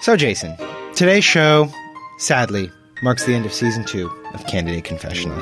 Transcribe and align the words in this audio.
So, 0.00 0.16
Jason, 0.16 0.56
today's 0.94 1.24
show, 1.24 1.68
sadly, 2.18 2.70
marks 3.02 3.24
the 3.24 3.34
end 3.34 3.46
of 3.46 3.52
season 3.52 3.84
two 3.84 4.08
of 4.34 4.46
Candidate 4.46 4.84
Confessional. 4.84 5.38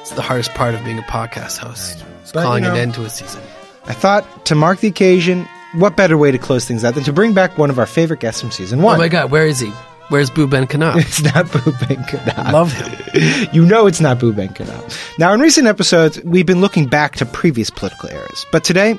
It's 0.00 0.10
the 0.12 0.22
hardest 0.22 0.54
part 0.54 0.74
of 0.74 0.84
being 0.84 0.98
a 0.98 1.02
podcast 1.02 1.58
host. 1.58 2.04
It's 2.22 2.32
But, 2.32 2.42
calling 2.44 2.62
you 2.64 2.68
know- 2.70 2.74
an 2.74 2.80
end 2.80 2.94
to 2.94 3.04
a 3.04 3.10
season. 3.10 3.40
I 3.86 3.92
thought 3.92 4.46
to 4.46 4.54
mark 4.54 4.80
the 4.80 4.88
occasion, 4.88 5.48
what 5.74 5.96
better 5.96 6.16
way 6.16 6.30
to 6.30 6.38
close 6.38 6.64
things 6.64 6.84
out 6.84 6.94
than 6.94 7.04
to 7.04 7.12
bring 7.12 7.32
back 7.34 7.58
one 7.58 7.70
of 7.70 7.78
our 7.78 7.86
favorite 7.86 8.20
guests 8.20 8.40
from 8.40 8.50
season 8.50 8.82
one? 8.82 8.96
Oh 8.96 8.98
my 8.98 9.08
god, 9.08 9.30
where 9.30 9.46
is 9.46 9.60
he? 9.60 9.72
Where's 10.08 10.30
Boo 10.30 10.46
Ben? 10.46 10.66
It's 10.70 11.22
not 11.22 11.52
Boo 11.52 11.72
Ben. 11.86 12.52
Love 12.52 12.72
him. 12.72 13.48
You 13.52 13.64
know 13.66 13.86
it's 13.86 14.00
not 14.00 14.18
Boo 14.18 14.32
Ben. 14.32 14.54
Now, 15.18 15.34
in 15.34 15.40
recent 15.40 15.66
episodes, 15.66 16.22
we've 16.24 16.46
been 16.46 16.62
looking 16.62 16.86
back 16.86 17.16
to 17.16 17.26
previous 17.26 17.68
political 17.68 18.08
eras, 18.08 18.46
but 18.50 18.64
today, 18.64 18.98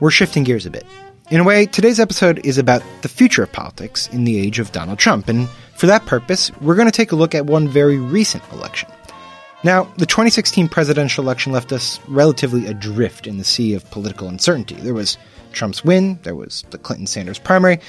we're 0.00 0.10
shifting 0.10 0.44
gears 0.44 0.66
a 0.66 0.70
bit. 0.70 0.86
In 1.30 1.40
a 1.40 1.44
way, 1.44 1.64
today's 1.64 1.98
episode 1.98 2.44
is 2.44 2.58
about 2.58 2.82
the 3.00 3.08
future 3.08 3.42
of 3.42 3.52
politics 3.52 4.08
in 4.08 4.24
the 4.24 4.38
age 4.38 4.58
of 4.58 4.72
Donald 4.72 4.98
Trump, 4.98 5.28
and 5.28 5.48
for 5.76 5.86
that 5.86 6.04
purpose, 6.04 6.50
we're 6.60 6.74
going 6.74 6.88
to 6.88 6.92
take 6.92 7.12
a 7.12 7.16
look 7.16 7.34
at 7.34 7.46
one 7.46 7.66
very 7.66 7.96
recent 7.96 8.42
election. 8.52 8.90
Now, 9.64 9.84
the 9.96 10.06
2016 10.06 10.68
presidential 10.68 11.24
election 11.24 11.52
left 11.52 11.72
us 11.72 12.00
relatively 12.08 12.66
adrift 12.66 13.26
in 13.26 13.38
the 13.38 13.44
sea 13.44 13.74
of 13.74 13.90
political 13.90 14.28
uncertainty. 14.28 14.74
There 14.74 14.94
was 14.94 15.16
Trump's 15.52 15.84
win, 15.84 16.18
there 16.22 16.34
was 16.34 16.64
the 16.70 16.78
Clinton 16.78 17.06
Sanders 17.06 17.38
primary, 17.38 17.80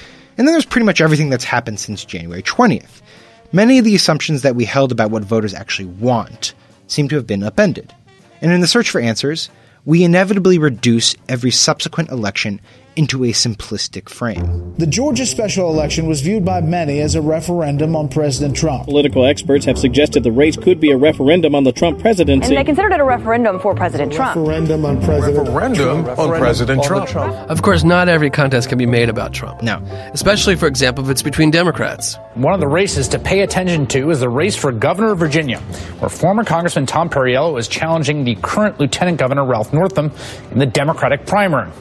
and 0.41 0.47
then 0.47 0.55
there's 0.55 0.65
pretty 0.65 0.87
much 0.87 1.01
everything 1.01 1.29
that's 1.29 1.43
happened 1.43 1.79
since 1.79 2.03
January 2.03 2.41
20th. 2.41 3.03
Many 3.51 3.77
of 3.77 3.85
the 3.85 3.93
assumptions 3.93 4.41
that 4.41 4.55
we 4.55 4.65
held 4.65 4.91
about 4.91 5.11
what 5.11 5.21
voters 5.21 5.53
actually 5.53 5.85
want 5.85 6.55
seem 6.87 7.07
to 7.09 7.15
have 7.15 7.27
been 7.27 7.43
upended. 7.43 7.93
And 8.41 8.51
in 8.51 8.59
the 8.59 8.65
search 8.65 8.89
for 8.89 8.99
answers, 8.99 9.51
we 9.85 10.03
inevitably 10.03 10.57
reduce 10.57 11.15
every 11.29 11.51
subsequent 11.51 12.09
election 12.09 12.59
into 12.95 13.23
a 13.23 13.29
simplistic 13.29 14.09
frame. 14.09 14.75
The 14.77 14.87
Georgia 14.87 15.25
special 15.25 15.69
election 15.69 16.07
was 16.07 16.21
viewed 16.21 16.43
by 16.43 16.61
many 16.61 16.99
as 16.99 17.15
a 17.15 17.21
referendum 17.21 17.95
on 17.95 18.09
President 18.09 18.55
Trump. 18.55 18.85
Political 18.85 19.25
experts 19.25 19.65
have 19.65 19.77
suggested 19.77 20.23
the 20.23 20.31
race 20.31 20.57
could 20.57 20.79
be 20.79 20.91
a 20.91 20.97
referendum 20.97 21.55
on 21.55 21.63
the 21.63 21.71
Trump 21.71 21.99
presidency. 21.99 22.49
And 22.49 22.57
they 22.57 22.63
considered 22.63 22.91
it 22.91 22.99
a 22.99 23.03
referendum 23.03 23.59
for 23.59 23.73
President 23.73 24.11
Trump. 24.11 24.35
Referendum 24.35 24.85
on 24.85 25.01
President 25.01 25.47
Referendum 25.47 26.05
on 26.19 26.39
President 26.39 26.83
Trump. 26.83 27.09
Of 27.49 27.61
course, 27.61 27.83
not 27.83 28.09
every 28.09 28.29
contest 28.29 28.69
can 28.69 28.77
be 28.77 28.85
made 28.85 29.09
about 29.09 29.33
Trump. 29.33 29.61
No. 29.61 29.77
Especially, 30.13 30.55
for 30.55 30.67
example, 30.67 31.03
if 31.03 31.09
it's 31.09 31.23
between 31.23 31.51
Democrats. 31.51 32.17
One 32.35 32.53
of 32.53 32.59
the 32.59 32.67
races 32.67 33.07
to 33.09 33.19
pay 33.19 33.41
attention 33.41 33.87
to 33.87 34.09
is 34.09 34.19
the 34.19 34.29
race 34.29 34.55
for 34.55 34.71
governor 34.71 35.11
of 35.11 35.19
Virginia, 35.19 35.59
where 35.99 36.09
former 36.09 36.43
Congressman 36.43 36.85
Tom 36.85 37.09
Perriello 37.09 37.59
is 37.59 37.67
challenging 37.67 38.23
the 38.23 38.35
current 38.35 38.79
Lieutenant 38.79 39.17
Governor 39.17 39.45
Ralph 39.45 39.73
Northam 39.73 40.11
in 40.51 40.59
the 40.59 40.65
Democratic 40.65 41.25
primary. 41.25 41.71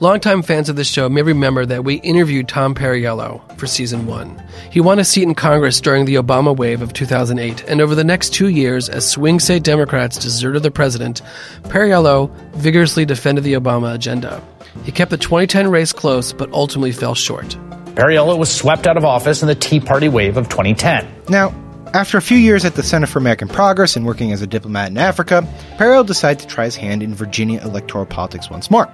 Longtime 0.00 0.42
fans 0.42 0.68
of 0.68 0.74
this 0.74 0.88
show 0.88 1.08
may 1.08 1.22
remember 1.22 1.64
that 1.64 1.84
we 1.84 1.94
interviewed 1.96 2.48
Tom 2.48 2.74
Perriello 2.74 3.40
for 3.56 3.68
season 3.68 4.06
one. 4.06 4.42
He 4.72 4.80
won 4.80 4.98
a 4.98 5.04
seat 5.04 5.22
in 5.22 5.36
Congress 5.36 5.80
during 5.80 6.04
the 6.04 6.16
Obama 6.16 6.54
wave 6.54 6.82
of 6.82 6.92
2008, 6.92 7.64
and 7.68 7.80
over 7.80 7.94
the 7.94 8.02
next 8.02 8.34
two 8.34 8.48
years, 8.48 8.88
as 8.88 9.08
swing 9.08 9.38
state 9.38 9.62
Democrats 9.62 10.18
deserted 10.18 10.64
the 10.64 10.72
president, 10.72 11.22
Perriello 11.62 12.28
vigorously 12.54 13.04
defended 13.04 13.44
the 13.44 13.52
Obama 13.52 13.94
agenda. 13.94 14.42
He 14.84 14.90
kept 14.90 15.12
the 15.12 15.16
2010 15.16 15.70
race 15.70 15.92
close, 15.92 16.32
but 16.32 16.52
ultimately 16.52 16.90
fell 16.90 17.14
short. 17.14 17.56
Perriello 17.94 18.36
was 18.36 18.52
swept 18.52 18.88
out 18.88 18.96
of 18.96 19.04
office 19.04 19.42
in 19.42 19.48
the 19.48 19.54
Tea 19.54 19.78
Party 19.78 20.08
wave 20.08 20.36
of 20.36 20.48
2010. 20.48 21.06
Now, 21.28 21.54
after 21.94 22.18
a 22.18 22.22
few 22.22 22.36
years 22.38 22.64
at 22.64 22.74
the 22.74 22.82
Center 22.82 23.06
for 23.06 23.20
American 23.20 23.46
Progress 23.46 23.94
and 23.94 24.04
working 24.04 24.32
as 24.32 24.42
a 24.42 24.48
diplomat 24.48 24.90
in 24.90 24.98
Africa, 24.98 25.46
Perriello 25.76 26.04
decided 26.04 26.40
to 26.40 26.48
try 26.48 26.64
his 26.64 26.74
hand 26.74 27.04
in 27.04 27.14
Virginia 27.14 27.60
electoral 27.62 28.06
politics 28.06 28.50
once 28.50 28.68
more. 28.72 28.92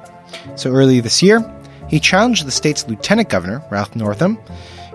So 0.57 0.71
early 0.71 1.01
this 1.01 1.23
year, 1.23 1.45
he 1.89 2.01
challenged 2.01 2.47
the 2.47 2.51
state's 2.51 2.87
lieutenant 2.87 3.29
governor, 3.29 3.63
Ralph 3.71 3.97
Northam, 3.97 4.39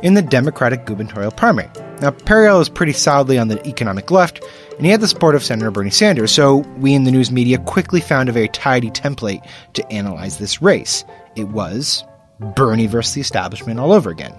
in 0.01 0.13
the 0.13 0.21
Democratic 0.21 0.85
gubernatorial 0.85 1.31
primary. 1.31 1.69
Now, 2.01 2.11
Perriello 2.11 2.61
is 2.61 2.69
pretty 2.69 2.93
solidly 2.93 3.37
on 3.37 3.47
the 3.47 3.65
economic 3.67 4.11
left, 4.11 4.43
and 4.77 4.85
he 4.85 4.91
had 4.91 5.01
the 5.01 5.07
support 5.07 5.35
of 5.35 5.43
Senator 5.43 5.71
Bernie 5.71 5.89
Sanders, 5.89 6.31
so 6.31 6.57
we 6.77 6.93
in 6.93 7.05
the 7.05 7.11
news 7.11 7.31
media 7.31 7.57
quickly 7.57 8.01
found 8.01 8.29
a 8.29 8.33
very 8.33 8.49
tidy 8.49 8.91
template 8.91 9.45
to 9.73 9.91
analyze 9.91 10.37
this 10.37 10.61
race. 10.61 11.05
It 11.35 11.47
was 11.47 12.03
Bernie 12.39 12.87
versus 12.87 13.13
the 13.13 13.21
establishment 13.21 13.79
all 13.79 13.93
over 13.93 14.09
again. 14.09 14.35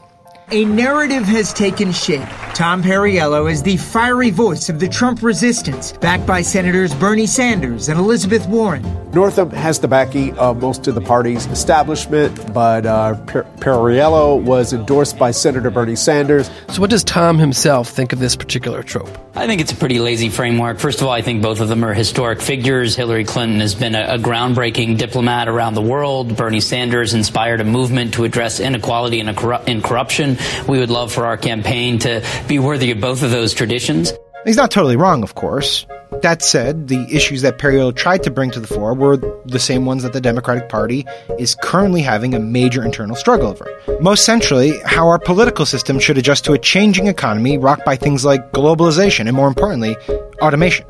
A 0.53 0.65
narrative 0.65 1.25
has 1.25 1.53
taken 1.53 1.91
shape. 1.91 2.29
Tom 2.55 2.81
Perriello 2.81 3.51
is 3.51 3.65
the 3.65 3.77
fiery 3.79 4.31
voice 4.31 4.69
of 4.69 4.79
the 4.79 4.87
Trump 4.87 5.21
resistance, 5.21 5.91
backed 5.95 6.25
by 6.25 6.41
Senators 6.41 6.95
Bernie 6.95 7.27
Sanders 7.27 7.89
and 7.89 7.99
Elizabeth 7.99 8.47
Warren. 8.47 8.84
Northam 9.11 9.51
has 9.51 9.81
the 9.81 9.89
backing 9.89 10.39
of 10.39 10.62
most 10.62 10.87
of 10.87 10.95
the 10.95 11.01
party's 11.01 11.47
establishment, 11.47 12.55
but 12.55 12.87
uh, 12.87 13.17
per- 13.25 13.43
Perriello 13.57 14.41
was 14.41 14.73
endorsed 14.73 15.19
by 15.19 15.33
Senator 15.33 15.69
Bernie 15.69 15.97
Sanders. 15.97 16.49
So, 16.69 16.81
what 16.81 16.91
does 16.91 17.03
Tom 17.03 17.39
himself 17.39 17.89
think 17.89 18.13
of 18.13 18.21
this 18.21 18.37
particular 18.37 18.84
trope? 18.84 19.25
I 19.38 19.47
think 19.47 19.60
it's 19.60 19.72
a 19.72 19.76
pretty 19.76 19.98
lazy 19.98 20.30
framework. 20.30 20.78
First 20.78 21.02
of 21.02 21.06
all, 21.06 21.12
I 21.12 21.20
think 21.20 21.42
both 21.42 21.60
of 21.60 21.69
them 21.69 21.84
are 21.84 21.92
historic 21.92 22.41
figures. 22.41 22.97
Hillary 22.97 23.24
Clinton 23.24 23.60
has 23.60 23.74
been 23.74 23.94
a, 23.94 24.14
a 24.14 24.19
groundbreaking 24.19 24.97
diplomat 24.97 25.47
around 25.47 25.74
the 25.74 25.82
world. 25.82 26.36
Bernie 26.36 26.60
Sanders 26.60 27.12
inspired 27.12 27.60
a 27.60 27.64
movement 27.64 28.14
to 28.14 28.24
address 28.24 28.60
inequality 28.60 29.20
and, 29.20 29.36
corru- 29.36 29.62
and 29.66 29.84
corruption. 29.84 30.38
We 30.66 30.78
would 30.78 30.88
love 30.88 31.12
for 31.12 31.26
our 31.26 31.36
campaign 31.36 31.98
to 32.00 32.24
be 32.48 32.58
worthy 32.58 32.92
of 32.92 33.00
both 33.00 33.22
of 33.22 33.30
those 33.30 33.52
traditions. 33.52 34.12
He's 34.47 34.56
not 34.56 34.70
totally 34.70 34.97
wrong, 34.97 35.22
of 35.22 35.34
course. 35.34 35.84
That 36.26 36.42
said, 36.42 36.88
the 36.88 37.06
issues 37.09 37.42
that 37.42 37.59
Perriello 37.59 37.94
tried 37.94 38.25
to 38.25 38.32
bring 38.32 38.50
to 38.50 38.59
the 38.59 38.66
fore 38.66 38.94
were 38.94 39.16
the 39.44 39.60
same 39.60 39.87
ones 39.87 40.03
that 40.03 40.12
the 40.12 40.20
Democratic 40.20 40.69
Party 40.69 41.06
is 41.38 41.54
currently 41.62 42.03
having 42.03 42.34
a 42.34 42.41
major 42.41 42.84
internal 42.84 43.14
struggle 43.14 43.47
over. 43.47 43.70
Most 44.00 44.25
centrally, 44.25 44.76
how 44.84 45.06
our 45.06 45.20
political 45.20 45.65
system 45.65 46.00
should 46.00 46.19
adjust 46.19 46.44
to 46.47 46.53
a 46.53 46.59
changing 46.59 47.06
economy 47.06 47.59
rocked 47.59 47.84
by 47.84 47.94
things 47.94 48.25
like 48.25 48.50
globalization 48.50 49.28
and, 49.28 49.36
more 49.36 49.47
importantly, 49.47 49.97
automation. 50.42 50.84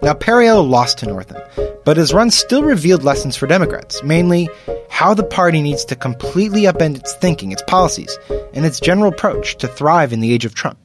Now, 0.00 0.14
Perriello 0.14 0.64
lost 0.64 0.98
to 0.98 1.06
Northam, 1.06 1.42
but 1.84 1.96
his 1.96 2.14
run 2.14 2.30
still 2.30 2.62
revealed 2.62 3.02
lessons 3.02 3.36
for 3.36 3.48
Democrats, 3.48 4.00
mainly 4.04 4.48
how 4.90 5.12
the 5.12 5.24
party 5.24 5.60
needs 5.60 5.84
to 5.86 5.96
completely 5.96 6.62
upend 6.62 6.98
its 6.98 7.14
thinking, 7.14 7.50
its 7.50 7.64
policies, 7.66 8.16
and 8.54 8.64
its 8.64 8.78
general 8.78 9.12
approach 9.12 9.56
to 9.56 9.66
thrive 9.66 10.12
in 10.12 10.20
the 10.20 10.32
age 10.32 10.44
of 10.44 10.54
Trump. 10.54 10.78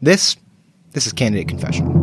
This, 0.00 0.36
this 0.98 1.06
is 1.06 1.12
Candidate 1.12 1.46
Confessional. 1.46 1.94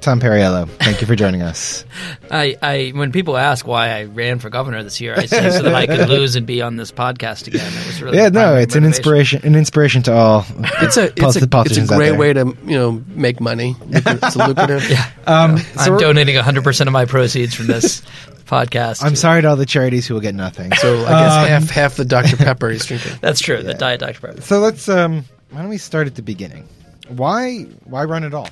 Tom 0.00 0.20
Perriello. 0.20 0.68
Thank 0.68 1.00
you 1.00 1.06
for 1.06 1.14
joining 1.14 1.42
us. 1.42 1.84
I, 2.30 2.56
I 2.62 2.92
when 2.94 3.12
people 3.12 3.36
ask 3.36 3.66
why 3.66 3.90
I 3.90 4.04
ran 4.04 4.38
for 4.38 4.50
governor 4.50 4.82
this 4.82 5.00
year, 5.00 5.14
I 5.16 5.26
say 5.26 5.50
so 5.50 5.62
that 5.62 5.74
I 5.74 5.86
could 5.86 6.08
lose 6.08 6.36
and 6.36 6.46
be 6.46 6.62
on 6.62 6.76
this 6.76 6.90
podcast 6.90 7.46
again. 7.46 7.66
It 7.66 7.86
was 7.86 8.02
really 8.02 8.18
yeah, 8.18 8.28
no, 8.28 8.56
it's 8.56 8.74
an 8.76 8.84
inspiration, 8.84 9.42
an 9.44 9.54
inspiration 9.54 10.02
to 10.04 10.12
all. 10.12 10.46
It's 10.80 10.96
a 10.96 11.04
it's 11.06 11.36
a, 11.36 11.48
it's 11.66 11.76
a 11.78 11.86
great 11.86 12.16
way 12.16 12.32
to 12.32 12.56
you 12.64 12.76
know 12.76 13.02
make 13.08 13.40
money. 13.40 13.76
It's 13.90 14.36
a 14.36 14.38
lucrative. 14.48 14.88
yeah, 14.88 15.10
um, 15.26 15.58
so 15.58 15.94
I'm 15.94 15.98
donating 15.98 16.36
100 16.36 16.64
percent 16.64 16.88
of 16.88 16.92
my 16.92 17.04
proceeds 17.04 17.54
from 17.54 17.66
this 17.66 18.02
podcast. 18.46 19.04
I'm 19.04 19.16
sorry 19.16 19.42
to 19.42 19.48
all 19.48 19.56
the 19.56 19.66
charities 19.66 20.06
who 20.06 20.14
will 20.14 20.20
get 20.20 20.34
nothing. 20.34 20.72
So 20.74 21.04
I 21.04 21.08
guess 21.08 21.32
um, 21.32 21.48
half 21.48 21.70
half 21.70 21.96
the 21.96 22.04
Dr 22.04 22.36
Pepper 22.36 22.70
is 22.70 22.84
drinking. 22.86 23.12
That's 23.20 23.40
true. 23.40 23.56
Yeah. 23.56 23.62
The 23.62 23.74
diet 23.74 24.00
Dr 24.00 24.20
Pepper. 24.20 24.40
So 24.40 24.60
let's 24.60 24.88
um, 24.88 25.24
why 25.50 25.60
don't 25.60 25.70
we 25.70 25.78
start 25.78 26.06
at 26.06 26.14
the 26.14 26.22
beginning? 26.22 26.68
Why 27.08 27.62
why 27.84 28.04
run 28.04 28.24
at 28.24 28.34
all? 28.34 28.48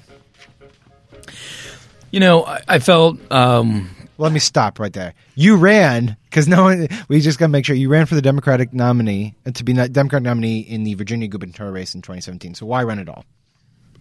You 2.11 2.21
know, 2.21 2.45
I, 2.45 2.61
I 2.69 2.79
felt. 2.79 3.19
Um, 3.33 3.91
Let 4.21 4.33
me 4.33 4.41
stop 4.41 4.81
right 4.81 4.93
there. 4.93 5.15
You 5.37 5.57
ran 5.57 6.17
because 6.25 6.49
no 6.49 6.65
one. 6.65 6.89
We 7.09 7.21
just 7.21 7.39
got 7.39 7.47
to 7.47 7.51
make 7.51 7.65
sure 7.65 7.77
you 7.77 7.89
ran 7.89 8.07
for 8.07 8.17
the 8.17 8.23
Democratic 8.23 8.75
nominee 8.75 9.35
uh, 9.47 9.53
to 9.53 9.63
be 9.63 9.73
not 9.73 9.93
Democratic 9.93 10.25
nominee 10.25 10.59
in 10.59 10.83
the 10.83 10.95
Virginia 10.95 11.29
gubernatorial 11.29 11.73
race 11.73 11.95
in 11.95 12.03
2017. 12.03 12.57
So 12.57 12.67
why 12.67 12.83
run 12.83 12.99
at 12.99 13.09
all? 13.09 13.25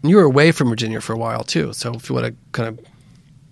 You 0.02 0.16
were 0.16 0.24
away 0.24 0.52
from 0.52 0.70
Virginia 0.70 1.02
for 1.02 1.14
a 1.14 1.18
while 1.18 1.44
too. 1.44 1.72
So 1.74 1.94
if 1.94 2.10
you 2.10 2.16
want 2.16 2.28
to 2.28 2.36
kind 2.52 2.68
of 2.70 2.80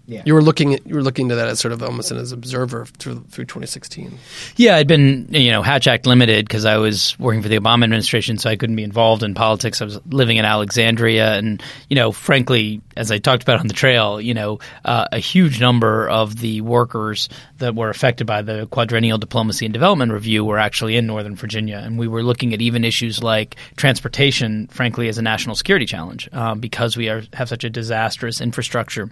yeah. 0.08 0.22
You 0.26 0.36
were 0.36 0.42
looking 0.42 0.74
at 0.74 0.86
you 0.86 0.94
were 0.94 1.02
looking 1.02 1.30
to 1.30 1.36
that 1.36 1.48
as 1.48 1.60
sort 1.60 1.72
of 1.72 1.82
almost 1.82 2.12
as 2.12 2.32
an 2.32 2.38
observer 2.38 2.86
through 2.86 3.22
through 3.30 3.46
2016. 3.46 4.18
Yeah, 4.56 4.76
I'd 4.76 4.88
been 4.88 5.28
you 5.32 5.52
know 5.52 5.64
Hatch 5.64 5.88
Act 5.88 6.06
limited 6.06 6.48
because 6.48 6.64
I 6.64 6.78
was 6.78 7.18
working 7.18 7.42
for 7.42 7.50
the 7.50 7.58
Obama 7.58 7.86
administration, 7.86 8.38
so 8.38 8.50
I 8.50 8.56
couldn't 8.56 8.76
be 8.76 8.84
involved 8.84 9.24
in 9.24 9.34
politics. 9.34 9.82
I 9.82 9.86
was 9.86 10.00
living 10.08 10.38
in 10.38 10.46
Alexandria, 10.46 11.34
and 11.36 11.62
you 11.90 11.96
know, 11.96 12.12
frankly, 12.12 12.82
as 12.96 13.10
I 13.10 13.18
talked 13.18 13.42
about 13.42 13.60
on 13.60 13.68
the 13.68 13.74
trail, 13.74 14.22
you 14.22 14.36
know, 14.36 14.60
uh, 14.84 15.06
a 15.12 15.20
huge 15.20 15.60
number 15.60 16.08
of 16.08 16.40
the 16.40 16.62
workers 16.62 17.28
that 17.58 17.76
were 17.76 17.90
affected 17.90 18.28
by 18.28 18.42
the 18.42 18.68
Quadrennial 18.68 19.18
Diplomacy 19.18 19.66
and 19.66 19.74
Development 19.74 20.12
Review 20.12 20.44
were 20.44 20.60
actually 20.60 20.96
in 20.98 21.08
Northern 21.08 21.36
Virginia, 21.36 21.78
and 21.78 21.98
we 21.98 22.08
were 22.08 22.24
looking 22.24 22.54
at 22.54 22.62
even 22.62 22.84
issues 22.84 23.24
like 23.24 23.56
transportation, 23.78 24.68
frankly, 24.68 25.08
as 25.08 25.18
a 25.18 25.22
national 25.22 25.56
security 25.56 25.86
challenge 25.86 26.28
uh, 26.34 26.56
because 26.56 26.98
we 26.98 27.10
are, 27.10 27.24
have 27.34 27.50
such 27.50 27.64
a 27.64 27.70
disastrous 27.70 28.42
infrastructure 28.42 29.10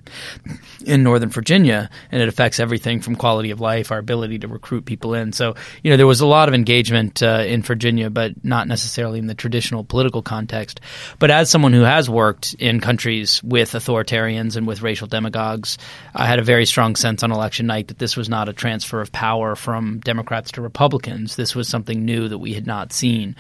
in 0.86 1.04
Northern 1.04 1.30
Virginia, 1.30 1.90
and 2.12 2.22
it 2.22 2.28
affects 2.28 2.60
everything 2.60 3.00
from 3.00 3.16
quality 3.16 3.52
of 3.52 3.62
life, 3.62 3.92
our 3.92 4.00
ability 4.00 4.40
to 4.40 4.48
recruit 4.48 4.86
people 4.86 5.14
in. 5.14 5.32
So, 5.32 5.56
you 5.84 5.92
know, 5.92 5.98
there 5.98 6.08
was 6.08 6.22
a 6.22 6.28
lot 6.28 6.48
of 6.48 6.54
engagement 6.54 7.24
uh, 7.24 7.44
in 7.46 7.62
Virginia, 7.62 8.10
but 8.10 8.44
not 8.44 8.68
necessarily 8.68 9.20
in 9.20 9.28
the 9.28 9.36
traditional 9.36 9.84
political 9.84 10.22
context. 10.22 10.82
But 11.20 11.32
as 11.32 11.50
someone 11.50 11.74
who 11.74 11.84
has 11.84 12.10
worked 12.10 12.56
in 12.60 12.80
countries 12.80 13.42
with 13.44 13.72
authoritarians 13.72 14.58
and 14.58 14.68
with 14.68 14.82
racial 14.82 15.08
demagogues, 15.08 15.78
I 16.14 16.26
had 16.26 16.40
a 16.40 16.44
very 16.44 16.66
strong 16.66 16.96
sense 16.96 17.24
on 17.24 17.32
election 17.32 17.68
night 17.68 17.88
that 17.88 18.00
this 18.00 18.18
was 18.18 18.30
not 18.34 18.50
a 18.50 18.54
transfer 18.54 19.00
of 19.00 19.12
power 19.12 19.56
from 19.56 20.00
Democrats 20.00 20.54
to 20.54 20.62
Republicans. 20.62 21.36
This 21.36 21.56
was 21.56 21.68
something 21.70 22.04
new 22.04 22.28
that 22.28 22.40
we 22.40 22.56
had 22.56 22.66
not 22.66 22.92
seen. 22.92 23.36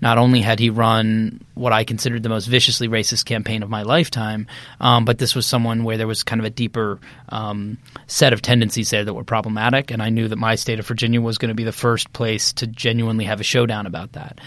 Not 0.00 0.18
only 0.18 0.40
had 0.40 0.60
he 0.60 0.70
run 0.70 1.40
what 1.54 1.72
I 1.72 1.82
considered 1.82 2.22
the 2.22 2.28
most 2.28 2.46
viciously 2.46 2.88
racist 2.88 3.24
campaign 3.24 3.62
of 3.62 3.68
my 3.68 3.82
lifetime, 3.82 4.46
um, 4.80 5.04
but 5.04 5.18
this 5.18 5.34
was 5.34 5.44
someone 5.44 5.82
where 5.82 5.96
there 5.96 6.06
was 6.06 6.22
kind 6.22 6.40
of 6.40 6.44
a 6.44 6.50
deeper 6.50 7.00
um, 7.30 7.78
set 8.06 8.32
of 8.32 8.40
tendencies 8.40 8.90
there 8.90 9.04
that 9.04 9.14
were 9.14 9.24
problematic. 9.24 9.90
And 9.90 10.00
I 10.00 10.10
knew 10.10 10.28
that 10.28 10.36
my 10.36 10.54
state 10.54 10.78
of 10.78 10.86
Virginia 10.86 11.20
was 11.20 11.38
going 11.38 11.48
to 11.48 11.54
be 11.54 11.64
the 11.64 11.72
first 11.72 12.12
place 12.12 12.52
to 12.54 12.66
genuinely 12.66 13.24
have 13.24 13.40
a 13.40 13.44
showdown 13.44 13.86
about 13.86 14.12
that. 14.12 14.40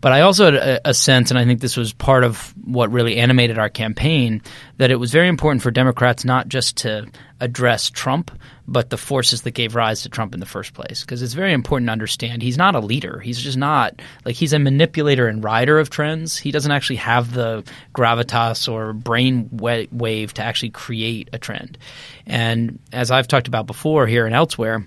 But 0.00 0.12
I 0.12 0.22
also 0.22 0.46
had 0.46 0.54
a, 0.54 0.88
a 0.88 0.94
sense, 0.94 1.30
and 1.30 1.38
I 1.38 1.44
think 1.44 1.60
this 1.60 1.76
was 1.76 1.92
part 1.92 2.24
of 2.24 2.54
what 2.64 2.90
really 2.90 3.18
animated 3.18 3.58
our 3.58 3.68
campaign, 3.68 4.40
that 4.78 4.90
it 4.90 4.96
was 4.96 5.12
very 5.12 5.28
important 5.28 5.62
for 5.62 5.70
Democrats 5.70 6.24
not 6.24 6.48
just 6.48 6.78
to 6.78 7.06
address 7.40 7.90
Trump, 7.90 8.30
but 8.66 8.88
the 8.88 8.96
forces 8.96 9.42
that 9.42 9.50
gave 9.50 9.74
rise 9.74 10.02
to 10.02 10.08
Trump 10.08 10.32
in 10.32 10.40
the 10.40 10.46
first 10.46 10.72
place. 10.72 11.02
Because 11.02 11.20
it's 11.20 11.34
very 11.34 11.52
important 11.52 11.88
to 11.88 11.92
understand 11.92 12.42
he's 12.42 12.56
not 12.56 12.74
a 12.74 12.80
leader. 12.80 13.20
He's 13.20 13.38
just 13.38 13.58
not 13.58 14.00
like 14.24 14.36
he's 14.36 14.54
a 14.54 14.58
manipulator 14.94 15.26
and 15.26 15.42
rider 15.42 15.80
of 15.80 15.90
trends. 15.90 16.38
He 16.38 16.52
doesn't 16.52 16.70
actually 16.70 16.96
have 16.96 17.32
the 17.32 17.64
gravitas 17.94 18.72
or 18.72 18.92
brain 18.92 19.48
wave 19.52 20.34
to 20.34 20.42
actually 20.42 20.70
create 20.70 21.28
a 21.32 21.38
trend. 21.38 21.78
And 22.26 22.78
as 22.92 23.10
I've 23.10 23.26
talked 23.26 23.48
about 23.48 23.66
before 23.66 24.06
here 24.06 24.24
and 24.24 24.34
elsewhere, 24.34 24.86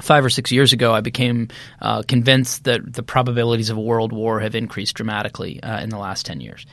five 0.00 0.24
or 0.24 0.30
six 0.30 0.50
years 0.50 0.72
ago, 0.72 0.92
I 0.92 1.00
became 1.00 1.48
uh, 1.80 2.02
convinced 2.02 2.64
that 2.64 2.92
the 2.92 3.02
probabilities 3.02 3.70
of 3.70 3.76
a 3.76 3.80
world 3.80 4.12
war 4.12 4.40
have 4.40 4.54
increased 4.54 4.96
dramatically 4.96 5.62
uh, 5.62 5.80
in 5.80 5.90
the 5.90 5.98
last 5.98 6.26
10 6.26 6.40
years. 6.40 6.66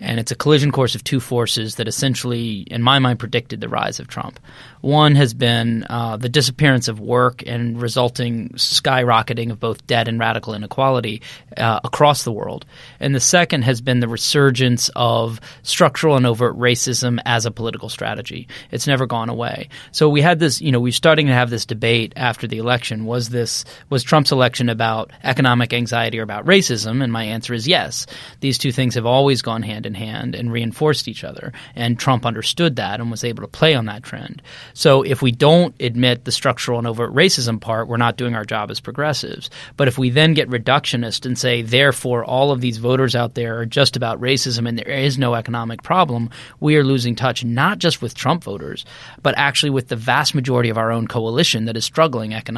And 0.00 0.20
it's 0.20 0.30
a 0.30 0.36
collision 0.36 0.70
course 0.70 0.94
of 0.94 1.02
two 1.02 1.18
forces 1.18 1.74
that 1.76 1.88
essentially, 1.88 2.60
in 2.60 2.82
my 2.82 3.00
mind, 3.00 3.18
predicted 3.18 3.60
the 3.60 3.68
rise 3.68 3.98
of 3.98 4.06
Trump. 4.06 4.38
One 4.80 5.16
has 5.16 5.34
been 5.34 5.84
uh, 5.90 6.18
the 6.18 6.28
disappearance 6.28 6.86
of 6.86 7.00
work 7.00 7.42
and 7.44 7.82
resulting 7.82 8.50
skyrocketing 8.50 9.50
of 9.50 9.58
both 9.58 9.84
debt 9.88 10.06
and 10.06 10.20
radical 10.20 10.54
inequality 10.54 11.22
uh, 11.56 11.80
across 11.82 12.22
the 12.22 12.30
world. 12.30 12.64
And 13.00 13.12
the 13.12 13.20
second 13.20 13.62
has 13.62 13.80
been 13.80 13.98
the 13.98 14.06
resurgence 14.06 14.88
of 14.94 15.40
structural 15.64 16.16
and 16.16 16.26
overt 16.26 16.56
racism 16.56 17.18
as 17.24 17.44
a 17.44 17.50
political 17.50 17.88
strategy. 17.88 18.46
It's 18.70 18.86
never 18.86 19.06
gone 19.06 19.28
away. 19.28 19.68
So 19.90 20.08
we 20.08 20.22
had 20.22 20.38
this, 20.38 20.60
you 20.60 20.70
know, 20.70 20.80
we're 20.80 20.92
starting 20.92 21.26
to 21.26 21.32
have 21.32 21.50
this 21.50 21.66
debate 21.66 22.12
after 22.14 22.46
the 22.46 22.58
election. 22.58 22.67
Election 22.68 23.06
was 23.06 23.30
this, 23.30 23.64
was 23.88 24.02
Trump's 24.02 24.30
election 24.30 24.68
about 24.68 25.10
economic 25.24 25.72
anxiety 25.72 26.18
or 26.18 26.22
about 26.22 26.44
racism? 26.44 27.02
And 27.02 27.10
my 27.10 27.24
answer 27.24 27.54
is 27.54 27.66
yes. 27.66 28.04
These 28.40 28.58
two 28.58 28.72
things 28.72 28.94
have 28.94 29.06
always 29.06 29.40
gone 29.40 29.62
hand 29.62 29.86
in 29.86 29.94
hand 29.94 30.34
and 30.34 30.52
reinforced 30.52 31.08
each 31.08 31.24
other. 31.24 31.54
And 31.74 31.98
Trump 31.98 32.26
understood 32.26 32.76
that 32.76 33.00
and 33.00 33.10
was 33.10 33.24
able 33.24 33.40
to 33.40 33.48
play 33.48 33.74
on 33.74 33.86
that 33.86 34.02
trend. 34.02 34.42
So 34.74 35.00
if 35.00 35.22
we 35.22 35.32
don't 35.32 35.74
admit 35.80 36.26
the 36.26 36.30
structural 36.30 36.76
and 36.76 36.86
overt 36.86 37.14
racism 37.14 37.58
part, 37.58 37.88
we're 37.88 37.96
not 37.96 38.18
doing 38.18 38.34
our 38.34 38.44
job 38.44 38.70
as 38.70 38.80
progressives. 38.80 39.48
But 39.78 39.88
if 39.88 39.96
we 39.96 40.10
then 40.10 40.34
get 40.34 40.50
reductionist 40.50 41.24
and 41.24 41.38
say, 41.38 41.62
therefore, 41.62 42.22
all 42.22 42.50
of 42.52 42.60
these 42.60 42.76
voters 42.76 43.16
out 43.16 43.32
there 43.32 43.60
are 43.60 43.64
just 43.64 43.96
about 43.96 44.20
racism 44.20 44.68
and 44.68 44.78
there 44.78 44.90
is 44.90 45.16
no 45.16 45.34
economic 45.34 45.82
problem, 45.82 46.28
we 46.60 46.76
are 46.76 46.84
losing 46.84 47.16
touch 47.16 47.42
not 47.44 47.78
just 47.78 48.02
with 48.02 48.14
Trump 48.14 48.44
voters, 48.44 48.84
but 49.22 49.34
actually 49.38 49.70
with 49.70 49.88
the 49.88 49.96
vast 49.96 50.34
majority 50.34 50.68
of 50.68 50.76
our 50.76 50.92
own 50.92 51.08
coalition 51.08 51.64
that 51.64 51.76
is 51.78 51.86
struggling 51.86 52.34
economically. 52.34 52.57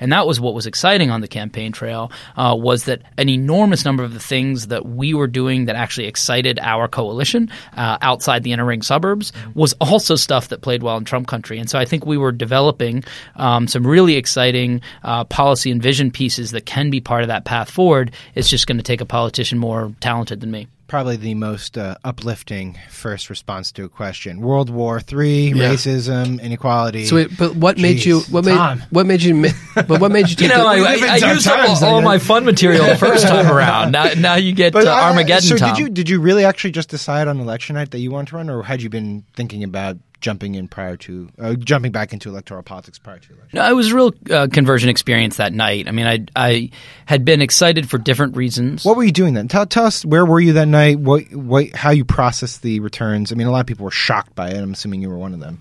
And 0.00 0.12
that 0.12 0.26
was 0.26 0.40
what 0.40 0.54
was 0.54 0.66
exciting 0.66 1.10
on 1.10 1.20
the 1.20 1.28
campaign 1.28 1.72
trail 1.72 2.10
uh, 2.36 2.56
was 2.58 2.84
that 2.84 3.02
an 3.16 3.28
enormous 3.28 3.84
number 3.84 4.02
of 4.02 4.14
the 4.14 4.20
things 4.20 4.68
that 4.68 4.86
we 4.86 5.14
were 5.14 5.26
doing 5.26 5.66
that 5.66 5.76
actually 5.76 6.06
excited 6.06 6.58
our 6.60 6.88
coalition 6.88 7.50
uh, 7.76 7.98
outside 8.00 8.42
the 8.42 8.52
inner 8.52 8.64
ring 8.64 8.82
suburbs 8.82 9.32
was 9.54 9.74
also 9.74 10.16
stuff 10.16 10.48
that 10.48 10.62
played 10.62 10.82
well 10.82 10.96
in 10.96 11.04
Trump 11.04 11.26
country. 11.26 11.58
And 11.58 11.68
so 11.68 11.78
I 11.78 11.84
think 11.84 12.06
we 12.06 12.16
were 12.16 12.32
developing 12.32 13.04
um, 13.36 13.68
some 13.68 13.86
really 13.86 14.16
exciting 14.16 14.80
uh, 15.02 15.24
policy 15.24 15.70
and 15.70 15.82
vision 15.82 16.10
pieces 16.10 16.50
that 16.52 16.66
can 16.66 16.90
be 16.90 17.00
part 17.00 17.22
of 17.22 17.28
that 17.28 17.44
path 17.44 17.70
forward. 17.70 18.12
It's 18.34 18.48
just 18.48 18.66
going 18.66 18.78
to 18.78 18.82
take 18.82 19.00
a 19.00 19.06
politician 19.06 19.58
more 19.58 19.92
talented 20.00 20.40
than 20.40 20.50
me 20.50 20.66
probably 20.88 21.16
the 21.16 21.34
most 21.34 21.78
uh, 21.78 21.94
uplifting 22.02 22.78
first 22.90 23.30
response 23.30 23.70
to 23.72 23.84
a 23.84 23.88
question. 23.88 24.40
World 24.40 24.70
War 24.70 25.00
Three, 25.00 25.48
yeah. 25.48 25.70
racism, 25.70 26.40
inequality. 26.40 27.04
So, 27.04 27.16
wait, 27.16 27.36
but 27.38 27.54
what 27.54 27.76
Jeez. 27.76 27.82
made 27.82 28.04
you? 28.04 28.20
What 28.20 28.44
Tom. 28.44 28.78
made? 28.78 28.86
What 28.90 29.06
made 29.06 29.22
you? 29.22 29.50
But 29.74 30.00
what 30.00 30.10
made 30.10 30.28
you? 30.28 30.36
you 30.38 30.48
know, 30.48 30.66
I, 30.66 30.78
I, 30.78 31.18
I 31.22 31.32
used 31.32 31.46
up 31.46 31.68
all, 31.68 31.84
all 31.84 32.02
my 32.02 32.18
fun 32.18 32.44
material 32.44 32.86
the 32.86 32.96
first 32.96 33.26
time 33.28 33.46
around. 33.54 33.92
Now, 33.92 34.12
now 34.14 34.34
you 34.34 34.52
get 34.52 34.74
uh, 34.74 34.88
Armageddon. 34.88 35.42
So, 35.42 35.56
Tom. 35.56 35.74
did 35.74 35.78
you 35.78 35.88
did 35.90 36.08
you 36.08 36.20
really 36.20 36.44
actually 36.44 36.72
just 36.72 36.88
decide 36.88 37.28
on 37.28 37.38
election 37.38 37.74
night 37.74 37.92
that 37.92 38.00
you 38.00 38.10
want 38.10 38.28
to 38.28 38.36
run, 38.36 38.50
or 38.50 38.62
had 38.62 38.82
you 38.82 38.88
been 38.88 39.24
thinking 39.34 39.62
about 39.62 39.96
jumping 40.20 40.54
in 40.54 40.68
prior 40.68 40.96
to 40.96 41.28
uh, 41.38 41.54
jumping 41.54 41.92
back 41.92 42.12
into 42.12 42.28
electoral 42.28 42.62
politics 42.62 42.98
prior 42.98 43.18
to 43.18 43.32
election? 43.32 43.58
No, 43.58 43.68
it 43.68 43.74
was 43.74 43.92
a 43.92 43.94
real 43.94 44.12
uh, 44.30 44.48
conversion 44.52 44.88
experience 44.88 45.36
that 45.36 45.52
night. 45.52 45.88
I 45.88 45.92
mean, 45.92 46.06
I 46.06 46.26
I 46.34 46.70
had 47.06 47.24
been 47.24 47.40
excited 47.40 47.88
for 47.88 47.98
different 47.98 48.36
reasons. 48.36 48.84
What 48.84 48.96
were 48.96 49.04
you 49.04 49.12
doing 49.12 49.34
then? 49.34 49.48
Tell, 49.48 49.66
tell 49.66 49.86
us 49.86 50.04
where 50.04 50.26
were 50.26 50.40
you 50.40 50.54
that 50.54 50.68
night? 50.68 50.98
What 50.98 51.32
what 51.32 51.74
how 51.74 51.90
you 51.90 52.04
processed 52.04 52.62
the 52.62 52.80
returns? 52.80 53.32
I 53.32 53.34
mean, 53.34 53.46
a 53.46 53.50
lot 53.50 53.60
of 53.60 53.66
people 53.66 53.84
were 53.84 53.90
shocked 53.90 54.34
by 54.34 54.50
it. 54.50 54.56
I'm 54.56 54.72
assuming 54.72 55.02
you 55.02 55.08
were 55.08 55.18
one 55.18 55.34
of 55.34 55.40
them. 55.40 55.60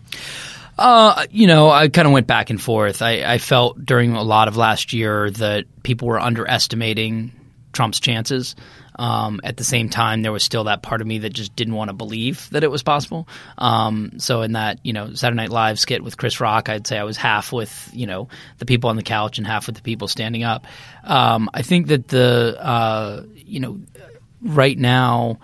Uh, 0.77 1.25
you 1.31 1.47
know, 1.47 1.71
I 1.71 1.87
kind 1.89 2.07
of 2.07 2.13
went 2.13 2.27
back 2.27 2.49
and 2.49 2.61
forth. 2.61 3.01
I, 3.01 3.23
I 3.23 3.37
felt 3.39 3.83
during 3.83 4.13
a 4.13 4.21
lot 4.21 4.47
of 4.47 4.57
last 4.57 4.93
year 4.93 5.31
that 5.31 5.65
people 5.81 6.07
were 6.07 6.19
underestimating 6.19 7.31
Trump's 7.73 7.99
chances. 7.99 8.55
Um, 8.98 9.42
at 9.44 9.58
the 9.58 9.63
same 9.63 9.89
time, 9.89 10.24
there 10.24 10.32
was 10.32 10.44
still 10.44 10.66
that 10.66 10.82
part 10.82 11.01
of 11.01 11.08
me 11.08 11.20
that 11.20 11.30
just 11.30 11.56
didn't 11.56 11.75
want 11.75 11.89
to 11.89 11.94
believe 11.94 12.50
that 12.50 12.63
it 12.63 12.72
was 12.72 12.84
possible. 12.84 13.27
Um, 13.58 14.13
so 14.18 14.42
in 14.42 14.54
that, 14.54 14.80
you 14.84 14.94
know, 14.94 15.13
Saturday 15.13 15.38
Night 15.38 15.51
Live 15.51 15.80
skit 15.80 16.04
with 16.04 16.18
Chris 16.18 16.39
Rock, 16.39 16.70
I'd 16.70 16.88
say 16.88 16.98
I 16.98 17.04
was 17.04 17.18
half 17.18 17.54
with, 17.54 17.89
you 17.94 18.08
know, 18.08 18.27
the 18.58 18.66
people 18.66 18.89
on 18.89 18.96
the 18.96 19.04
couch 19.04 19.38
and 19.38 19.46
half 19.46 19.68
with 19.68 19.75
the 19.75 19.82
people 19.82 20.08
standing 20.08 20.44
up. 20.44 20.66
Um, 21.04 21.50
I 21.54 21.62
think 21.62 21.88
that 21.88 22.08
the, 22.08 22.58
uh, 22.60 23.24
you 23.36 23.60
know, 23.60 23.80
right 24.42 24.77
now, 24.77 25.39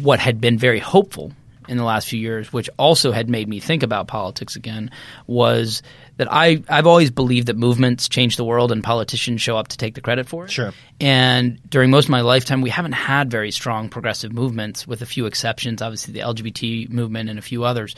what 0.00 0.18
had 0.18 0.40
been 0.40 0.58
very 0.58 0.80
hopeful 0.80 1.32
in 1.68 1.76
the 1.76 1.84
last 1.84 2.08
few 2.08 2.20
years, 2.20 2.52
which 2.52 2.68
also 2.78 3.12
had 3.12 3.28
made 3.28 3.48
me 3.48 3.60
think 3.60 3.82
about 3.82 4.06
politics 4.06 4.56
again, 4.56 4.90
was 5.26 5.82
that 6.16 6.32
I 6.32 6.62
I've 6.68 6.86
always 6.86 7.10
believed 7.10 7.48
that 7.48 7.56
movements 7.56 8.08
change 8.08 8.36
the 8.36 8.44
world 8.44 8.72
and 8.72 8.82
politicians 8.82 9.42
show 9.42 9.56
up 9.56 9.68
to 9.68 9.76
take 9.76 9.94
the 9.94 10.00
credit 10.00 10.28
for 10.28 10.44
it. 10.44 10.50
Sure. 10.50 10.72
And 11.00 11.58
during 11.68 11.90
most 11.90 12.04
of 12.04 12.10
my 12.10 12.20
lifetime, 12.20 12.60
we 12.60 12.70
haven't 12.70 12.92
had 12.92 13.30
very 13.30 13.50
strong 13.50 13.88
progressive 13.88 14.32
movements, 14.32 14.86
with 14.86 15.02
a 15.02 15.06
few 15.06 15.26
exceptions. 15.26 15.82
Obviously, 15.82 16.14
the 16.14 16.20
LGBT 16.20 16.88
movement 16.88 17.28
and 17.28 17.38
a 17.38 17.42
few 17.42 17.64
others. 17.64 17.96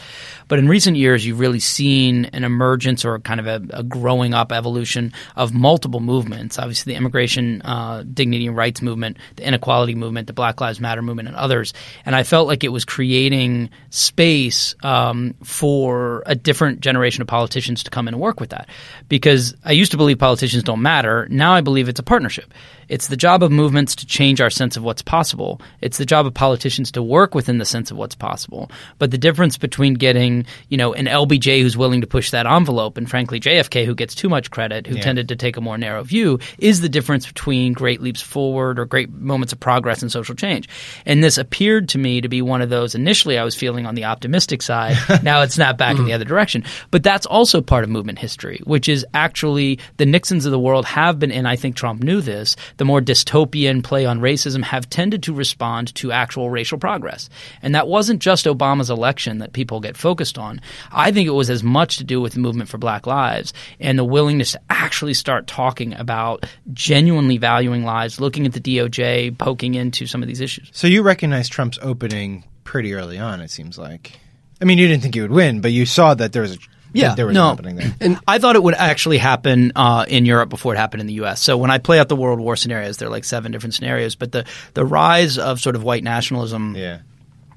But 0.49 0.59
in 0.59 0.67
recent 0.67 0.97
years, 0.97 1.27
you've 1.27 1.39
really 1.39 1.61
seen 1.61 2.25
an 2.27 2.43
emergence 2.43 3.05
or 3.05 3.19
kind 3.19 3.39
of 3.39 3.47
a, 3.47 3.63
a 3.71 3.83
growing 3.83 4.33
up 4.33 4.51
evolution 4.51 5.13
of 5.37 5.53
multiple 5.53 6.01
movements. 6.01 6.59
Obviously, 6.59 6.95
the 6.95 6.97
immigration, 6.97 7.61
uh, 7.63 8.03
dignity 8.03 8.47
and 8.47 8.57
rights 8.57 8.81
movement, 8.81 9.19
the 9.37 9.47
inequality 9.47 9.95
movement, 9.95 10.27
the 10.27 10.33
Black 10.33 10.61
Lives 10.63 10.81
Matter 10.81 11.03
movement, 11.03 11.29
and 11.29 11.37
others. 11.37 11.75
And 12.07 12.17
I 12.17 12.23
felt 12.23 12.49
like 12.49 12.65
it 12.65 12.71
was 12.71 12.87
creating 12.87 13.69
space 13.91 14.75
um, 14.83 15.35
for 15.45 16.23
a 16.25 16.35
different 16.35 16.81
generation 16.81 17.21
of 17.21 17.29
politicians 17.29 17.85
to 17.85 17.91
come 17.91 18.06
in 18.09 18.15
and 18.15 18.21
work 18.21 18.41
with 18.41 18.51
that. 18.51 18.69
Because 19.09 19.55
I 19.65 19.73
used 19.73 19.91
to 19.93 19.97
believe 19.97 20.19
politicians 20.19 20.63
don't 20.63 20.83
matter. 20.83 21.27
Now 21.31 21.55
I 21.55 21.61
believe 21.61 21.89
it's 21.89 22.01
a 22.01 22.05
partnership. 22.05 22.53
It's 22.89 23.09
the 23.09 23.17
job 23.17 23.43
of 23.43 23.51
movements 23.51 23.97
to 23.97 24.07
change 24.07 24.41
our 24.41 24.49
sense 24.51 24.77
of 24.77 24.85
what's 24.85 25.03
possible. 25.03 25.61
It's 25.81 25.99
the 25.99 26.07
job 26.07 26.25
of 26.25 26.35
politicians 26.35 26.93
to 26.93 27.03
work 27.03 27.35
within 27.35 27.59
the 27.59 27.65
sense 27.65 27.91
of 27.91 27.97
what's 27.97 28.15
possible. 28.15 28.71
But 28.99 29.11
the 29.11 29.19
difference 29.19 29.59
between 29.59 29.95
getting, 29.95 30.47
you 30.69 30.77
know, 30.77 30.93
an 30.95 31.07
LBJ 31.07 31.63
who's 31.63 31.77
willing 31.77 32.01
to 32.03 32.07
push 32.07 32.31
that 32.31 32.47
envelope 32.47 32.97
and 32.97 33.11
frankly 33.11 33.41
JFK 33.41 33.85
who 33.87 33.95
gets 33.97 34.15
too 34.15 34.29
much 34.29 34.53
credit, 34.53 34.87
who 34.87 34.97
Yeah. 34.97 35.03
tended 35.03 35.29
to 35.29 35.37
take 35.37 35.57
a 35.57 35.61
more 35.61 35.77
narrow 35.77 36.05
view, 36.05 36.39
is 36.59 36.81
the 36.81 36.89
difference 36.89 37.27
between 37.27 37.73
great 37.73 38.01
leaps 38.01 38.21
forward 38.23 38.79
or 38.79 38.85
great 38.85 39.11
moments 39.13 39.53
of 39.53 39.59
progress 39.59 40.01
and 40.01 40.13
social 40.13 40.37
change. 40.37 40.69
And 41.05 41.25
this 41.25 41.39
appeared 41.39 41.89
to 41.89 41.99
me 41.99 42.21
to 42.21 42.29
be 42.29 42.41
one 42.41 42.63
of 42.63 42.71
those 42.71 42.95
initially 42.95 43.37
I 43.37 43.43
was 43.43 43.57
feeling 43.57 43.87
on 43.87 43.97
the 43.97 44.05
optimistic 44.05 44.63
side. 44.63 44.97
now 45.25 45.43
it's 45.43 45.59
not 45.59 45.77
back 45.77 45.99
in 45.99 46.05
the 46.05 46.13
other 46.13 46.25
direction. 46.25 46.63
But 46.93 47.03
that's 47.03 47.27
also 47.27 47.61
part 47.61 47.83
of 47.83 47.91
movement 47.97 48.19
history, 48.19 48.61
which 48.65 48.89
is 48.89 49.07
actually 49.15 49.79
the 49.97 50.05
Nixons 50.05 50.45
of 50.45 50.53
the 50.53 50.59
world 50.59 50.85
have 50.85 51.19
been, 51.19 51.33
and 51.33 51.49
I 51.49 51.57
think 51.57 51.77
Trump 51.77 52.03
knew 52.03 52.21
this, 52.21 52.55
the 52.77 52.85
more 52.85 53.01
dystopian 53.01 53.83
play 53.83 54.05
on 54.05 54.21
racism 54.21 54.63
have 54.63 54.91
tended 54.91 55.23
to 55.23 55.33
respond 55.33 55.95
to 55.95 56.13
actual 56.13 56.51
racial 56.51 56.77
progress. 56.77 57.31
And 57.63 57.75
that 57.75 57.89
wasn't 57.89 58.21
just 58.21 58.45
Obama's 58.45 58.91
election 58.91 59.39
that 59.39 59.55
people 59.55 59.81
get 59.81 59.97
focused 59.97 60.37
on. 60.37 60.61
I 60.93 61.11
think 61.11 61.27
it 61.27 61.31
was 61.31 61.49
as 61.49 61.63
much 61.63 61.97
to 61.97 62.05
do 62.05 62.21
with 62.21 62.35
the 62.35 62.41
movement 62.41 62.69
for 62.69 62.77
black 62.77 63.07
lives 63.07 63.55
and 63.81 63.99
the 63.99 64.05
willingness 64.05 64.53
to 64.53 64.61
actually 64.69 65.15
start 65.15 65.47
talking 65.47 65.95
about 65.95 66.45
genuinely 66.75 67.39
valuing 67.39 67.85
lives, 67.85 68.21
looking 68.21 68.45
at 68.45 68.53
the 68.53 68.61
DOJ, 68.61 69.39
poking 69.39 69.75
into 69.75 70.07
some 70.07 70.23
of 70.23 70.29
these 70.29 70.43
issues. 70.43 70.69
So 70.73 70.87
you 70.87 71.03
recognize 71.03 71.49
Trump's 71.49 71.79
opening 71.81 72.45
pretty 72.65 72.93
early 72.93 73.19
on. 73.19 73.41
It 73.41 73.51
seems 73.51 73.79
like. 73.79 74.13
I 74.61 74.65
mean, 74.65 74.79
you 74.79 74.87
didn't 74.87 75.03
think 75.03 75.15
he 75.15 75.21
would 75.21 75.31
win, 75.31 75.61
but 75.61 75.73
you 75.73 75.87
saw 75.87 76.15
that 76.15 76.33
there 76.33 76.43
was 76.43 76.57
a 76.57 76.59
Yeah, 76.97 77.15
there 77.15 77.27
was 77.27 77.35
no. 77.35 77.47
an 77.49 77.53
opening 77.53 77.77
there. 77.77 77.95
And 78.01 78.19
I 78.27 78.39
thought 78.39 78.57
it 78.57 78.63
would 78.63 78.75
actually 78.75 79.19
happen 79.19 79.73
uh, 79.77 80.05
in 80.09 80.27
Europe 80.27 80.49
before 80.49 80.75
it 80.75 80.79
happened 80.79 81.01
in 81.03 81.07
the 81.07 81.15
U.S. 81.15 81.41
So 81.43 81.57
when 81.57 81.71
I 81.71 81.79
play 81.79 81.99
out 81.99 82.09
the 82.09 82.17
World 82.17 82.41
War 82.41 82.57
scenarios, 82.57 82.97
there 82.97 83.09
are 83.09 83.11
like 83.11 83.25
seven 83.25 83.53
different 83.53 83.75
scenarios. 83.75 84.15
But 84.17 84.33
the 84.33 84.45
the 84.75 84.85
rise 84.85 85.39
of 85.39 85.61
sort 85.61 85.77
of 85.77 85.83
white 85.83 86.03
nationalism 86.05 86.75
Yeah. 86.77 86.99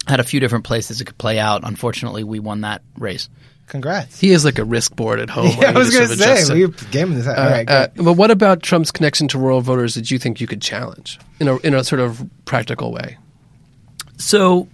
had 0.07 0.19
a 0.19 0.23
few 0.23 0.39
different 0.39 0.65
places 0.65 1.01
it 1.01 1.05
could 1.05 1.17
play 1.17 1.39
out. 1.39 1.61
Unfortunately, 1.63 2.23
we 2.23 2.39
won 2.39 2.61
that 2.61 2.81
race. 2.97 3.29
Congrats. 3.67 4.19
He 4.19 4.31
is 4.31 4.43
like 4.45 4.57
a 4.57 4.65
risk 4.65 4.95
board 4.95 5.19
at 5.19 5.29
home. 5.29 5.51
Yeah, 5.61 5.69
I 5.69 5.77
was 5.77 5.91
going 5.91 6.07
to 6.09 6.17
say 6.17 6.53
we 6.55 6.67
gave 6.89 7.07
him 7.07 7.13
this. 7.13 7.27
All 7.27 7.35
right, 7.35 7.69
Uh, 7.69 7.85
good. 7.87 8.03
but 8.03 8.13
what 8.13 8.31
about 8.31 8.63
Trump's 8.63 8.91
connection 8.91 9.27
to 9.27 9.37
rural 9.37 9.61
voters 9.61 9.93
that 9.93 10.09
you 10.09 10.17
think 10.17 10.41
you 10.41 10.47
could 10.47 10.59
challenge 10.61 11.19
in 11.39 11.47
a 11.47 11.57
in 11.57 11.75
a 11.75 11.83
sort 11.83 12.01
of 12.01 12.27
practical 12.45 12.91
way? 12.91 13.17
So, 14.17 14.61
you 14.61 14.67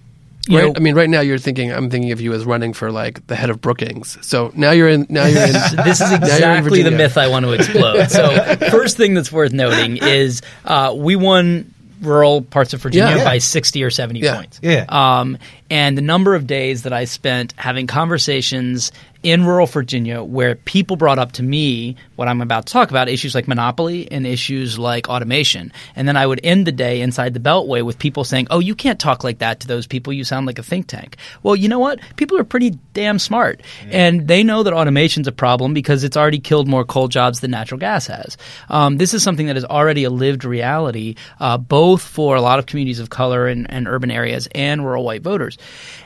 right, 0.50 0.66
know, 0.66 0.74
I 0.76 0.80
mean, 0.80 0.96
right 0.96 1.10
now 1.10 1.22
you're 1.22 1.38
thinking 1.38 1.72
I'm 1.72 1.90
thinking 1.90 2.12
of 2.12 2.22
you 2.22 2.34
as 2.34 2.46
running 2.46 2.74
for 2.74 2.92
like 2.92 3.26
the 3.28 3.36
head 3.36 3.50
of 3.50 3.62
Brookings. 3.62 4.18
So 4.26 4.52
now 4.56 4.72
you're 4.72 4.90
in. 4.90 5.08
Now 5.10 5.26
you're 5.26 5.44
in. 5.44 5.54
this 5.84 6.02
is 6.02 6.10
now 6.12 6.18
you're 6.18 6.52
in 6.52 6.58
exactly 6.60 6.82
the 6.84 6.92
myth 6.92 7.18
I 7.18 7.28
want 7.28 7.46
to 7.46 7.52
explode. 7.54 8.08
So, 8.08 8.56
first 8.72 8.98
thing 8.98 9.14
that's 9.14 9.32
worth 9.32 9.54
noting 9.54 9.98
is 9.98 10.42
uh, 10.66 10.94
we 10.96 11.16
won 11.16 11.72
rural 12.02 12.42
parts 12.42 12.74
of 12.74 12.82
Virginia 12.82 13.18
Yeah. 13.18 13.24
by 13.24 13.38
60 13.38 13.84
or 13.84 13.90
70 13.90 14.20
Yeah. 14.20 14.36
points. 14.36 14.60
Yeah. 14.62 14.86
Um, 14.90 15.38
and 15.70 15.98
the 15.98 16.02
number 16.02 16.36
of 16.36 16.46
days 16.46 16.84
that 16.84 16.94
I 16.94 17.06
spent 17.06 17.54
having 17.58 17.88
conversations 17.88 18.92
in 19.26 19.44
rural 19.44 19.66
Virginia 19.66 20.24
where 20.24 20.54
people 20.54 20.98
brought 20.98 21.18
up 21.18 21.32
to 21.32 21.42
me 21.42 21.96
what 22.16 22.28
I'm 22.28 22.42
about 22.42 22.68
to 22.68 22.74
talk 22.74 22.92
about 22.92 23.10
issues 23.10 23.34
like 23.34 23.48
monopoly 23.48 24.10
and 24.12 24.26
issues 24.26 24.78
like 24.78 25.10
automation. 25.10 25.74
And 25.96 26.08
then 26.08 26.16
I 26.16 26.28
would 26.28 26.40
end 26.44 26.68
the 26.68 26.72
day 26.72 27.02
inside 27.02 27.34
the 27.34 27.40
Beltway 27.40 27.84
with 27.84 27.98
people 27.98 28.24
saying, 28.24 28.46
Oh, 28.52 28.60
you 28.60 28.76
can't 28.76 29.00
talk 29.00 29.24
like 29.24 29.40
that 29.40 29.62
to 29.62 29.68
those 29.68 29.88
people. 29.88 30.14
You 30.14 30.24
sound 30.24 30.46
like 30.46 30.60
a 30.60 30.64
think 30.64 30.86
tank. 30.86 31.18
Well, 31.42 31.56
you 31.56 31.68
know 31.68 31.80
what? 31.80 32.02
People 32.18 32.38
are 32.38 32.44
pretty 32.44 32.78
damn 32.94 33.18
smart. 33.18 33.62
And 33.90 34.28
they 34.28 34.44
know 34.44 34.62
that 34.62 34.74
automation's 34.74 35.28
a 35.28 35.32
problem 35.32 35.74
because 35.74 36.04
it's 36.04 36.16
already 36.16 36.40
killed 36.40 36.68
more 36.68 36.86
coal 36.86 37.08
jobs 37.08 37.40
than 37.40 37.50
natural 37.50 37.80
gas 37.80 38.06
has. 38.06 38.38
Um, 38.70 38.98
this 38.98 39.16
is 39.16 39.24
something 39.24 39.48
that 39.48 39.58
is 39.58 39.66
already 39.66 40.04
a 40.04 40.12
lived 40.12 40.46
reality, 40.46 41.16
uh, 41.40 41.58
both 41.58 42.04
for 42.04 42.36
a 42.36 42.42
lot 42.42 42.60
of 42.60 42.68
communities 42.68 43.00
of 43.00 43.10
color 43.10 43.48
and, 43.48 43.70
and 43.72 43.88
urban 43.88 44.12
areas 44.12 44.48
and 44.54 44.86
rural 44.86 45.04
white 45.04 45.24
voters. 45.24 45.58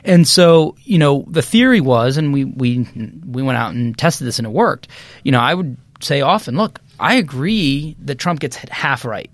And 0.04 0.26
so, 0.26 0.76
you 0.84 0.96
know, 0.96 1.26
the 1.28 1.42
theory 1.42 1.82
was, 1.82 2.16
and 2.16 2.32
we, 2.32 2.46
we, 2.46 2.86
we 3.24 3.42
went 3.42 3.58
out 3.58 3.74
and 3.74 3.96
tested 3.96 4.26
this 4.26 4.38
and 4.38 4.46
it 4.46 4.52
worked. 4.52 4.88
You 5.24 5.32
know, 5.32 5.40
I 5.40 5.54
would 5.54 5.76
say 6.00 6.20
often, 6.20 6.56
look, 6.56 6.80
I 6.98 7.16
agree 7.16 7.96
that 8.04 8.18
Trump 8.18 8.40
gets 8.40 8.56
half 8.56 9.04
right. 9.04 9.30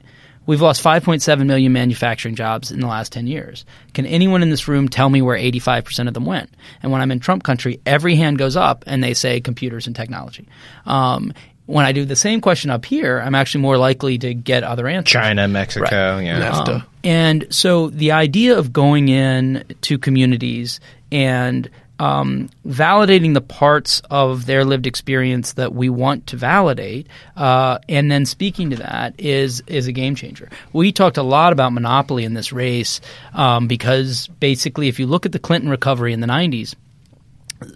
We've 0.47 0.63
lost 0.63 0.83
5.7 0.83 1.47
million 1.47 1.73
manufacturing 1.73 2.37
jobs 2.37 2.71
in 2.71 2.79
the 2.79 2.87
last 2.87 3.13
10 3.13 3.27
years. 3.27 3.65
Can 3.95 4.07
anyone 4.07 4.43
in 4.43 4.51
this 4.51 4.69
room 4.69 4.89
tell 4.89 5.11
me 5.11 5.21
where 5.21 5.37
85% 5.37 6.07
of 6.07 6.15
them 6.15 6.25
went? 6.25 6.51
And 6.83 6.93
when 6.93 7.01
I'm 7.01 7.11
in 7.11 7.19
Trump 7.19 7.43
country, 7.43 7.81
every 7.85 8.15
hand 8.15 8.39
goes 8.39 8.57
up 8.57 8.85
and 8.87 9.03
they 9.03 9.13
say 9.13 9.41
computers 9.41 9.89
and 9.89 9.97
technology. 9.97 10.47
Um, 10.85 11.33
when 11.67 11.85
I 11.85 11.91
do 11.91 12.05
the 12.05 12.15
same 12.15 12.41
question 12.41 12.71
up 12.71 12.85
here, 12.85 13.19
I'm 13.19 13.35
actually 13.35 13.63
more 13.63 13.77
likely 13.77 14.19
to 14.19 14.35
get 14.35 14.63
other 14.63 14.87
answers. 14.87 15.13
China, 15.13 15.49
Mexico, 15.49 16.19
yeah. 16.19 16.41
NAFTA. 16.41 16.75
Um, 16.75 16.87
and 17.03 17.47
so 17.51 17.91
the 17.91 18.13
idea 18.13 18.57
of 18.57 18.73
going 18.73 19.09
in 19.09 19.65
to 19.83 19.99
communities 19.99 20.79
and 21.11 21.69
um, 21.99 22.51
validating 22.67 23.35
the 23.35 23.41
parts 23.41 24.03
of 24.11 24.47
their 24.47 24.65
lived 24.65 24.87
experience 24.87 25.55
that 25.55 25.75
we 25.75 25.89
want 25.89 26.27
to 26.29 26.37
validate, 26.37 27.07
uh, 27.37 27.79
and 27.89 28.11
then 28.11 28.27
speaking 28.27 28.71
to 28.71 28.77
that 28.77 29.15
is 29.19 29.63
is 29.67 29.87
a 29.87 29.93
game 29.93 30.15
changer. 30.15 30.51
We 30.73 30.93
talked 30.93 31.17
a 31.17 31.23
lot 31.23 31.53
about 31.53 31.73
monopoly 31.73 32.25
in 32.25 32.35
this 32.35 32.53
race 32.53 33.01
um, 33.35 33.67
because 33.67 34.29
basically, 34.41 34.89
if 34.89 34.99
you 34.99 35.07
look 35.07 35.27
at 35.27 35.33
the 35.33 35.39
Clinton 35.39 35.71
recovery 35.71 36.13
in 36.13 36.21
the 36.21 36.27
'90s, 36.27 36.75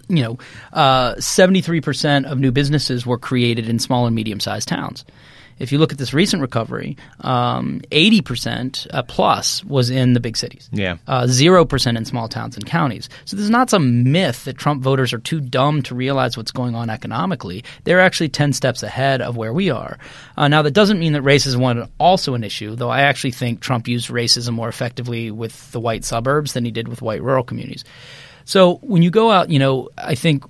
you 0.07 0.23
know, 0.23 0.37
uh, 0.73 1.15
73% 1.15 2.25
of 2.25 2.39
new 2.39 2.51
businesses 2.51 3.05
were 3.05 3.17
created 3.17 3.67
in 3.67 3.79
small 3.79 4.05
and 4.05 4.15
medium 4.15 4.39
sized 4.39 4.67
towns. 4.67 5.05
If 5.61 5.71
you 5.71 5.77
look 5.77 5.91
at 5.91 5.97
this 5.97 6.13
recent 6.13 6.41
recovery, 6.41 6.97
um, 7.21 7.81
80% 7.91 8.87
uh, 8.91 9.03
plus 9.03 9.63
was 9.63 9.89
in 9.89 10.13
the 10.13 10.19
big 10.19 10.35
cities. 10.35 10.69
Yeah. 10.71 10.97
Uh, 11.07 11.23
0% 11.23 11.97
in 11.97 12.05
small 12.05 12.27
towns 12.27 12.55
and 12.55 12.65
counties. 12.65 13.09
So 13.25 13.35
this 13.35 13.43
is 13.43 13.49
not 13.49 13.69
some 13.69 14.11
myth 14.11 14.45
that 14.45 14.57
Trump 14.57 14.81
voters 14.81 15.13
are 15.13 15.19
too 15.19 15.39
dumb 15.39 15.83
to 15.83 15.95
realize 15.95 16.35
what's 16.35 16.51
going 16.51 16.73
on 16.73 16.89
economically. 16.89 17.63
They're 17.83 18.01
actually 18.01 18.29
10 18.29 18.53
steps 18.53 18.81
ahead 18.81 19.21
of 19.21 19.37
where 19.37 19.53
we 19.53 19.69
are. 19.69 19.99
Uh, 20.35 20.47
now, 20.47 20.63
that 20.63 20.71
doesn't 20.71 20.99
mean 20.99 21.13
that 21.13 21.23
racism 21.23 21.57
wasn't 21.57 21.91
also 21.99 22.33
an 22.33 22.43
issue, 22.43 22.75
though 22.75 22.89
I 22.89 23.01
actually 23.01 23.31
think 23.31 23.59
Trump 23.59 23.87
used 23.87 24.09
racism 24.09 24.53
more 24.53 24.69
effectively 24.69 25.29
with 25.29 25.71
the 25.71 25.79
white 25.79 26.03
suburbs 26.03 26.53
than 26.53 26.65
he 26.65 26.71
did 26.71 26.87
with 26.87 27.01
white 27.01 27.21
rural 27.21 27.43
communities. 27.43 27.83
So 28.45 28.75
when 28.77 29.01
you 29.01 29.09
go 29.09 29.31
out, 29.31 29.49
you 29.49 29.59
know, 29.59 29.89
I 29.97 30.15
think 30.15 30.43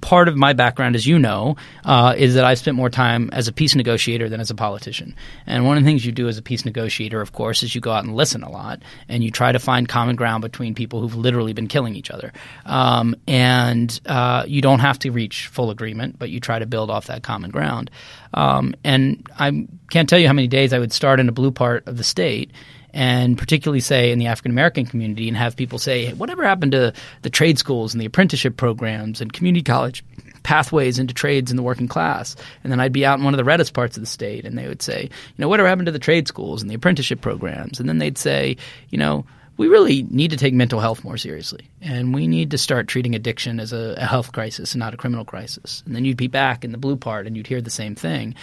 part 0.00 0.28
of 0.28 0.36
my 0.36 0.52
background, 0.52 0.96
as 0.96 1.06
you 1.06 1.18
know, 1.18 1.56
uh, 1.84 2.14
is 2.16 2.34
that 2.34 2.44
I've 2.44 2.58
spent 2.58 2.76
more 2.76 2.90
time 2.90 3.30
as 3.32 3.48
a 3.48 3.52
peace 3.52 3.74
negotiator 3.74 4.28
than 4.28 4.40
as 4.40 4.50
a 4.50 4.54
politician. 4.54 5.14
And 5.46 5.66
one 5.66 5.76
of 5.76 5.82
the 5.82 5.88
things 5.88 6.04
you 6.04 6.12
do 6.12 6.28
as 6.28 6.38
a 6.38 6.42
peace 6.42 6.64
negotiator, 6.64 7.20
of 7.20 7.32
course, 7.32 7.62
is 7.62 7.74
you 7.74 7.80
go 7.80 7.92
out 7.92 8.04
and 8.04 8.14
listen 8.14 8.42
a 8.42 8.50
lot 8.50 8.82
and 9.08 9.22
you 9.22 9.30
try 9.30 9.52
to 9.52 9.58
find 9.58 9.88
common 9.88 10.16
ground 10.16 10.42
between 10.42 10.74
people 10.74 11.00
who've 11.00 11.16
literally 11.16 11.52
been 11.52 11.68
killing 11.68 11.94
each 11.94 12.10
other. 12.10 12.32
Um, 12.64 13.14
and 13.26 14.00
uh, 14.06 14.44
you 14.46 14.62
don't 14.62 14.80
have 14.80 14.98
to 15.00 15.10
reach 15.10 15.48
full 15.48 15.70
agreement, 15.70 16.18
but 16.18 16.30
you 16.30 16.40
try 16.40 16.58
to 16.58 16.66
build 16.66 16.90
off 16.90 17.06
that 17.06 17.22
common 17.22 17.50
ground. 17.50 17.90
Um, 18.32 18.74
and 18.84 19.26
I 19.38 19.66
can't 19.90 20.08
tell 20.08 20.18
you 20.18 20.26
how 20.26 20.32
many 20.32 20.48
days 20.48 20.72
I 20.72 20.78
would 20.78 20.92
start 20.92 21.20
in 21.20 21.28
a 21.28 21.32
blue 21.32 21.50
part 21.50 21.86
of 21.86 21.96
the 21.96 22.04
state 22.04 22.52
and 22.92 23.38
particularly 23.38 23.80
say 23.80 24.10
in 24.10 24.18
the 24.18 24.26
African 24.26 24.52
American 24.52 24.86
community 24.86 25.28
and 25.28 25.36
have 25.36 25.56
people 25.56 25.78
say, 25.78 26.06
hey, 26.06 26.12
whatever 26.14 26.44
happened 26.44 26.72
to 26.72 26.92
the 27.22 27.30
trade 27.30 27.58
schools 27.58 27.94
and 27.94 28.00
the 28.00 28.06
apprenticeship 28.06 28.56
programs 28.56 29.20
and 29.20 29.32
community 29.32 29.62
college 29.62 30.04
pathways 30.42 30.98
into 30.98 31.14
trades 31.14 31.50
in 31.50 31.56
the 31.56 31.62
working 31.62 31.88
class? 31.88 32.36
And 32.62 32.72
then 32.72 32.80
I'd 32.80 32.92
be 32.92 33.06
out 33.06 33.18
in 33.18 33.24
one 33.24 33.34
of 33.34 33.38
the 33.38 33.44
reddest 33.44 33.74
parts 33.74 33.96
of 33.96 34.02
the 34.02 34.08
state 34.08 34.44
and 34.44 34.56
they 34.56 34.68
would 34.68 34.82
say, 34.82 35.04
you 35.04 35.34
know, 35.38 35.48
whatever 35.48 35.68
happened 35.68 35.86
to 35.86 35.92
the 35.92 35.98
trade 35.98 36.28
schools 36.28 36.62
and 36.62 36.70
the 36.70 36.74
apprenticeship 36.74 37.20
programs? 37.20 37.80
And 37.80 37.88
then 37.88 37.98
they'd 37.98 38.18
say, 38.18 38.56
you 38.90 38.98
know, 38.98 39.24
we 39.60 39.68
really 39.68 40.04
need 40.04 40.30
to 40.30 40.38
take 40.38 40.54
mental 40.54 40.80
health 40.80 41.04
more 41.04 41.18
seriously. 41.18 41.68
And 41.82 42.14
we 42.14 42.26
need 42.26 42.50
to 42.52 42.58
start 42.58 42.88
treating 42.88 43.14
addiction 43.14 43.60
as 43.60 43.74
a, 43.74 43.94
a 43.98 44.06
health 44.06 44.32
crisis 44.32 44.72
and 44.72 44.78
not 44.78 44.94
a 44.94 44.96
criminal 44.96 45.26
crisis. 45.26 45.82
And 45.84 45.94
then 45.94 46.06
you'd 46.06 46.16
be 46.16 46.28
back 46.28 46.64
in 46.64 46.72
the 46.72 46.78
blue 46.78 46.96
part 46.96 47.26
and 47.26 47.36
you'd 47.36 47.46
hear 47.46 47.60
the 47.60 47.68
same 47.68 47.94
thing. 47.94 48.34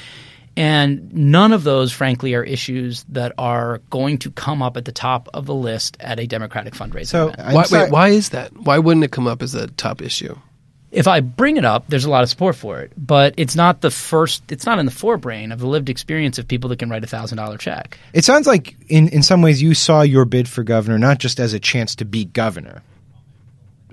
And 0.57 1.13
none 1.13 1.53
of 1.53 1.63
those, 1.63 1.93
frankly, 1.93 2.33
are 2.33 2.43
issues 2.43 3.05
that 3.09 3.31
are 3.37 3.79
going 3.89 4.17
to 4.19 4.31
come 4.31 4.61
up 4.61 4.75
at 4.75 4.85
the 4.85 4.91
top 4.91 5.29
of 5.33 5.45
the 5.45 5.53
list 5.53 5.97
at 5.99 6.19
a 6.19 6.25
Democratic 6.25 6.73
fundraiser. 6.73 7.07
So 7.07 7.29
event. 7.29 7.53
Why, 7.53 7.65
wait, 7.71 7.91
why 7.91 8.07
is 8.09 8.29
that? 8.29 8.51
Why 8.57 8.79
wouldn't 8.79 9.03
it 9.03 9.11
come 9.11 9.27
up 9.27 9.41
as 9.41 9.53
a 9.53 9.67
top 9.67 10.01
issue? 10.01 10.35
if 10.91 11.07
I 11.07 11.19
bring 11.19 11.57
it 11.57 11.65
up, 11.65 11.85
there's 11.89 12.05
a 12.05 12.09
lot 12.09 12.23
of 12.23 12.29
support 12.29 12.55
for 12.55 12.79
it, 12.79 12.91
but 12.97 13.33
it's 13.37 13.55
not 13.55 13.81
the 13.81 13.91
first. 13.91 14.51
It's 14.51 14.65
not 14.65 14.79
in 14.79 14.85
the 14.85 14.91
forebrain 14.91 15.51
of 15.51 15.59
the 15.59 15.67
lived 15.67 15.89
experience 15.89 16.39
of 16.39 16.47
people 16.47 16.69
that 16.69 16.79
can 16.79 16.89
write 16.89 17.03
a 17.03 17.07
thousand 17.07 17.37
dollar 17.37 17.57
check. 17.57 17.99
It 18.13 18.23
sounds 18.23 18.47
like, 18.47 18.75
in 18.87 19.09
in 19.09 19.21
some 19.21 19.41
ways, 19.41 19.61
you 19.61 19.73
saw 19.73 20.01
your 20.01 20.25
bid 20.25 20.47
for 20.47 20.63
governor 20.63 20.97
not 20.97 21.19
just 21.19 21.39
as 21.39 21.53
a 21.53 21.59
chance 21.59 21.95
to 21.95 22.05
be 22.05 22.25
governor, 22.25 22.81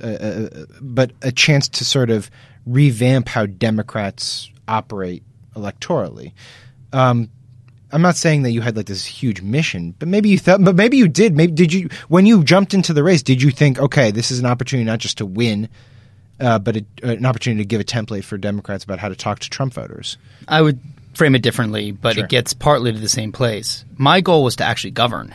uh, 0.02 0.06
uh, 0.06 0.48
but 0.80 1.10
a 1.22 1.32
chance 1.32 1.68
to 1.68 1.84
sort 1.84 2.10
of 2.10 2.30
revamp 2.64 3.28
how 3.28 3.46
Democrats 3.46 4.50
operate 4.68 5.22
electorally. 5.54 6.32
Um, 6.92 7.30
I'm 7.92 8.02
not 8.02 8.16
saying 8.16 8.42
that 8.42 8.50
you 8.50 8.60
had 8.60 8.76
like 8.76 8.86
this 8.86 9.04
huge 9.04 9.40
mission, 9.40 9.94
but 9.98 10.08
maybe 10.08 10.28
you 10.28 10.38
thought, 10.38 10.62
but 10.64 10.74
maybe 10.74 10.96
you 10.96 11.06
did. 11.06 11.36
Maybe 11.36 11.52
did 11.52 11.72
you 11.72 11.88
when 12.08 12.26
you 12.26 12.42
jumped 12.42 12.74
into 12.74 12.92
the 12.92 13.04
race? 13.04 13.22
Did 13.22 13.40
you 13.40 13.50
think, 13.50 13.78
okay, 13.78 14.10
this 14.10 14.30
is 14.30 14.40
an 14.40 14.46
opportunity 14.46 14.84
not 14.84 14.98
just 14.98 15.18
to 15.18 15.26
win, 15.26 15.68
uh, 16.40 16.58
but 16.58 16.78
a, 16.78 16.84
an 17.02 17.24
opportunity 17.24 17.62
to 17.62 17.68
give 17.68 17.80
a 17.80 17.84
template 17.84 18.24
for 18.24 18.36
Democrats 18.36 18.82
about 18.84 18.98
how 18.98 19.08
to 19.08 19.14
talk 19.14 19.38
to 19.40 19.50
Trump 19.50 19.74
voters? 19.74 20.18
I 20.48 20.60
would 20.60 20.80
frame 21.14 21.36
it 21.36 21.42
differently, 21.42 21.92
but 21.92 22.16
Sure. 22.16 22.24
it 22.24 22.30
gets 22.30 22.52
partly 22.52 22.92
to 22.92 22.98
the 22.98 23.08
same 23.08 23.30
place. 23.30 23.84
My 23.96 24.20
goal 24.20 24.42
was 24.42 24.56
to 24.56 24.64
actually 24.64 24.90
govern. 24.90 25.32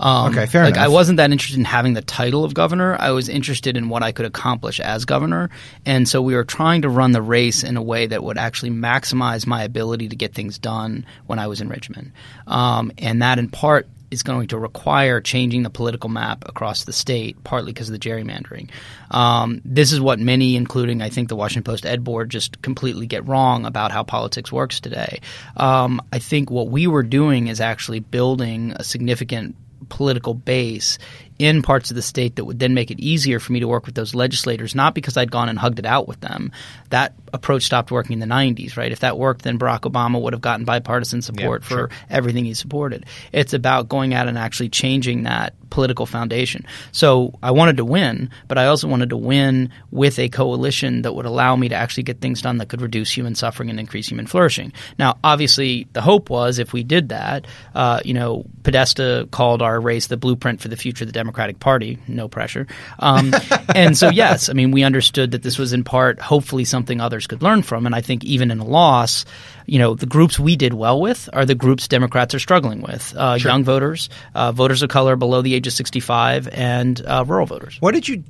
Um, 0.00 0.32
Okay, 0.32 0.46
fair 0.46 0.64
like 0.64 0.74
enough. 0.74 0.86
I 0.86 0.88
wasn't 0.88 1.18
that 1.18 1.30
interested 1.30 1.58
in 1.58 1.64
having 1.64 1.94
the 1.94 2.02
title 2.02 2.44
of 2.44 2.54
governor. 2.54 2.96
I 2.98 3.10
was 3.10 3.28
interested 3.28 3.76
in 3.76 3.88
what 3.88 4.02
I 4.02 4.12
could 4.12 4.26
accomplish 4.26 4.80
as 4.80 5.04
governor, 5.04 5.50
and 5.86 6.08
so 6.08 6.20
we 6.22 6.34
were 6.34 6.44
trying 6.44 6.82
to 6.82 6.88
run 6.88 7.12
the 7.12 7.22
race 7.22 7.62
in 7.62 7.76
a 7.76 7.82
way 7.82 8.06
that 8.06 8.22
would 8.22 8.38
actually 8.38 8.70
maximize 8.70 9.46
my 9.46 9.62
ability 9.62 10.08
to 10.08 10.16
get 10.16 10.34
things 10.34 10.58
done 10.58 11.06
when 11.26 11.38
I 11.38 11.46
was 11.46 11.60
in 11.60 11.68
Richmond, 11.68 12.12
um, 12.46 12.92
and 12.98 13.22
that 13.22 13.38
in 13.38 13.48
part 13.48 13.88
is 14.10 14.22
going 14.22 14.48
to 14.48 14.58
require 14.58 15.20
changing 15.20 15.62
the 15.62 15.70
political 15.70 16.08
map 16.08 16.44
across 16.48 16.84
the 16.84 16.92
state, 16.92 17.42
partly 17.44 17.72
because 17.72 17.88
of 17.88 17.92
the 17.92 17.98
gerrymandering. 17.98 18.70
Um, 19.10 19.60
this 19.64 19.92
is 19.92 20.00
what 20.00 20.18
many, 20.18 20.56
including 20.56 21.02
I 21.02 21.10
think 21.10 21.28
the 21.28 21.36
Washington 21.36 21.70
Post 21.70 21.84
Ed 21.84 22.04
Board, 22.04 22.30
just 22.30 22.62
completely 22.62 23.06
get 23.06 23.26
wrong 23.26 23.66
about 23.66 23.90
how 23.90 24.02
politics 24.02 24.50
works 24.50 24.80
today. 24.80 25.20
Um, 25.56 26.00
I 26.12 26.18
think 26.18 26.50
what 26.50 26.68
we 26.68 26.86
were 26.86 27.02
doing 27.02 27.48
is 27.48 27.60
actually 27.60 28.00
building 28.00 28.72
a 28.76 28.84
significant 28.84 29.56
political 29.88 30.34
base 30.34 30.98
in 31.38 31.62
parts 31.62 31.90
of 31.90 31.96
the 31.96 32.02
state 32.02 32.36
that 32.36 32.44
would 32.44 32.58
then 32.60 32.74
make 32.74 32.90
it 32.90 33.00
easier 33.00 33.40
for 33.40 33.52
me 33.52 33.60
to 33.60 33.68
work 33.68 33.86
with 33.86 33.94
those 33.94 34.14
legislators, 34.14 34.74
not 34.74 34.94
because 34.94 35.16
I'd 35.16 35.30
gone 35.30 35.48
and 35.48 35.58
hugged 35.58 35.78
it 35.78 35.86
out 35.86 36.06
with 36.06 36.20
them. 36.20 36.52
That 36.90 37.14
approach 37.32 37.64
stopped 37.64 37.90
working 37.90 38.12
in 38.14 38.20
the 38.20 38.32
90s, 38.32 38.76
right? 38.76 38.92
If 38.92 39.00
that 39.00 39.18
worked, 39.18 39.42
then 39.42 39.58
Barack 39.58 39.80
Obama 39.80 40.20
would 40.22 40.32
have 40.32 40.42
gotten 40.42 40.64
bipartisan 40.64 41.22
support 41.22 41.62
Yeah, 41.62 41.68
for 41.68 41.74
sure. 41.74 41.90
everything 42.08 42.44
he 42.44 42.54
supported. 42.54 43.06
It's 43.32 43.52
about 43.52 43.88
going 43.88 44.14
out 44.14 44.28
and 44.28 44.38
actually 44.38 44.68
changing 44.68 45.24
that 45.24 45.54
political 45.70 46.06
foundation. 46.06 46.64
So 46.92 47.34
I 47.42 47.50
wanted 47.50 47.78
to 47.78 47.84
win, 47.84 48.30
but 48.46 48.58
I 48.58 48.66
also 48.66 48.86
wanted 48.86 49.10
to 49.10 49.16
win 49.16 49.70
with 49.90 50.20
a 50.20 50.28
coalition 50.28 51.02
that 51.02 51.14
would 51.16 51.26
allow 51.26 51.56
me 51.56 51.68
to 51.70 51.74
actually 51.74 52.04
get 52.04 52.20
things 52.20 52.42
done 52.42 52.58
that 52.58 52.68
could 52.68 52.80
reduce 52.80 53.10
human 53.10 53.34
suffering 53.34 53.70
and 53.70 53.80
increase 53.80 54.06
human 54.08 54.28
flourishing. 54.28 54.72
Now, 55.00 55.18
obviously, 55.24 55.88
the 55.92 56.00
hope 56.00 56.30
was 56.30 56.60
if 56.60 56.72
we 56.72 56.84
did 56.84 57.08
that, 57.08 57.48
uh, 57.74 57.98
you 58.04 58.14
know, 58.14 58.44
Podesta 58.62 59.28
called 59.32 59.62
our 59.62 59.80
race 59.80 60.06
the 60.06 60.16
blueprint 60.16 60.60
for 60.60 60.68
the 60.68 60.76
future 60.76 61.02
of 61.02 61.08
the 61.08 61.12
Democratic 61.24 61.58
Party. 61.58 61.98
No 62.06 62.28
pressure. 62.28 62.66
Um, 62.98 63.32
and 63.74 63.96
so, 63.96 64.10
yes, 64.10 64.50
I 64.50 64.52
mean, 64.52 64.72
we 64.72 64.84
understood 64.84 65.30
that 65.30 65.42
this 65.42 65.58
was 65.58 65.72
in 65.72 65.82
part, 65.82 66.20
hopefully, 66.20 66.66
something 66.66 67.00
others 67.00 67.26
could 67.26 67.42
learn 67.42 67.62
from. 67.62 67.86
And 67.86 67.94
I 67.94 68.02
think 68.02 68.24
even 68.24 68.50
in 68.50 68.60
a 68.60 68.64
loss, 68.64 69.24
you 69.64 69.78
know, 69.78 69.94
the 69.94 70.04
groups 70.04 70.38
we 70.38 70.54
did 70.54 70.74
well 70.74 71.00
with 71.00 71.30
are 71.32 71.46
the 71.46 71.54
groups 71.54 71.88
Democrats 71.88 72.34
are 72.34 72.38
struggling 72.38 72.82
with: 72.82 73.14
uh, 73.16 73.38
Sure. 73.38 73.50
young 73.50 73.64
voters, 73.64 74.10
uh, 74.34 74.52
voters 74.52 74.82
of 74.82 74.90
color 74.90 75.16
below 75.16 75.40
the 75.40 75.54
age 75.54 75.66
of 75.66 75.72
sixty-five, 75.72 76.46
and 76.52 77.00
uh, 77.06 77.24
rural 77.26 77.46
voters. 77.46 77.78
What 77.80 77.94
did 77.94 78.06
you, 78.06 78.22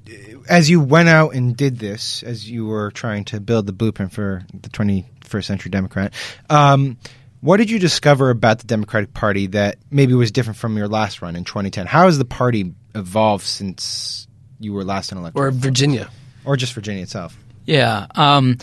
as 0.49 0.71
you 0.71 0.81
went 0.81 1.09
out 1.09 1.35
and 1.35 1.57
did 1.57 1.81
this, 1.81 2.23
as 2.23 2.49
you 2.49 2.67
were 2.67 2.93
trying 2.93 3.25
to 3.25 3.41
build 3.41 3.67
the 3.67 3.73
blueprint 3.73 4.13
for 4.13 4.45
the 4.55 4.69
21st 4.69 5.45
century 5.45 5.71
Democrat, 5.71 6.15
um, 6.49 6.97
what 7.45 7.59
did 7.59 7.69
you 7.69 7.79
discover 7.79 8.31
about 8.31 8.61
the 8.61 8.67
Democratic 8.67 9.13
Party 9.13 9.49
that 9.49 9.77
maybe 9.91 10.15
was 10.15 10.33
different 10.33 10.57
from 10.57 10.79
your 10.79 10.89
last 10.89 11.21
run 11.21 11.37
in 11.37 11.45
2010? 11.45 11.85
How 11.87 12.07
has 12.07 12.17
the 12.17 12.25
party 12.25 12.73
evolved 12.95 13.45
since 13.45 14.27
you 14.61 14.73
were 14.73 14.85
last 14.85 15.13
in 15.13 15.19
electoral? 15.19 15.49
Or 15.49 15.51
Virginia. 15.51 16.09
Or 16.45 16.57
just 16.57 16.73
Virginia 16.75 17.03
itself? 17.03 17.37
Yeah. 17.67 18.07
Um, 18.15 18.59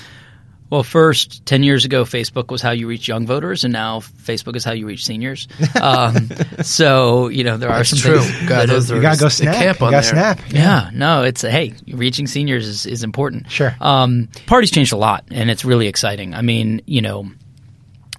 well, 0.69 0.83
first, 0.83 1.45
10 1.45 1.63
years 1.63 1.83
ago, 1.83 2.05
Facebook 2.05 2.49
was 2.49 2.61
how 2.61 2.71
you 2.71 2.87
reach 2.87 3.05
young 3.07 3.27
voters, 3.27 3.65
and 3.65 3.73
now 3.73 3.99
Facebook 3.99 4.55
is 4.55 4.63
how 4.63 4.71
you 4.71 4.85
reach 4.87 5.03
seniors. 5.05 5.47
Um, 5.81 6.29
so, 6.61 7.27
you 7.27 7.43
know, 7.43 7.57
there 7.57 7.69
are 7.69 7.77
That's 7.79 7.89
some 7.89 7.99
true. 7.99 8.19
things 8.21 8.47
God, 8.47 8.59
that 8.61 8.67
those 8.67 8.91
are- 8.91 8.95
You 8.95 9.01
gotta 9.01 9.19
go 9.19 9.25
they 9.25 9.29
snap. 9.31 9.55
camp 9.55 9.79
You 9.79 9.85
on 9.87 9.91
gotta 9.91 10.07
snap. 10.07 10.39
Yeah. 10.51 10.89
no, 10.93 11.23
it's 11.23 11.41
hey, 11.41 11.73
reaching 11.91 12.27
seniors 12.27 12.67
is, 12.67 12.85
is 12.85 13.03
important. 13.03 13.49
Sure. 13.51 13.75
Um, 13.81 14.29
party's 14.45 14.69
changed 14.71 14.93
a 14.93 14.97
lot, 14.97 15.25
and 15.31 15.49
it's 15.49 15.65
really 15.65 15.87
exciting. 15.87 16.35
I 16.35 16.41
mean, 16.43 16.81
you 16.85 17.01
know, 17.01 17.29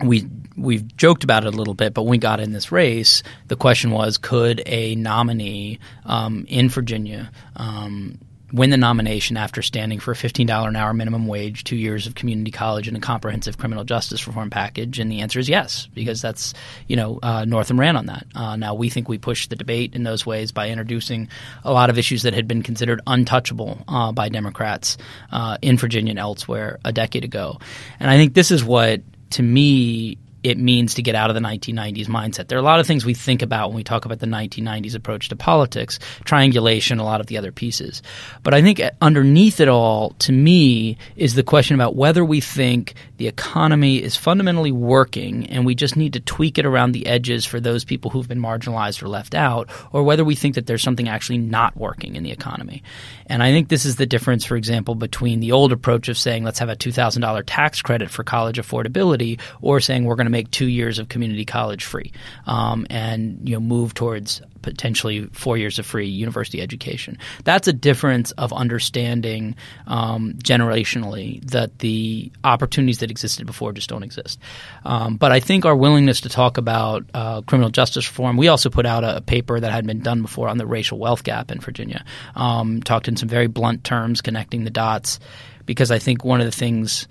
we 0.05 0.27
we've 0.57 0.97
joked 0.97 1.25
about 1.25 1.45
it 1.45 1.55
a 1.55 1.57
little 1.57 1.75
bit, 1.75 1.95
but 1.95 2.03
when 2.03 2.11
we 2.11 2.19
got 2.19 2.41
in 2.41 2.53
this 2.53 2.73
race, 2.73 3.23
the 3.49 3.57
question 3.57 3.91
was, 3.91 4.19
could 4.19 4.63
a 4.67 4.95
nominee 4.95 5.79
um, 6.05 6.45
in 6.49 6.69
Virginia 6.69 7.31
um, 7.57 8.19
win 8.53 8.69
the 8.69 8.77
nomination 8.77 9.39
after 9.39 9.63
standing 9.63 9.99
for 9.99 10.11
a 10.11 10.17
fifteen 10.17 10.47
dollar 10.47 10.69
an 10.69 10.77
hour 10.77 10.93
minimum 10.93 11.27
wage, 11.27 11.65
two 11.65 11.77
years 11.77 12.07
of 12.07 12.15
community 12.15 12.51
college, 12.51 12.87
and 12.87 12.97
a 12.97 13.01
comprehensive 13.01 13.57
criminal 13.57 13.85
justice 13.85 14.27
reform 14.27 14.51
package? 14.51 14.99
And 14.99 15.11
the 15.11 15.21
answer 15.21 15.39
is 15.39 15.49
yes, 15.49 15.89
because 15.95 16.21
that's 16.21 16.55
you 16.87 16.97
know 16.97 17.19
uh, 17.23 17.45
Northam 17.45 17.81
ran 17.81 17.97
on 17.97 18.07
that. 18.07 18.27
Uh, 18.35 18.57
now 18.57 18.75
we 18.75 18.91
think 18.91 19.09
we 19.09 19.19
pushed 19.19 19.51
the 19.51 19.57
debate 19.57 19.95
in 19.95 20.03
those 20.03 20.27
ways 20.27 20.53
by 20.53 20.69
introducing 20.69 21.29
a 21.65 21.73
lot 21.73 21.91
of 21.91 21.99
issues 21.99 22.23
that 22.23 22.35
had 22.35 22.47
been 22.47 22.63
considered 22.63 23.01
untouchable 23.07 23.83
uh, 23.89 24.13
by 24.13 24.29
Democrats 24.29 24.99
uh, 25.31 25.57
in 25.63 25.79
Virginia 25.79 26.11
and 26.11 26.19
elsewhere 26.19 26.79
a 26.85 26.93
decade 26.93 27.25
ago. 27.25 27.59
And 27.99 28.11
I 28.11 28.17
think 28.17 28.35
this 28.35 28.51
is 28.51 28.63
what 28.63 29.01
to 29.31 29.43
me 29.43 30.19
it 30.43 30.59
means 30.59 30.95
to 30.95 31.03
get 31.03 31.15
out 31.15 31.31
of 31.31 31.35
the 31.35 31.41
1990s 31.41 32.07
mindset. 32.07 32.49
There 32.49 32.59
are 32.59 32.61
a 32.61 32.65
lot 32.65 32.81
of 32.81 32.87
things 32.87 33.05
we 33.05 33.15
think 33.15 33.43
about 33.43 33.69
when 33.69 33.77
we 33.77 33.85
talk 33.85 34.05
about 34.05 34.19
the 34.19 34.27
1990s 34.27 34.95
approach 34.95 35.29
to 35.29 35.37
politics, 35.37 35.99
triangulation, 36.25 36.99
a 36.99 37.05
lot 37.05 37.21
of 37.21 37.27
the 37.27 37.39
other 37.39 37.53
pieces. 37.53 38.03
But 38.43 38.55
I 38.55 38.63
think 38.63 38.81
underneath 39.01 39.61
it 39.61 39.69
all, 39.69 40.11
to 40.21 40.33
me, 40.33 40.99
is 41.17 41.35
the 41.35 41.43
question 41.43 41.75
about 41.75 41.95
whether 41.95 42.25
we 42.25 42.41
think 42.41 42.95
the 43.19 43.29
economy 43.29 44.03
is 44.03 44.17
fundamentally 44.17 44.73
working 44.73 45.49
and 45.49 45.65
we 45.65 45.75
just 45.75 45.97
need 45.97 46.15
to 46.15 46.21
tweak 46.21 46.59
it 46.59 46.67
around 46.67 46.93
the 46.93 47.07
edges 47.07 47.45
for 47.45 47.61
those 47.61 47.85
people 47.85 48.11
who've 48.11 48.29
been 48.29 48.41
marginalized 48.41 49.03
or 49.03 49.09
left 49.09 49.35
out, 49.35 49.71
or 49.93 50.03
whether 50.03 50.25
we 50.25 50.35
think 50.35 50.57
that 50.57 50.67
there's 50.67 50.83
something 50.83 51.09
actually 51.09 51.39
not 51.39 51.77
working 51.77 52.17
in 52.17 52.25
the 52.25 52.33
economy. 52.33 52.83
And 53.27 53.43
I 53.43 53.53
think 53.53 53.69
this 53.69 53.85
is 53.85 53.97
the 53.97 54.07
difference, 54.07 54.45
for 54.45 54.57
example, 54.57 54.95
between 54.95 55.41
the 55.41 55.53
old 55.53 55.73
approach 55.73 56.09
of 56.09 56.19
saying 56.19 56.43
let's 56.43 56.59
have 56.59 56.69
a 56.69 56.77
$2,000 56.77 57.43
tax 57.47 57.81
credit 57.81 58.11
for 58.11 58.25
college 58.25 58.59
affordability 58.59 59.41
or 59.61 59.81
saying 59.81 60.05
we're 60.05 60.17
going 60.17 60.27
to 60.27 60.32
make 60.33 60.51
two 60.51 60.67
years 60.67 60.99
of 60.99 61.09
community 61.09 61.45
college 61.45 61.85
free 61.85 62.11
um, 62.47 62.87
and 62.91 63.39
you 63.49 63.55
know 63.55 63.61
move 63.61 63.95
towards 63.95 64.43
potentially 64.63 65.27
four 65.33 65.57
years 65.59 65.79
of 65.79 65.85
free 65.85 66.09
university 66.09 66.61
education. 66.61 67.19
That's 67.45 67.69
a 67.69 67.73
difference 67.73 68.31
of 68.33 68.53
understanding 68.53 69.57
um, 69.87 70.35
generationally 70.35 71.45
that 71.51 71.81
the 71.81 72.33
opportunities 72.45 72.99
that 72.99 73.11
existed 73.11 73.47
before 73.47 73.73
just 73.73 73.89
don't 73.89 74.03
exist. 74.03 74.39
Um, 74.85 75.17
but 75.17 75.33
I 75.33 75.41
think 75.41 75.67
our 75.67 75.77
willingness 75.77 76.23
to 76.23 76.29
talk 76.29 76.59
about 76.59 77.05
uh, 77.13 77.43
criminal 77.43 77.71
justice 77.71 78.09
reform, 78.09 78.37
we 78.37 78.49
also 78.49 78.71
put 78.71 78.87
out 78.87 79.05
a, 79.05 79.17
a 79.17 79.21
paper 79.21 79.61
that 79.61 79.73
had 79.73 79.87
been 79.87 80.01
done 80.01 80.23
before 80.23 80.49
on 80.49 80.59
the 80.59 80.67
racial 80.67 80.99
wealth 80.99 81.25
gap 81.25 81.51
in 81.51 81.61
Virginia, 81.61 82.05
um, 82.37 82.81
talked 82.83 83.09
in 83.09 83.17
some 83.17 83.29
very 83.29 83.49
blunt 83.49 83.85
terms, 83.85 84.23
connecting 84.23 84.65
the 84.65 84.71
dots, 84.71 85.19
because 85.67 85.91
I 85.91 85.99
think 85.99 86.25
one 86.25 86.41
of 86.41 86.47
the 86.47 86.53
things 86.53 87.07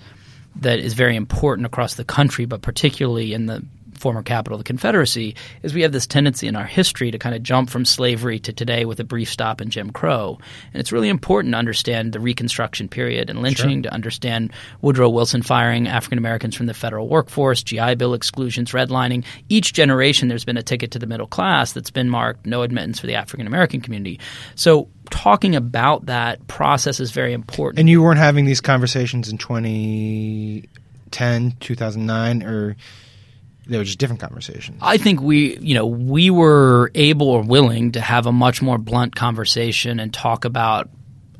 that 0.57 0.79
is 0.79 0.93
very 0.93 1.15
important 1.15 1.65
across 1.65 1.95
the 1.95 2.03
country, 2.03 2.45
but 2.45 2.61
particularly 2.61 3.33
in 3.33 3.45
the 3.45 3.63
former 4.01 4.23
capital 4.23 4.55
of 4.55 4.59
the 4.59 4.67
Confederacy, 4.67 5.35
is 5.61 5.73
we 5.73 5.83
have 5.83 5.91
this 5.91 6.07
tendency 6.07 6.47
in 6.47 6.55
our 6.55 6.65
history 6.65 7.11
to 7.11 7.19
kind 7.19 7.35
of 7.35 7.43
jump 7.43 7.69
from 7.69 7.85
slavery 7.85 8.39
to 8.39 8.51
today 8.51 8.83
with 8.83 8.99
a 8.99 9.03
brief 9.03 9.29
stop 9.29 9.61
in 9.61 9.69
Jim 9.69 9.91
Crow. 9.91 10.39
And 10.73 10.81
it's 10.81 10.91
really 10.91 11.07
important 11.07 11.53
to 11.53 11.59
understand 11.59 12.11
the 12.11 12.19
Reconstruction 12.19 12.89
period 12.89 13.29
and 13.29 13.41
lynching, 13.41 13.83
to 13.83 13.93
understand 13.93 14.51
Woodrow 14.81 15.09
Wilson 15.09 15.43
firing 15.43 15.87
African 15.87 16.17
Americans 16.17 16.55
from 16.55 16.65
the 16.65 16.73
federal 16.73 17.07
workforce, 17.07 17.63
GI 17.63 17.95
Bill 17.95 18.15
exclusions, 18.15 18.71
redlining. 18.71 19.23
Each 19.49 19.71
generation, 19.71 20.27
there's 20.27 20.45
been 20.45 20.57
a 20.57 20.63
ticket 20.63 20.91
to 20.91 20.99
the 20.99 21.07
middle 21.07 21.27
class 21.27 21.71
that's 21.73 21.91
been 21.91 22.09
marked 22.09 22.45
no 22.45 22.63
admittance 22.63 22.99
for 22.99 23.07
the 23.07 23.15
African 23.15 23.45
American 23.45 23.81
community. 23.81 24.19
So 24.55 24.89
talking 25.11 25.55
about 25.55 26.07
that 26.07 26.47
process 26.47 26.99
is 26.99 27.11
very 27.11 27.33
important. 27.33 27.79
And 27.79 27.89
you 27.89 28.01
weren't 28.01 28.17
having 28.17 28.45
these 28.45 28.61
conversations 28.61 29.29
in 29.29 29.37
2010, 29.37 31.51
2009, 31.59 32.43
or 32.43 32.75
they 33.67 33.77
were 33.77 33.83
just 33.83 33.99
different 33.99 34.21
conversations? 34.21 34.79
I 34.81 34.97
think 34.97 35.21
we, 35.21 35.57
you 35.57 35.75
know, 35.75 35.85
we 35.85 36.29
were 36.29 36.91
able 36.95 37.29
or 37.29 37.43
willing 37.43 37.93
to 37.93 38.01
have 38.01 38.25
a 38.25 38.31
much 38.31 38.61
more 38.61 38.77
blunt 38.77 39.15
conversation 39.15 39.99
and 39.99 40.13
talk 40.13 40.45
about 40.45 40.89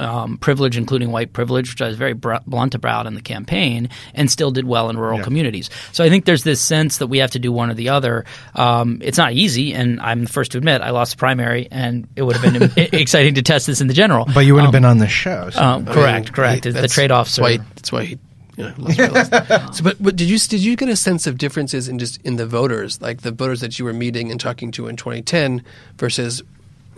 um, 0.02 0.38
privilege, 0.38 0.78
including 0.78 1.12
white 1.12 1.32
privilege, 1.32 1.70
which 1.70 1.82
I 1.82 1.88
was 1.88 1.96
very 1.96 2.14
br- 2.14 2.36
blunt 2.46 2.76
about 2.76 3.06
in 3.06 3.14
the 3.14 3.22
campaign, 3.22 3.90
and 4.14 4.30
still 4.30 4.52
did 4.52 4.66
well 4.66 4.90
in 4.90 4.98
rural 4.98 5.20
yeah. 5.20 5.24
communities. 5.24 5.70
So 5.92 6.04
I 6.04 6.10
think 6.10 6.26
there's 6.26 6.44
this 6.44 6.60
sense 6.60 6.98
that 6.98 7.08
we 7.08 7.20
have 7.20 7.32
to 7.32 7.40
do 7.40 7.52
one 7.52 7.70
or 7.70 7.74
the 7.74 7.90
other. 7.90 8.26
Um, 8.56 9.00
it's 9.02 9.18
not 9.18 9.34
easy, 9.34 9.74
and 9.74 10.02
I'm 10.02 10.26
the 10.26 10.32
first 10.32 10.52
to 10.54 10.58
admit 10.58 10.82
I 10.82 10.90
lost 10.90 11.12
the 11.12 11.18
primary, 11.18 11.68
and 11.72 12.08
it 12.16 12.24
would 12.24 12.36
have 12.36 12.54
been 12.54 12.72
exciting 12.94 13.36
to 13.36 13.42
test 13.42 13.68
this 13.68 13.82
in 13.82 13.88
the 13.88 13.94
general. 13.94 14.28
But 14.34 14.42
you 14.42 14.54
wouldn't 14.54 14.70
um, 14.70 14.74
have 14.74 14.82
been 14.82 14.90
on 14.90 14.98
the 14.98 15.08
show. 15.08 15.50
So. 15.52 15.62
Um, 15.62 15.86
correct, 15.86 16.28
mean, 16.28 16.34
correct. 16.34 16.66
He, 16.66 16.72
the 16.72 16.88
trade 16.88 17.12
offs 17.12 17.38
are. 17.40 17.58
That's 17.58 17.92
why 17.92 18.06
he 18.06 18.20
so, 18.62 19.84
but, 19.84 19.96
but 20.00 20.16
did 20.16 20.30
you 20.30 20.38
did 20.38 20.60
you 20.60 20.76
get 20.76 20.90
a 20.90 20.96
sense 20.96 21.26
of 21.26 21.38
differences 21.38 21.88
in 21.88 21.98
just 21.98 22.22
in 22.22 22.36
the 22.36 22.46
voters, 22.46 23.02
like 23.02 23.22
the 23.22 23.32
voters 23.32 23.62
that 23.62 23.80
you 23.80 23.86
were 23.86 23.94
meeting 23.94 24.30
and 24.30 24.40
talking 24.40 24.72
to 24.72 24.88
in 24.88 24.96
2010 24.96 25.64
versus 25.98 26.44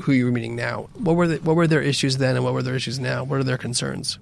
who 0.01 0.11
you 0.11 0.25
were 0.25 0.31
meeting 0.31 0.55
now? 0.55 0.89
What 0.93 1.15
were 1.15 1.27
the, 1.27 1.37
what 1.37 1.55
were 1.55 1.67
their 1.67 1.81
issues 1.81 2.17
then, 2.17 2.35
and 2.35 2.43
what 2.43 2.53
were 2.53 2.63
their 2.63 2.75
issues 2.75 2.99
now? 2.99 3.23
What 3.23 3.39
are 3.39 3.43
their 3.43 3.57
concerns? 3.57 4.19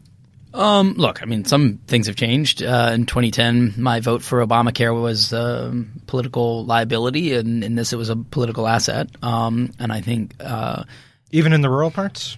Um, 0.54 0.96
look, 0.96 1.22
I 1.22 1.26
mean, 1.26 1.46
some 1.46 1.80
things 1.88 2.08
have 2.08 2.18
changed. 2.18 2.62
Uh, 2.62 2.92
in 2.94 3.06
2010, 3.06 3.76
my 3.78 4.02
vote 4.02 4.22
for 4.22 4.46
Obamacare 4.46 5.00
was 5.00 5.32
uh, 5.32 5.74
political 6.08 6.66
liability, 6.66 7.34
and 7.34 7.64
in 7.64 7.76
this, 7.76 7.94
it 7.94 7.96
was 7.96 8.10
a 8.10 8.18
political 8.18 8.68
asset. 8.68 9.10
Um, 9.24 9.72
and 9.80 9.94
I 9.94 10.02
think 10.02 10.36
uh, 10.40 10.84
even 11.32 11.54
in 11.54 11.62
the 11.62 11.70
rural 11.70 11.92
parts. 11.92 12.38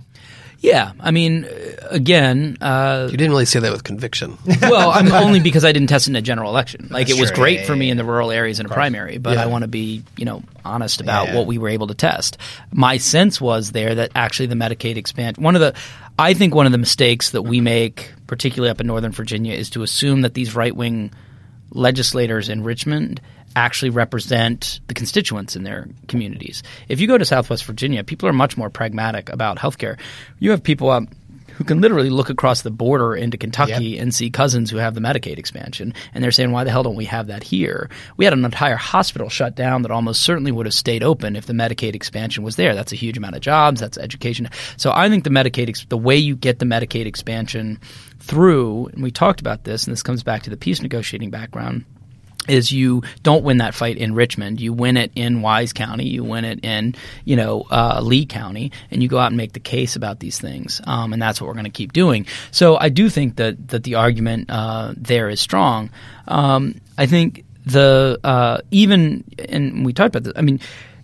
Yeah, 0.64 0.94
I 1.02 1.12
mean, 1.12 1.46
again, 1.90 2.58
uh, 2.62 3.10
you 3.12 3.18
didn't 3.18 3.32
really 3.32 3.44
say 3.44 3.60
that 3.60 3.72
with 3.74 3.84
conviction. 3.84 4.38
well, 4.62 4.92
I'm 4.92 5.12
only 5.26 5.42
because 5.42 5.66
I 5.66 5.74
didn't 5.74 5.90
test 5.90 6.08
in 6.08 6.16
a 6.16 6.22
general 6.22 6.50
election. 6.50 6.88
Like 6.90 7.08
That's 7.08 7.20
it 7.20 7.22
was 7.22 7.32
true. 7.32 7.44
great 7.44 7.60
yeah, 7.60 7.66
for 7.66 7.76
me 7.76 7.90
in 7.90 7.98
the 7.98 8.06
rural 8.06 8.32
areas 8.32 8.62
in 8.62 8.66
a 8.66 8.70
primary, 8.70 9.18
but. 9.18 9.38
I 9.38 9.48
want 9.48 9.64
to 9.64 9.68
be, 9.68 10.04
you 10.16 10.24
know, 10.24 10.42
honest 10.64 11.02
about 11.02 11.34
what 11.34 11.48
we 11.48 11.58
were 11.58 11.68
able 11.68 11.88
to 11.88 11.94
test. 11.94 12.38
My 12.72 12.96
sense 12.96 13.42
was 13.42 13.74
there 13.74 13.96
that 13.96 14.12
actually 14.16 14.46
the 14.46 14.56
Medicaid 14.56 14.96
expansion. 14.96 15.44
One 15.44 15.56
of 15.56 15.60
the, 15.60 15.76
I 16.18 16.34
think 16.34 16.56
one 16.56 16.66
of 16.66 16.72
the 16.72 16.78
mistakes 16.78 17.32
that 17.32 17.42
we 17.42 17.60
make, 17.60 18.14
particularly 18.28 18.70
up 18.70 18.80
in 18.80 18.88
Northern 18.88 19.12
Virginia, 19.12 19.54
is 19.54 19.70
to 19.72 19.84
assume 19.84 20.22
that 20.22 20.34
these 20.34 20.56
right 20.56 20.74
wing 20.74 21.12
legislators 21.72 22.48
in 22.48 22.64
Richmond 22.64 23.20
actually 23.56 23.90
represent 23.90 24.80
the 24.88 24.94
constituents 24.94 25.56
in 25.56 25.64
their 25.64 25.88
communities. 26.08 26.64
If 26.90 27.00
you 27.00 27.08
go 27.08 27.18
to 27.18 27.26
Southwest 27.26 27.66
Virginia, 27.66 28.04
people 28.04 28.28
are 28.30 28.34
much 28.34 28.58
more 28.58 28.70
pragmatic 28.70 29.30
about 29.30 29.58
healthcare. 29.58 30.00
You 30.40 30.52
have 30.52 30.64
people 30.64 30.90
um, 30.90 31.08
who 31.54 31.64
can 31.64 31.82
literally 31.82 32.10
look 32.10 32.30
across 32.30 32.62
the 32.62 32.72
border 32.72 33.16
into 33.16 33.38
Kentucky 33.38 33.86
yep. 33.90 34.02
and 34.02 34.14
see 34.14 34.30
cousins 34.30 34.72
who 34.72 34.78
have 34.78 34.96
the 34.96 35.02
Medicaid 35.02 35.38
expansion, 35.38 35.94
and 36.14 36.24
they're 36.24 36.32
saying, 36.32 36.52
"Why 36.52 36.64
the 36.64 36.72
hell 36.72 36.84
don't 36.84 36.96
we 36.96 37.06
have 37.06 37.28
that 37.28 37.44
here?" 37.44 37.90
We 38.18 38.26
had 38.26 38.34
an 38.34 38.46
entire 38.46 38.76
hospital 38.76 39.30
shut 39.30 39.56
down 39.56 39.84
that 39.84 39.92
almost 39.92 40.22
certainly 40.22 40.52
would 40.52 40.66
have 40.66 40.74
stayed 40.74 41.04
open 41.04 41.36
if 41.36 41.46
the 41.46 41.54
Medicaid 41.54 41.96
expansion 41.96 42.44
was 42.44 42.56
there. 42.56 42.74
That's 42.76 42.92
a 42.92 42.98
huge 42.98 43.18
amount 43.18 43.36
of 43.36 43.42
jobs. 43.42 43.80
That's 43.80 43.98
education. 43.98 44.50
So 44.78 44.92
I 44.94 45.10
think 45.10 45.24
the 45.24 45.30
Medicaid, 45.30 45.88
the 45.90 45.98
way 45.98 46.18
you 46.18 46.36
get 46.36 46.60
the 46.60 46.66
Medicaid 46.66 47.06
expansion 47.06 47.80
through, 48.20 48.88
and 48.88 49.04
we 49.04 49.12
talked 49.12 49.40
about 49.40 49.64
this, 49.64 49.86
and 49.86 49.92
this 49.92 50.04
comes 50.04 50.24
back 50.24 50.44
to 50.44 50.50
the 50.50 50.58
peace 50.58 50.82
negotiating 50.82 51.30
background 51.30 51.86
is 52.48 52.72
you 52.72 53.04
don't 53.22 53.44
win 53.44 53.58
that 53.58 53.74
fight 53.74 53.98
in 53.98 54.14
Richmond. 54.14 54.60
You 54.60 54.74
win 54.74 54.98
it 54.98 55.12
in 55.16 55.42
Wise 55.42 55.74
County. 55.74 56.08
You 56.08 56.24
win 56.24 56.46
it 56.46 56.64
in 56.64 56.96
you 57.26 57.36
know 57.36 57.66
uh, 57.72 58.02
Lee 58.04 58.26
County, 58.26 58.72
and 58.92 59.02
you 59.02 59.10
go 59.10 59.18
out 59.18 59.28
and 59.28 59.38
make 59.38 59.54
the 59.54 59.60
case 59.60 59.96
about 59.96 60.20
these 60.20 60.40
things. 60.40 60.82
Um, 60.86 61.14
and 61.14 61.22
that's 61.22 61.40
what 61.40 61.48
we're 61.48 61.54
going 61.54 61.66
to 61.66 61.72
keep 61.72 61.94
doing. 61.94 62.26
So 62.52 62.78
I 62.78 62.90
do 62.90 63.10
think 63.10 63.38
that 63.38 63.68
that 63.70 63.84
the 63.84 63.96
argument 63.96 64.50
uh, 64.50 64.94
there 64.98 65.30
is 65.30 65.42
strong. 65.42 65.90
Um, 66.28 66.80
I 66.98 67.06
think 67.06 67.46
the 67.66 68.20
uh, 68.24 68.60
even 68.72 69.24
and 69.50 69.86
we 69.86 69.94
talked 69.94 70.16
about 70.16 70.24
this. 70.24 70.34
I 70.36 70.42
mean 70.42 70.60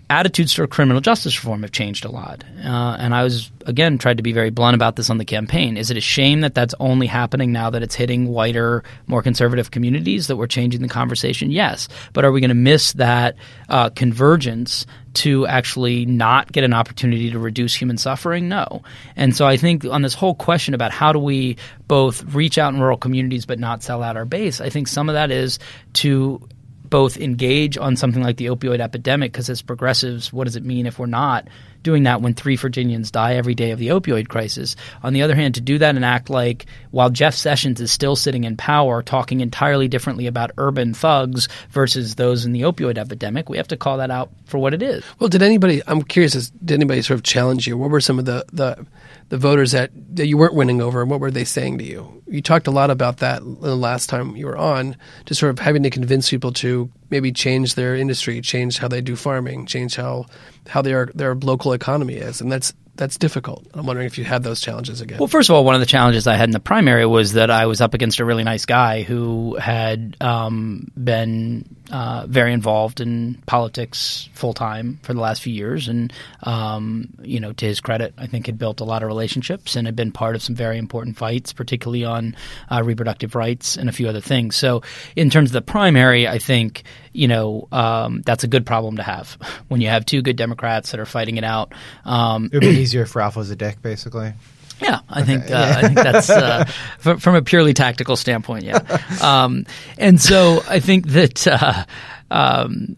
attitudes 0.10 0.54
toward 0.54 0.72
criminal 0.72 1.02
justice 1.02 1.38
reform 1.38 1.62
have 1.62 1.72
changed 1.72 2.04
a 2.04 2.10
lot. 2.10 2.44
Uh, 2.64 2.98
and 3.00 3.14
I 3.14 3.24
was, 3.24 3.52
again, 3.66 3.98
tried 3.98 4.18
to 4.18 4.24
be 4.24 4.32
very 4.32 4.50
blunt 4.50 4.74
about 4.74 4.96
this 4.96 5.10
on 5.10 5.20
the 5.20 5.26
campaign. 5.26 5.78
Is 5.78 5.92
it 5.92 5.98
a 5.98 6.02
shame 6.02 6.42
that 6.42 6.56
that's 6.56 6.74
only 6.80 7.06
happening 7.06 7.52
now 7.52 7.70
that 7.70 7.84
it's 7.84 7.94
hitting 7.94 8.28
whiter, 8.28 8.84
more 9.06 9.22
conservative 9.22 9.70
communities 9.70 10.28
that 10.28 10.36
we're 10.36 10.48
changing 10.48 10.82
the 10.82 10.88
conversation? 10.88 11.52
Yes. 11.52 11.88
But 12.14 12.26
are 12.26 12.32
we 12.32 12.42
going 12.42 12.50
to 12.50 12.56
miss 12.56 12.94
that 12.94 13.36
uh, 13.70 13.92
convergence 13.92 14.88
to 15.16 15.46
actually 15.46 16.06
not 16.06 16.52
get 16.52 16.64
an 16.64 16.74
opportunity 16.74 17.32
to 17.32 17.40
reduce 17.40 17.76
human 17.76 17.98
suffering? 17.98 18.50
No. 18.50 18.82
And 19.16 19.36
so 19.36 19.46
I 19.46 19.58
think 19.58 19.86
on 19.86 20.02
this 20.02 20.16
whole 20.16 20.34
question 20.34 20.74
about 20.74 20.92
how 20.92 21.14
do 21.14 21.20
we 21.20 21.58
both 21.88 22.24
reach 22.34 22.58
out 22.58 22.74
in 22.74 22.80
rural 22.80 22.98
communities 22.98 23.46
but 23.46 23.60
not 23.60 23.84
sell 23.84 24.02
out 24.02 24.18
our 24.18 24.26
base, 24.26 24.60
I 24.60 24.70
think 24.70 24.88
some 24.88 25.08
of 25.08 25.14
that 25.14 25.30
is 25.30 25.60
to 25.94 26.42
both 26.90 27.18
engage 27.18 27.78
on 27.78 27.96
something 27.96 28.24
like 28.24 28.38
the 28.38 28.48
opioid 28.48 28.80
epidemic 28.80 29.32
because 29.32 29.50
as 29.50 29.62
progressives, 29.62 30.34
what 30.34 30.46
does 30.46 30.56
it 30.56 30.64
mean 30.64 30.86
if 30.86 31.00
we're 31.00 31.06
not 31.06 31.48
doing 31.84 32.04
that 32.04 32.22
when 32.22 32.34
three 32.34 32.56
Virginians 32.56 33.12
die 33.12 33.36
every 33.36 33.56
day 33.56 33.72
of 33.72 33.80
the 33.80 33.90
opioid 33.90 34.28
crisis? 34.28 34.76
On 35.04 35.14
the 35.14 35.22
other 35.22 35.36
hand, 35.36 35.56
to 35.56 35.62
do 35.62 35.78
that 35.78 35.96
and 35.96 36.06
act 36.06 36.30
like 36.30 36.66
while 36.92 37.10
Jeff 37.10 37.36
Sessions 37.36 37.82
is 37.82 37.92
still 37.92 38.16
sitting 38.16 38.44
in 38.44 38.58
power, 38.58 39.02
talking 39.02 39.42
entirely 39.42 39.88
differently 39.88 40.28
about 40.28 40.52
urban 40.58 40.94
thugs 40.94 41.48
versus 41.72 42.16
those 42.16 42.46
in 42.46 42.52
the 42.52 42.62
opioid 42.62 42.98
epidemic, 42.98 43.50
we 43.50 43.58
have 43.58 43.68
to 43.70 43.78
call 43.78 43.98
that 43.98 44.12
out 44.12 44.30
for 44.46 44.58
what 44.58 44.74
it 44.74 44.82
is. 44.82 45.04
Well, 45.20 45.30
did 45.30 45.42
anybody? 45.42 45.82
I'm 45.88 46.02
curious. 46.02 46.50
Did 46.50 46.74
anybody 46.74 47.02
sort 47.02 47.18
of 47.18 47.24
challenge 47.24 47.68
you? 47.68 47.78
What 47.78 47.90
were 47.90 48.02
some 48.02 48.20
of 48.20 48.26
the 48.26 48.46
the 48.52 48.86
the 49.30 49.38
voters 49.38 49.72
that, 49.72 49.92
that 50.16 50.28
you 50.28 50.38
weren't 50.38 50.56
winning 50.56 50.82
over, 50.82 51.02
and 51.02 51.10
what 51.10 51.20
were 51.20 51.32
they 51.32 51.44
saying 51.44 51.78
to 51.78 51.84
you? 51.84 52.22
You 52.28 52.42
talked 52.42 52.68
a 52.68 52.72
lot 52.72 52.90
about 52.90 53.18
that 53.18 53.42
the 53.42 53.76
last 53.76 54.10
time 54.10 54.36
you 54.36 54.48
were 54.48 54.58
on, 54.58 54.96
just 55.26 55.40
sort 55.40 55.52
of 55.52 55.60
having 55.60 55.84
to 55.84 55.90
convince 55.90 56.30
people 56.30 56.52
to 56.54 56.90
maybe 57.10 57.32
change 57.32 57.76
their 57.76 57.96
industry, 57.96 58.42
change 58.42 58.80
how 58.80 58.88
they 58.88 59.02
do 59.02 59.16
farming, 59.16 59.68
change 59.68 59.96
how 59.96 60.26
how 60.70 60.82
their 60.82 61.08
their 61.16 61.36
local 61.36 61.74
economy 61.74 62.16
is, 62.16 62.42
and 62.42 62.52
that's 62.52 62.74
that's 63.00 63.18
difficult. 63.18 63.66
I'm 63.74 63.86
wondering 63.86 64.08
if 64.08 64.18
you 64.18 64.26
had 64.26 64.44
those 64.44 64.60
challenges 64.60 65.00
again. 65.00 65.20
Well, 65.20 65.28
first 65.28 65.50
of 65.50 65.56
all, 65.56 65.64
one 65.64 65.74
of 65.74 65.80
the 65.80 65.88
challenges 65.88 66.28
I 66.28 66.36
had 66.36 66.50
in 66.50 66.52
the 66.52 66.60
primary 66.60 67.06
was 67.06 67.34
that 67.34 67.50
I 67.50 67.66
was 67.66 67.80
up 67.80 67.94
against 67.94 68.20
a 68.20 68.26
really 68.26 68.44
nice 68.44 68.66
guy 68.66 69.04
who 69.04 69.56
had 69.56 70.18
um, 70.20 70.92
been 71.02 71.64
uh, 71.92 72.26
very 72.28 72.52
involved 72.52 73.00
in 73.00 73.42
politics 73.46 74.30
full 74.34 74.54
time 74.54 75.00
for 75.02 75.14
the 75.14 75.22
last 75.22 75.42
few 75.42 75.54
years, 75.54 75.88
and 75.88 76.12
um, 76.44 77.08
you 77.22 77.40
know, 77.40 77.54
to 77.54 77.66
his 77.66 77.80
credit, 77.80 78.14
I 78.18 78.28
think 78.28 78.46
had 78.46 78.60
built 78.60 78.82
a 78.82 78.84
lot 78.84 79.02
of 79.02 79.08
relationships 79.08 79.76
and 79.76 79.88
had 79.88 79.96
been 79.96 80.12
part 80.12 80.36
of 80.36 80.44
some 80.44 80.56
very 80.56 80.78
important 80.78 81.18
fights, 81.18 81.54
particularly 81.54 82.04
on 82.04 82.36
uh, 82.70 82.84
reproductive 82.84 83.34
rights 83.34 83.78
and 83.78 83.88
a 83.88 83.94
few 83.94 84.10
other 84.10 84.22
things. 84.22 84.58
So, 84.58 84.84
in 85.16 85.30
terms 85.30 85.50
of 85.50 85.54
the 85.54 85.62
primary, 85.62 86.28
I 86.28 86.38
think 86.38 86.84
you 87.14 87.28
know 87.30 87.68
um, 87.72 88.22
that's 88.26 88.44
a 88.44 88.48
good 88.48 88.66
problem 88.66 88.98
to 88.98 89.04
have 89.04 89.38
when 89.70 89.80
you 89.80 89.88
have 89.88 90.06
two 90.06 90.22
good 90.22 90.36
Democrats 90.36 90.92
that 90.92 91.00
are 91.00 91.06
fighting 91.06 91.38
it 91.38 91.46
out. 91.46 91.74
Um, 92.04 92.50
it 92.90 92.98
would 92.98 92.98
be 92.98 92.98
easier 92.98 93.06
for 93.06 93.22
Alpha 93.22 93.56
Dick, 93.56 93.82
basically. 93.82 94.34
Yeah, 94.82 95.00
I 95.10 95.22
okay. 95.22 95.26
think 95.26 95.52
uh, 95.52 95.74
I 95.78 95.82
think 95.82 95.96
that's 95.96 96.30
uh, 96.30 96.66
from, 97.00 97.20
from, 97.20 97.36
a 97.36 97.42
purely 97.42 97.74
tactical 97.74 98.16
standpoint. 98.16 98.64
Yeah, 98.64 98.80
um, 99.22 99.66
and 99.98 100.22
so 100.22 100.64
I 100.68 100.80
think 100.80 101.08
that 101.08 101.48
uh, 101.48 101.86
um, 102.32 102.96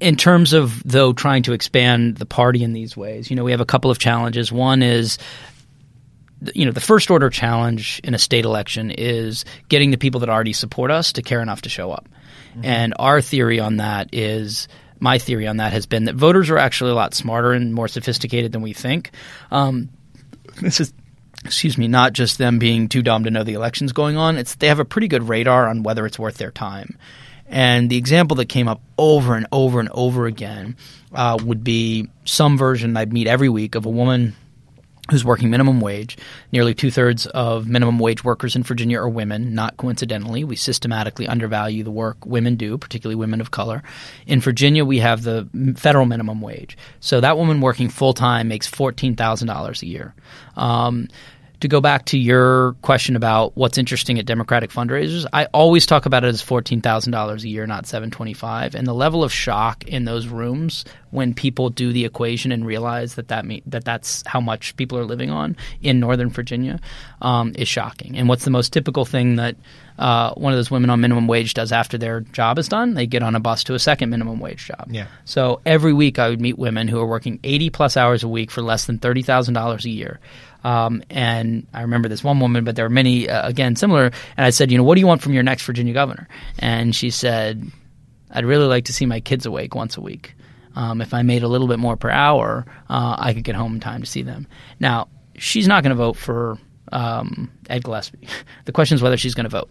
in 0.00 0.16
terms 0.16 0.52
of 0.52 0.82
though 0.84 1.12
trying 1.12 1.42
to 1.44 1.52
expand 1.52 2.18
the 2.18 2.26
party 2.26 2.62
in 2.62 2.72
these 2.72 2.96
ways, 2.96 3.30
you 3.30 3.36
know, 3.36 3.44
we 3.44 3.50
have 3.50 3.60
a 3.60 3.66
couple 3.66 3.90
of 3.90 3.98
challenges. 3.98 4.52
One 4.52 4.82
is 4.82 5.18
you 6.54 6.64
know 6.64 6.72
the 6.72 6.80
first 6.80 7.10
order 7.10 7.30
challenge 7.30 8.00
in 8.04 8.14
a 8.14 8.18
state 8.18 8.44
election 8.44 8.92
is 8.92 9.44
getting 9.68 9.90
the 9.90 9.98
people 9.98 10.20
that 10.20 10.28
already 10.28 10.52
support 10.52 10.90
us 10.90 11.12
to 11.14 11.22
care 11.22 11.42
enough 11.42 11.62
to 11.62 11.68
show 11.68 11.90
up, 11.90 12.08
mm-hmm. 12.50 12.64
and 12.64 12.94
our 12.98 13.20
theory 13.20 13.58
on 13.58 13.78
that 13.78 14.10
is 14.12 14.68
my 15.00 15.18
theory 15.18 15.46
on 15.46 15.58
that 15.58 15.72
has 15.72 15.86
been 15.86 16.04
that 16.04 16.14
voters 16.14 16.50
are 16.50 16.58
actually 16.58 16.90
a 16.90 16.94
lot 16.94 17.14
smarter 17.14 17.52
and 17.52 17.74
more 17.74 17.88
sophisticated 17.88 18.52
than 18.52 18.62
we 18.62 18.72
think. 18.72 19.10
Um, 19.50 19.90
this 20.60 20.80
is 20.80 20.92
excuse 21.44 21.78
me, 21.78 21.88
not 21.88 22.12
just 22.12 22.38
them 22.38 22.58
being 22.58 22.88
too 22.88 23.02
dumb 23.02 23.24
to 23.24 23.30
know 23.30 23.44
the 23.44 23.54
election's 23.54 23.92
going 23.92 24.16
on. 24.16 24.36
It's 24.36 24.54
they 24.56 24.68
have 24.68 24.80
a 24.80 24.84
pretty 24.84 25.08
good 25.08 25.28
radar 25.28 25.68
on 25.68 25.82
whether 25.82 26.04
it's 26.06 26.18
worth 26.18 26.36
their 26.36 26.50
time. 26.50 26.98
And 27.46 27.88
the 27.88 27.96
example 27.96 28.36
that 28.36 28.46
came 28.46 28.68
up 28.68 28.82
over 28.98 29.34
and 29.34 29.46
over 29.52 29.80
and 29.80 29.88
over 29.92 30.26
again 30.26 30.76
uh, 31.14 31.38
would 31.42 31.64
be 31.64 32.08
some 32.24 32.58
version 32.58 32.96
I'd 32.96 33.12
meet 33.12 33.26
every 33.26 33.48
week 33.48 33.74
of 33.74 33.86
a 33.86 33.90
woman 33.90 34.36
who's 35.10 35.24
working 35.24 35.50
minimum 35.50 35.80
wage. 35.80 36.16
Nearly 36.52 36.74
two 36.74 36.90
thirds 36.90 37.26
of 37.26 37.66
minimum 37.68 37.98
wage 37.98 38.24
workers 38.24 38.54
in 38.54 38.62
Virginia 38.62 38.98
are 38.98 39.08
women, 39.08 39.54
not 39.54 39.76
coincidentally. 39.76 40.44
We 40.44 40.56
systematically 40.56 41.26
undervalue 41.26 41.82
the 41.84 41.90
work 41.90 42.24
women 42.26 42.56
do, 42.56 42.78
particularly 42.78 43.16
women 43.16 43.40
of 43.40 43.50
color. 43.50 43.82
In 44.26 44.40
Virginia, 44.40 44.84
we 44.84 44.98
have 44.98 45.22
the 45.22 45.48
federal 45.76 46.06
minimum 46.06 46.40
wage. 46.40 46.76
So 47.00 47.20
that 47.20 47.36
woman 47.36 47.60
working 47.60 47.88
full 47.88 48.14
time 48.14 48.48
makes 48.48 48.70
$14,000 48.70 49.82
a 49.82 49.86
year. 49.86 50.14
Um, 50.56 51.08
to 51.60 51.68
go 51.68 51.80
back 51.80 52.06
to 52.06 52.18
your 52.18 52.74
question 52.82 53.16
about 53.16 53.56
what's 53.56 53.78
interesting 53.78 54.18
at 54.18 54.26
Democratic 54.26 54.70
fundraisers, 54.70 55.26
I 55.32 55.46
always 55.46 55.86
talk 55.86 56.06
about 56.06 56.24
it 56.24 56.28
as 56.28 56.40
fourteen 56.40 56.80
thousand 56.80 57.12
dollars 57.12 57.44
a 57.44 57.48
year, 57.48 57.66
not 57.66 57.86
seven 57.86 58.10
twenty 58.10 58.34
five. 58.34 58.74
And 58.74 58.86
the 58.86 58.94
level 58.94 59.24
of 59.24 59.32
shock 59.32 59.84
in 59.84 60.04
those 60.04 60.28
rooms 60.28 60.84
when 61.10 61.34
people 61.34 61.70
do 61.70 61.92
the 61.92 62.04
equation 62.04 62.52
and 62.52 62.66
realize 62.66 63.14
that 63.14 63.28
that 63.28 63.44
mean, 63.44 63.62
that 63.66 63.84
that's 63.84 64.22
how 64.26 64.40
much 64.40 64.76
people 64.76 64.98
are 64.98 65.04
living 65.04 65.30
on 65.30 65.56
in 65.80 66.00
Northern 66.00 66.28
Virginia 66.28 66.78
um, 67.22 67.52
is 67.56 67.66
shocking. 67.66 68.16
And 68.16 68.28
what's 68.28 68.44
the 68.44 68.50
most 68.50 68.72
typical 68.72 69.04
thing 69.04 69.36
that 69.36 69.56
uh, 69.98 70.34
one 70.34 70.52
of 70.52 70.58
those 70.58 70.70
women 70.70 70.90
on 70.90 71.00
minimum 71.00 71.26
wage 71.26 71.54
does 71.54 71.72
after 71.72 71.98
their 71.98 72.20
job 72.20 72.58
is 72.58 72.68
done? 72.68 72.94
They 72.94 73.06
get 73.06 73.22
on 73.22 73.34
a 73.34 73.40
bus 73.40 73.64
to 73.64 73.74
a 73.74 73.78
second 73.78 74.10
minimum 74.10 74.38
wage 74.38 74.66
job. 74.66 74.88
Yeah. 74.90 75.06
So 75.24 75.60
every 75.66 75.92
week 75.92 76.18
I 76.18 76.28
would 76.28 76.40
meet 76.40 76.58
women 76.58 76.88
who 76.88 77.00
are 77.00 77.06
working 77.06 77.40
eighty 77.42 77.70
plus 77.70 77.96
hours 77.96 78.22
a 78.22 78.28
week 78.28 78.50
for 78.50 78.62
less 78.62 78.84
than 78.84 78.98
thirty 78.98 79.22
thousand 79.22 79.54
dollars 79.54 79.84
a 79.86 79.90
year 79.90 80.20
Um, 80.68 81.02
and 81.08 81.66
I 81.72 81.80
remember 81.80 82.10
this 82.10 82.22
one 82.22 82.40
woman, 82.40 82.62
but 82.62 82.76
there 82.76 82.84
were 82.84 82.90
many 82.90 83.26
uh, 83.26 83.48
again 83.48 83.74
similar. 83.74 84.10
And 84.36 84.44
I 84.44 84.50
said, 84.50 84.70
you 84.70 84.76
know, 84.76 84.84
what 84.84 84.96
do 84.96 85.00
you 85.00 85.06
want 85.06 85.22
from 85.22 85.32
your 85.32 85.42
next 85.42 85.62
Virginia 85.62 85.94
governor? 85.94 86.28
And 86.58 86.94
she 86.94 87.08
said, 87.08 87.66
I'd 88.30 88.44
really 88.44 88.66
like 88.66 88.84
to 88.84 88.92
see 88.92 89.06
my 89.06 89.20
kids 89.20 89.46
awake 89.46 89.74
once 89.74 89.96
a 89.96 90.02
week. 90.02 90.34
Um, 90.76 91.00
if 91.00 91.14
I 91.14 91.22
made 91.22 91.42
a 91.42 91.48
little 91.48 91.68
bit 91.68 91.78
more 91.78 91.96
per 91.96 92.10
hour, 92.10 92.66
uh, 92.90 93.16
I 93.18 93.32
could 93.32 93.44
get 93.44 93.54
home 93.54 93.74
in 93.74 93.80
time 93.80 94.02
to 94.02 94.06
see 94.06 94.20
them. 94.20 94.46
Now, 94.78 95.08
she's 95.38 95.66
not 95.66 95.82
going 95.82 95.96
to 95.96 95.96
vote 95.96 96.16
for 96.16 96.58
um, 96.92 97.50
Ed 97.70 97.82
Gillespie. 97.82 98.28
The 98.66 98.72
question 98.72 98.96
is 98.96 99.02
whether 99.02 99.16
she's 99.16 99.34
going 99.34 99.44
to 99.44 99.50
vote. 99.50 99.70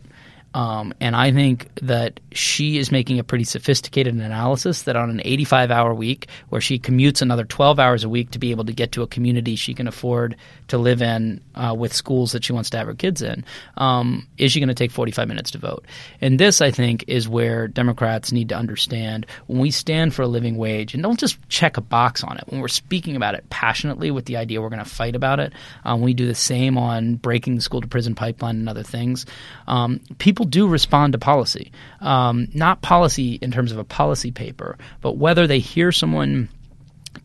Um, 0.53 0.93
and 0.99 1.15
I 1.15 1.31
think 1.31 1.69
that 1.81 2.19
she 2.31 2.77
is 2.77 2.91
making 2.91 3.19
a 3.19 3.23
pretty 3.23 3.43
sophisticated 3.43 4.15
analysis 4.15 4.83
that 4.83 4.95
on 4.95 5.09
an 5.09 5.21
85 5.23 5.71
hour 5.71 5.93
week, 5.93 6.27
where 6.49 6.61
she 6.61 6.79
commutes 6.79 7.21
another 7.21 7.43
12 7.43 7.79
hours 7.79 8.03
a 8.03 8.09
week 8.09 8.31
to 8.31 8.39
be 8.39 8.51
able 8.51 8.65
to 8.65 8.73
get 8.73 8.91
to 8.93 9.03
a 9.03 9.07
community 9.07 9.55
she 9.55 9.73
can 9.73 9.87
afford 9.87 10.35
to 10.67 10.77
live 10.77 11.01
in 11.01 11.41
uh, 11.55 11.75
with 11.77 11.93
schools 11.93 12.31
that 12.31 12.43
she 12.43 12.53
wants 12.53 12.69
to 12.71 12.77
have 12.77 12.87
her 12.87 12.93
kids 12.93 13.21
in, 13.21 13.43
um, 13.77 14.27
is 14.37 14.51
she 14.51 14.59
going 14.59 14.67
to 14.67 14.75
take 14.75 14.91
45 14.91 15.27
minutes 15.27 15.51
to 15.51 15.57
vote? 15.57 15.85
And 16.21 16.39
this, 16.39 16.61
I 16.61 16.71
think, 16.71 17.05
is 17.07 17.29
where 17.29 17.67
Democrats 17.67 18.31
need 18.31 18.49
to 18.49 18.55
understand 18.55 19.25
when 19.47 19.59
we 19.59 19.71
stand 19.71 20.13
for 20.13 20.23
a 20.23 20.27
living 20.27 20.57
wage 20.57 20.93
and 20.93 21.03
don't 21.03 21.19
just 21.19 21.37
check 21.49 21.77
a 21.77 21.81
box 21.81 22.23
on 22.23 22.37
it, 22.37 22.43
when 22.47 22.61
we're 22.61 22.67
speaking 22.67 23.15
about 23.15 23.35
it 23.35 23.49
passionately 23.49 24.11
with 24.11 24.25
the 24.25 24.37
idea 24.37 24.61
we're 24.61 24.69
going 24.69 24.83
to 24.83 24.89
fight 24.89 25.15
about 25.15 25.39
it, 25.39 25.53
um, 25.85 26.01
we 26.01 26.13
do 26.13 26.25
the 26.25 26.35
same 26.35 26.77
on 26.77 27.15
breaking 27.15 27.55
the 27.55 27.61
school 27.61 27.81
to 27.81 27.87
prison 27.87 28.15
pipeline 28.15 28.57
and 28.57 28.69
other 28.69 28.83
things. 28.83 29.25
Um, 29.67 29.99
people 30.37 30.45
do 30.45 30.67
respond 30.67 31.13
to 31.13 31.17
policy, 31.17 31.71
um, 31.99 32.47
not 32.53 32.79
policy 32.83 33.39
in 33.41 33.49
terms 33.49 33.71
of 33.71 33.79
a 33.79 33.83
policy 33.83 34.29
paper, 34.29 34.77
but 35.01 35.17
whether 35.17 35.47
they 35.47 35.57
hear 35.57 35.91
someone 35.91 36.47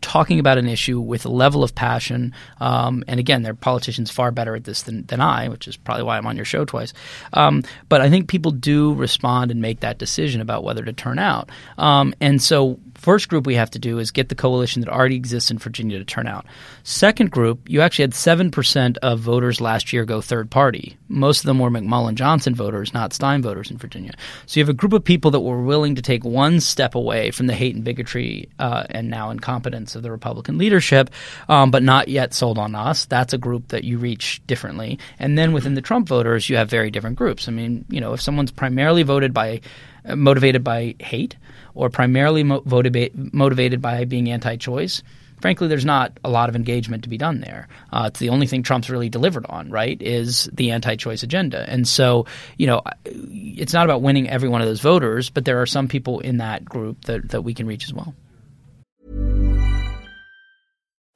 talking 0.01 0.39
about 0.39 0.57
an 0.57 0.67
issue 0.67 0.99
with 0.99 1.23
a 1.23 1.29
level 1.29 1.63
of 1.63 1.75
passion. 1.75 2.33
Um, 2.59 3.03
and 3.07 3.19
again, 3.19 3.43
there 3.43 3.51
are 3.51 3.55
politicians 3.55 4.09
far 4.09 4.31
better 4.31 4.55
at 4.55 4.63
this 4.63 4.81
than, 4.81 5.05
than 5.05 5.21
I, 5.21 5.47
which 5.47 5.67
is 5.67 5.77
probably 5.77 6.05
why 6.05 6.17
I'm 6.17 6.25
on 6.25 6.35
your 6.35 6.45
show 6.45 6.65
twice. 6.65 6.91
Um, 7.33 7.61
but 7.87 8.01
I 8.01 8.09
think 8.09 8.27
people 8.27 8.49
do 8.49 8.95
respond 8.95 9.51
and 9.51 9.61
make 9.61 9.81
that 9.81 9.99
decision 9.99 10.41
about 10.41 10.63
whether 10.63 10.83
to 10.83 10.91
turn 10.91 11.19
out. 11.19 11.51
Um, 11.77 12.15
and 12.19 12.41
so 12.41 12.79
First 13.03 13.27
group 13.27 13.45
we 13.45 13.55
have 13.55 13.71
to 13.71 13.79
do 13.79 13.99
is 13.99 14.11
get 14.11 14.29
the 14.29 14.35
coalition 14.35 14.81
that 14.81 14.89
already 14.89 15.17
exists 15.17 15.51
in 15.51 15.57
Virginia 15.57 15.99
to 15.99 16.05
turn 16.05 16.25
out. 16.25 16.45
Second 16.83 17.31
group, 17.31 17.69
you 17.69 17.81
actually 17.81 18.03
had 18.03 18.11
7% 18.11 18.97
of 18.99 19.19
voters 19.19 19.59
last 19.59 19.91
year 19.91 20.05
go 20.05 20.21
third 20.21 20.49
party. 20.49 20.95
Most 21.09 21.41
of 21.41 21.47
them 21.47 21.59
were 21.59 21.69
McMullen 21.69 22.15
Johnson 22.15 22.55
voters, 22.55 22.93
not 22.93 23.11
Stein 23.11 23.41
voters 23.41 23.69
in 23.69 23.77
Virginia. 23.77 24.13
So 24.45 24.57
you 24.57 24.63
have 24.63 24.69
a 24.69 24.73
group 24.73 24.93
of 24.93 25.03
people 25.03 25.31
that 25.31 25.41
were 25.41 25.61
willing 25.61 25.95
to 25.95 26.01
take 26.01 26.23
one 26.23 26.61
step 26.61 26.95
away 26.95 27.31
from 27.31 27.47
the 27.47 27.53
hate 27.53 27.75
and 27.75 27.83
bigotry 27.83 28.47
uh, 28.57 28.85
and 28.89 29.09
now 29.09 29.31
incompetence 29.31 29.97
of 29.97 30.01
the 30.01 30.09
Republican 30.09 30.57
leadership, 30.57 31.09
um, 31.49 31.71
but 31.71 31.83
not 31.83 32.07
yet 32.07 32.33
sold 32.33 32.57
on 32.57 32.73
us. 32.73 33.03
That's 33.03 33.33
a 33.33 33.37
group 33.37 33.67
that 33.67 33.83
you 33.83 33.97
reach 33.97 34.41
differently. 34.47 34.97
And 35.19 35.37
then 35.37 35.51
within 35.51 35.73
the 35.73 35.81
Trump 35.81 36.07
voters, 36.07 36.49
you 36.49 36.55
have 36.55 36.69
very 36.69 36.89
different 36.89 37.17
groups. 37.17 37.49
I 37.49 37.51
mean, 37.51 37.83
you 37.89 37.99
know, 37.99 38.13
if 38.13 38.21
someone's 38.21 38.51
primarily 38.51 39.03
voted 39.03 39.33
by 39.33 39.59
uh, 40.05 40.15
motivated 40.15 40.63
by 40.63 40.95
hate 40.99 41.35
or 41.75 41.89
primarily 41.89 42.43
mo- 42.43 42.61
motiva- 42.61 43.33
motivated 43.33 43.81
by 43.81 44.05
being 44.05 44.29
anti-choice, 44.29 45.03
frankly, 45.41 45.67
there's 45.67 45.83
not 45.83 46.17
a 46.23 46.29
lot 46.29 46.47
of 46.47 46.55
engagement 46.55 47.03
to 47.03 47.09
be 47.09 47.17
done 47.17 47.41
there. 47.41 47.67
Uh, 47.91 48.05
it's 48.07 48.19
the 48.19 48.29
only 48.29 48.47
thing 48.47 48.63
Trump's 48.63 48.89
really 48.89 49.09
delivered 49.09 49.45
on, 49.47 49.69
right, 49.69 50.01
is 50.01 50.49
the 50.53 50.71
anti-choice 50.71 51.21
agenda. 51.23 51.69
And 51.69 51.87
so, 51.87 52.25
you 52.57 52.67
know, 52.67 52.81
it's 53.05 53.73
not 53.73 53.85
about 53.85 54.01
winning 54.01 54.29
every 54.29 54.47
one 54.47 54.61
of 54.61 54.67
those 54.67 54.79
voters, 54.79 55.29
but 55.29 55.43
there 55.43 55.61
are 55.61 55.65
some 55.65 55.87
people 55.87 56.21
in 56.21 56.37
that 56.37 56.63
group 56.63 57.05
that, 57.05 57.29
that 57.31 57.41
we 57.41 57.53
can 57.53 57.67
reach 57.67 57.83
as 57.83 57.93
well. 57.93 58.15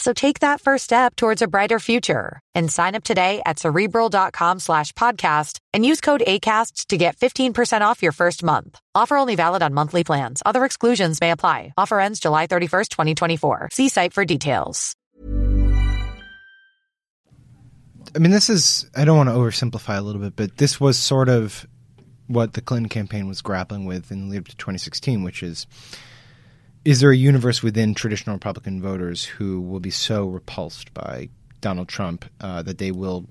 So 0.00 0.14
take 0.14 0.40
that 0.40 0.62
first 0.62 0.84
step 0.84 1.14
towards 1.14 1.42
a 1.42 1.46
brighter 1.46 1.78
future 1.78 2.40
and 2.54 2.72
sign 2.72 2.94
up 2.94 3.04
today 3.04 3.42
at 3.44 3.58
cerebral.com 3.58 4.58
slash 4.58 4.92
podcast 4.92 5.58
and 5.74 5.84
use 5.84 6.00
code 6.00 6.22
ACasts 6.26 6.86
to 6.86 6.96
get 6.96 7.16
15% 7.18 7.82
off 7.82 8.02
your 8.02 8.12
first 8.12 8.42
month. 8.42 8.80
Offer 8.94 9.18
only 9.18 9.36
valid 9.36 9.62
on 9.62 9.74
monthly 9.74 10.02
plans. 10.02 10.42
Other 10.46 10.64
exclusions 10.64 11.20
may 11.20 11.32
apply. 11.32 11.74
Offer 11.76 12.00
ends 12.00 12.18
July 12.18 12.46
31st, 12.46 12.88
2024. 12.88 13.68
See 13.72 13.90
site 13.90 14.14
for 14.14 14.24
details. 14.24 14.96
I 18.16 18.18
mean, 18.18 18.30
this 18.30 18.48
is, 18.48 18.90
I 18.96 19.04
don't 19.04 19.18
want 19.18 19.28
to 19.28 19.34
oversimplify 19.34 19.98
a 19.98 20.00
little 20.00 20.22
bit, 20.22 20.34
but 20.34 20.56
this 20.56 20.80
was 20.80 20.96
sort 20.98 21.28
of 21.28 21.66
what 22.26 22.54
the 22.54 22.62
Clinton 22.62 22.88
campaign 22.88 23.28
was 23.28 23.42
grappling 23.42 23.84
with 23.84 24.10
in 24.10 24.22
the 24.22 24.30
lead 24.30 24.38
up 24.38 24.48
to 24.48 24.56
2016, 24.56 25.22
which 25.22 25.42
is 25.42 25.66
is 26.84 27.00
there 27.00 27.10
a 27.10 27.16
universe 27.16 27.62
within 27.62 27.94
traditional 27.94 28.36
Republican 28.36 28.80
voters 28.80 29.24
who 29.24 29.60
will 29.60 29.80
be 29.80 29.90
so 29.90 30.26
repulsed 30.26 30.92
by 30.94 31.28
Donald 31.60 31.88
Trump 31.88 32.24
uh, 32.40 32.62
that 32.62 32.78
they 32.78 32.90
will 32.90 33.26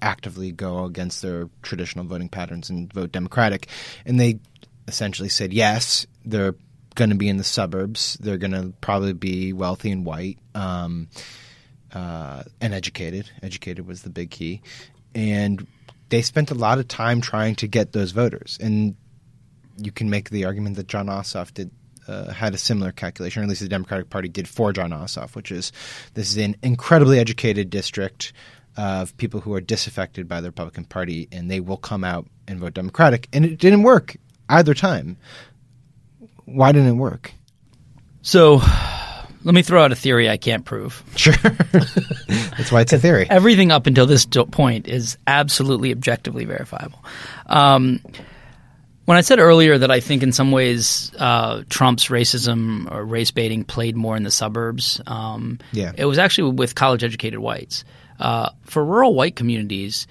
actively 0.00 0.50
go 0.50 0.84
against 0.84 1.22
their 1.22 1.48
traditional 1.60 2.04
voting 2.04 2.28
patterns 2.28 2.70
and 2.70 2.92
vote 2.92 3.12
Democratic? 3.12 3.68
And 4.06 4.18
they 4.18 4.40
essentially 4.88 5.28
said 5.28 5.52
yes, 5.52 6.06
they're 6.24 6.54
going 6.94 7.10
to 7.10 7.16
be 7.16 7.28
in 7.28 7.36
the 7.36 7.44
suburbs. 7.44 8.16
They're 8.20 8.38
going 8.38 8.52
to 8.52 8.72
probably 8.80 9.12
be 9.12 9.52
wealthy 9.52 9.90
and 9.90 10.04
white 10.04 10.38
um, 10.54 11.08
uh, 11.92 12.44
and 12.60 12.72
educated. 12.72 13.30
Educated 13.42 13.86
was 13.86 14.02
the 14.02 14.10
big 14.10 14.30
key. 14.30 14.62
And 15.14 15.66
they 16.08 16.22
spent 16.22 16.50
a 16.50 16.54
lot 16.54 16.78
of 16.78 16.88
time 16.88 17.20
trying 17.20 17.54
to 17.56 17.66
get 17.66 17.92
those 17.92 18.12
voters. 18.12 18.58
And 18.60 18.96
you 19.76 19.92
can 19.92 20.08
make 20.10 20.30
the 20.30 20.44
argument 20.46 20.76
that 20.76 20.86
Jon 20.86 21.06
Ossoff 21.06 21.52
did 21.54 21.70
uh, 22.08 22.32
had 22.32 22.54
a 22.54 22.58
similar 22.58 22.92
calculation, 22.92 23.40
or 23.40 23.44
at 23.44 23.48
least 23.48 23.62
the 23.62 23.68
Democratic 23.68 24.10
Party 24.10 24.28
did 24.28 24.48
for 24.48 24.72
Jon 24.72 24.90
Ossoff, 24.90 25.34
which 25.34 25.52
is 25.52 25.72
this 26.14 26.30
is 26.30 26.36
an 26.36 26.56
incredibly 26.62 27.18
educated 27.18 27.70
district 27.70 28.32
of 28.76 29.16
people 29.18 29.40
who 29.40 29.54
are 29.54 29.60
disaffected 29.60 30.28
by 30.28 30.40
the 30.40 30.48
Republican 30.48 30.84
Party, 30.84 31.28
and 31.30 31.50
they 31.50 31.60
will 31.60 31.76
come 31.76 32.04
out 32.04 32.26
and 32.48 32.58
vote 32.58 32.74
Democratic. 32.74 33.28
And 33.32 33.44
it 33.44 33.58
didn't 33.58 33.82
work 33.82 34.16
either 34.48 34.74
time. 34.74 35.16
Why 36.44 36.72
didn't 36.72 36.88
it 36.88 36.92
work? 36.92 37.32
So 38.22 38.60
let 39.44 39.54
me 39.54 39.62
throw 39.62 39.82
out 39.82 39.92
a 39.92 39.96
theory 39.96 40.30
I 40.30 40.36
can't 40.36 40.64
prove. 40.64 41.02
Sure. 41.16 41.34
That's 41.72 42.70
why 42.70 42.82
it's 42.82 42.92
a 42.92 42.98
theory. 43.00 43.26
Everything 43.28 43.72
up 43.72 43.86
until 43.86 44.06
this 44.06 44.26
point 44.26 44.88
is 44.88 45.18
absolutely 45.26 45.92
objectively 45.92 46.44
verifiable. 46.44 47.04
Um, 47.46 48.00
when 49.04 49.16
I 49.16 49.20
said 49.20 49.38
earlier 49.38 49.78
that 49.78 49.90
I 49.90 50.00
think 50.00 50.22
in 50.22 50.32
some 50.32 50.52
ways 50.52 51.12
uh, 51.18 51.62
Trump's 51.68 52.06
racism 52.06 52.90
or 52.90 53.04
race 53.04 53.30
baiting 53.30 53.64
played 53.64 53.96
more 53.96 54.16
in 54.16 54.22
the 54.22 54.30
suburbs, 54.30 55.00
um, 55.06 55.58
yeah. 55.72 55.92
it 55.96 56.04
was 56.04 56.18
actually 56.18 56.52
with 56.52 56.74
college 56.74 57.02
educated 57.02 57.40
whites. 57.40 57.84
Uh, 58.20 58.50
for 58.62 58.84
rural 58.84 59.14
white 59.14 59.34
communities, 59.34 60.06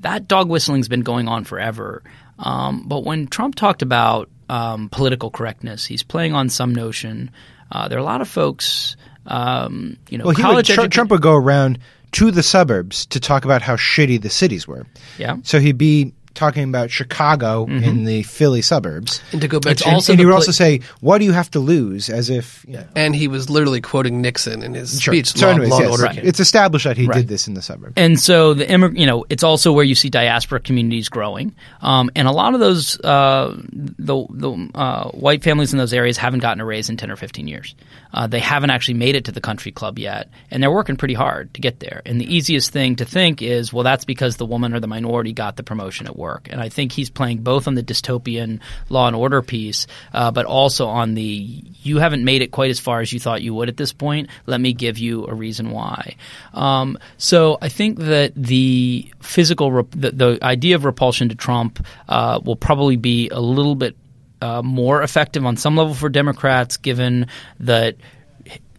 that 0.00 0.28
dog 0.28 0.48
whistling's 0.48 0.88
been 0.88 1.02
going 1.02 1.26
on 1.26 1.44
forever. 1.44 2.02
Um, 2.38 2.84
but 2.86 3.04
when 3.04 3.26
Trump 3.26 3.56
talked 3.56 3.82
about 3.82 4.30
um, 4.48 4.88
political 4.90 5.30
correctness, 5.30 5.84
he's 5.84 6.04
playing 6.04 6.34
on 6.34 6.48
some 6.48 6.74
notion. 6.74 7.30
Uh, 7.72 7.88
there 7.88 7.98
are 7.98 8.02
a 8.02 8.04
lot 8.04 8.20
of 8.20 8.28
folks, 8.28 8.96
um, 9.26 9.96
you 10.08 10.18
know, 10.18 10.26
well, 10.26 10.34
college 10.34 10.76
would, 10.76 10.92
Trump 10.92 11.10
would 11.10 11.22
go 11.22 11.34
around 11.34 11.80
to 12.12 12.30
the 12.30 12.42
suburbs 12.42 13.06
to 13.06 13.18
talk 13.18 13.44
about 13.44 13.62
how 13.62 13.74
shitty 13.74 14.22
the 14.22 14.30
cities 14.30 14.68
were. 14.68 14.86
Yeah. 15.18 15.38
So 15.42 15.58
he'd 15.58 15.78
be 15.78 16.14
talking 16.36 16.62
about 16.64 16.90
Chicago 16.90 17.66
Mhm. 17.66 17.82
in 17.82 18.04
the 18.04 18.22
Philly 18.22 18.62
suburbs. 18.62 19.20
And 19.32 19.40
to 19.40 19.48
go 19.48 19.58
back 19.58 19.70
and, 19.72 19.78
to- 19.78 19.84
and, 19.86 19.94
also 19.94 20.12
and 20.12 20.18
the 20.18 20.22
you 20.22 20.26
would 20.28 20.32
pla- 20.32 20.36
also 20.38 20.52
say, 20.52 20.80
"What 21.00 21.18
do 21.18 21.24
you 21.24 21.32
have 21.32 21.50
to 21.52 21.58
lose?" 21.58 22.08
As 22.08 22.30
if 22.30 22.64
you 22.68 22.74
know. 22.74 22.84
And 22.94 23.16
he 23.16 23.26
was 23.26 23.50
literally 23.50 23.80
quoting 23.80 24.20
Nixon 24.22 24.62
in 24.62 24.74
his 24.74 25.00
Sure. 25.00 25.12
speech. 25.14 25.28
So, 25.32 25.46
Law, 25.46 25.52
anyways, 25.52 25.70
Law 25.70 25.76
and 25.78 25.84
yes, 25.86 25.90
Order 25.92 26.02
right. 26.04 26.24
it's 26.24 26.38
established 26.40 26.84
that 26.84 26.96
he 26.96 27.06
Right. 27.06 27.16
did 27.18 27.28
this 27.28 27.48
in 27.48 27.54
the 27.54 27.62
suburbs. 27.62 27.94
And 27.96 28.20
so 28.20 28.54
the 28.54 28.66
immig- 28.66 28.98
you 28.98 29.06
know, 29.06 29.24
it's 29.28 29.42
also 29.42 29.72
where 29.72 29.84
you 29.84 29.94
see 29.94 30.08
diaspora 30.10 30.60
communities 30.60 31.08
growing, 31.08 31.54
um, 31.82 32.10
and 32.14 32.28
a 32.28 32.32
lot 32.32 32.54
of 32.54 32.60
those 32.60 33.00
uh, 33.00 33.54
the 33.72 34.24
the 34.30 34.68
uh, 34.74 35.08
white 35.10 35.42
families 35.42 35.72
in 35.72 35.78
those 35.78 35.92
areas 35.92 36.16
haven't 36.16 36.40
gotten 36.40 36.60
a 36.60 36.64
raise 36.64 36.88
in 36.88 36.96
ten 36.96 37.10
or 37.10 37.16
fifteen 37.16 37.48
years. 37.48 37.74
Uh, 38.16 38.26
they 38.26 38.40
haven't 38.40 38.70
actually 38.70 38.94
made 38.94 39.14
it 39.14 39.26
to 39.26 39.32
the 39.32 39.42
country 39.42 39.70
club 39.70 39.98
yet, 39.98 40.30
and 40.50 40.62
they're 40.62 40.70
working 40.70 40.96
pretty 40.96 41.12
hard 41.12 41.52
to 41.52 41.60
get 41.60 41.80
there. 41.80 42.00
And 42.06 42.18
the 42.18 42.34
easiest 42.34 42.70
thing 42.70 42.96
to 42.96 43.04
think 43.04 43.42
is, 43.42 43.74
well, 43.74 43.84
that's 43.84 44.06
because 44.06 44.38
the 44.38 44.46
woman 44.46 44.72
or 44.72 44.80
the 44.80 44.86
minority 44.86 45.34
got 45.34 45.56
the 45.56 45.62
promotion 45.62 46.06
at 46.06 46.16
work. 46.16 46.48
And 46.50 46.58
I 46.58 46.70
think 46.70 46.92
he's 46.92 47.10
playing 47.10 47.42
both 47.42 47.68
on 47.68 47.74
the 47.74 47.82
dystopian 47.82 48.60
law 48.88 49.06
and 49.06 49.14
order 49.14 49.42
piece, 49.42 49.86
uh, 50.14 50.30
but 50.30 50.46
also 50.46 50.86
on 50.86 51.12
the 51.12 51.62
you 51.82 51.98
haven't 51.98 52.24
made 52.24 52.40
it 52.40 52.52
quite 52.52 52.70
as 52.70 52.80
far 52.80 53.00
as 53.00 53.12
you 53.12 53.20
thought 53.20 53.42
you 53.42 53.52
would 53.52 53.68
at 53.68 53.76
this 53.76 53.92
point. 53.92 54.30
Let 54.46 54.62
me 54.62 54.72
give 54.72 54.96
you 54.96 55.26
a 55.26 55.34
reason 55.34 55.70
why. 55.70 56.16
Um, 56.54 56.98
so 57.18 57.58
I 57.60 57.68
think 57.68 57.98
that 57.98 58.32
the 58.34 59.12
physical, 59.20 59.70
rep- 59.70 59.90
the, 59.90 60.12
the 60.12 60.38
idea 60.42 60.74
of 60.74 60.86
repulsion 60.86 61.28
to 61.28 61.34
Trump 61.34 61.84
uh, 62.08 62.40
will 62.42 62.56
probably 62.56 62.96
be 62.96 63.28
a 63.28 63.40
little 63.40 63.74
bit 63.74 63.94
uh, 64.40 64.62
more 64.62 65.02
effective 65.02 65.44
on 65.44 65.56
some 65.56 65.76
level 65.76 65.94
for 65.94 66.08
Democrats, 66.08 66.76
given 66.76 67.26
that 67.60 67.96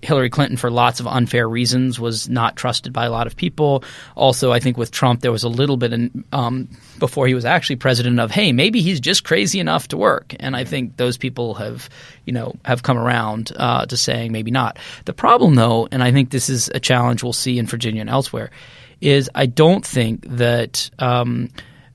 Hillary 0.01 0.29
Clinton, 0.29 0.57
for 0.57 0.69
lots 0.69 0.99
of 0.99 1.07
unfair 1.07 1.49
reasons, 1.49 1.99
was 1.99 2.29
not 2.29 2.55
trusted 2.55 2.93
by 2.93 3.05
a 3.05 3.11
lot 3.11 3.27
of 3.27 3.35
people. 3.35 3.83
Also, 4.15 4.51
I 4.51 4.59
think 4.59 4.77
with 4.77 4.91
Trump, 4.91 5.21
there 5.21 5.31
was 5.31 5.43
a 5.43 5.49
little 5.49 5.77
bit 5.77 5.91
in, 5.91 6.23
um, 6.31 6.69
before 6.99 7.27
he 7.27 7.33
was 7.33 7.45
actually 7.45 7.77
president 7.77 8.19
of, 8.19 8.31
hey, 8.31 8.51
maybe 8.51 8.81
he's 8.81 8.99
just 8.99 9.23
crazy 9.23 9.59
enough 9.59 9.87
to 9.89 9.97
work. 9.97 10.35
And 10.39 10.55
I 10.55 10.63
think 10.63 10.97
those 10.97 11.17
people 11.17 11.55
have, 11.55 11.89
you 12.25 12.33
know, 12.33 12.55
have 12.63 12.83
come 12.83 12.97
around 12.97 13.51
uh, 13.55 13.85
to 13.87 13.97
saying 13.97 14.31
maybe 14.31 14.51
not. 14.51 14.77
The 15.05 15.13
problem, 15.13 15.55
though, 15.55 15.87
and 15.91 16.03
I 16.03 16.11
think 16.11 16.29
this 16.29 16.49
is 16.49 16.69
a 16.73 16.79
challenge 16.79 17.23
we'll 17.23 17.33
see 17.33 17.57
in 17.57 17.65
Virginia 17.65 18.01
and 18.01 18.09
elsewhere, 18.09 18.51
is 19.01 19.29
I 19.33 19.47
don't 19.47 19.85
think 19.85 20.25
that 20.27 20.89
um, 20.99 21.49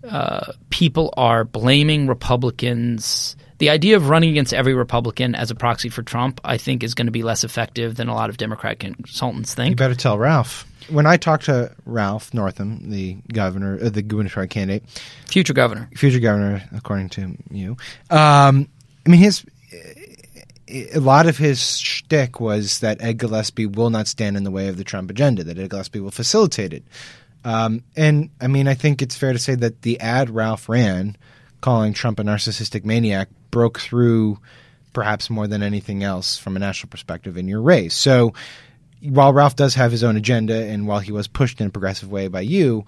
uh, 0.07 0.53
people 0.71 1.15
are 1.17 1.45
blaming 1.45 2.09
Republicans. 2.09 3.37
The 3.59 3.71
idea 3.71 3.97
of 3.97 4.09
running 4.09 4.31
against 4.31 4.53
every 4.53 4.75
Republican 4.75 5.35
as 5.35 5.51
a 5.51 5.55
proxy 5.55 5.89
for 5.89 6.03
Trump, 6.03 6.41
I 6.45 6.57
think, 6.57 6.83
is 6.83 6.95
going 6.95 7.07
to 7.07 7.13
be 7.13 7.23
less 7.23 7.45
effective 7.45 7.97
than 7.97 8.09
a 8.09 8.15
lot 8.15 8.31
of 8.31 8.37
Democrat 8.37 8.79
consultants 8.79 9.55
think. 9.55 9.71
You 9.71 9.77
better 9.77 9.95
tell 9.95 10.19
Ralph. 10.19 10.67
When 10.89 11.07
I 11.07 11.17
talked 11.17 11.45
to 11.45 11.73
Ralph 11.87 12.35
Northam, 12.35 12.91
the 12.91 13.17
governor, 13.33 13.79
uh, 13.81 13.89
the 13.89 14.03
gubernatorial 14.03 14.49
candidate, 14.49 14.85
future 15.27 15.53
governor, 15.53 15.89
future 15.95 16.19
governor, 16.19 16.63
according 16.75 17.11
to 17.11 17.37
you, 17.51 17.77
um, 18.11 18.69
I 19.07 19.11
mean, 19.11 19.21
his 19.21 19.45
a 20.69 20.99
lot 20.99 21.27
of 21.27 21.37
his 21.37 21.79
shtick 21.79 22.41
was 22.41 22.81
that 22.81 23.03
Ed 23.03 23.19
Gillespie 23.19 23.67
will 23.67 23.91
not 23.91 24.09
stand 24.09 24.37
in 24.37 24.45
the 24.45 24.51
way 24.51 24.69
of 24.69 24.77
the 24.77 24.85
Trump 24.85 25.11
agenda; 25.11 25.45
that 25.45 25.59
Ed 25.59 25.71
Gillespie 25.71 26.01
will 26.01 26.11
facilitate 26.11 26.73
it. 26.73 26.85
Um, 27.45 27.83
and 27.97 28.31
I 28.41 28.47
mean, 28.47 28.69
I 28.69 28.75
think 28.75 29.03
it's 29.03 29.17
fair 29.17 29.33
to 29.33 29.39
say 29.39 29.55
that 29.57 29.83
the 29.83 30.01
ad 30.01 30.31
Ralph 30.31 30.69
ran, 30.69 31.17
calling 31.61 31.93
Trump 31.93 32.19
a 32.19 32.23
narcissistic 32.23 32.85
maniac, 32.85 33.29
broke 33.53 33.79
through 33.79 34.41
perhaps 34.93 35.31
more 35.31 35.47
than 35.47 35.63
anything 35.63 36.03
else 36.03 36.37
from 36.37 36.57
a 36.57 36.59
national 36.59 36.91
perspective 36.91 37.37
in 37.37 37.47
your 37.47 37.63
race. 37.63 37.95
So 37.95 38.35
while 39.01 39.33
Ralph 39.33 39.55
does 39.55 39.75
have 39.77 39.93
his 39.93 40.03
own 40.03 40.17
agenda, 40.17 40.55
and 40.55 40.89
while 40.89 40.99
he 40.99 41.13
was 41.13 41.29
pushed 41.29 41.61
in 41.61 41.69
a 41.69 41.71
progressive 41.71 42.11
way 42.11 42.27
by 42.29 42.41
you, 42.41 42.85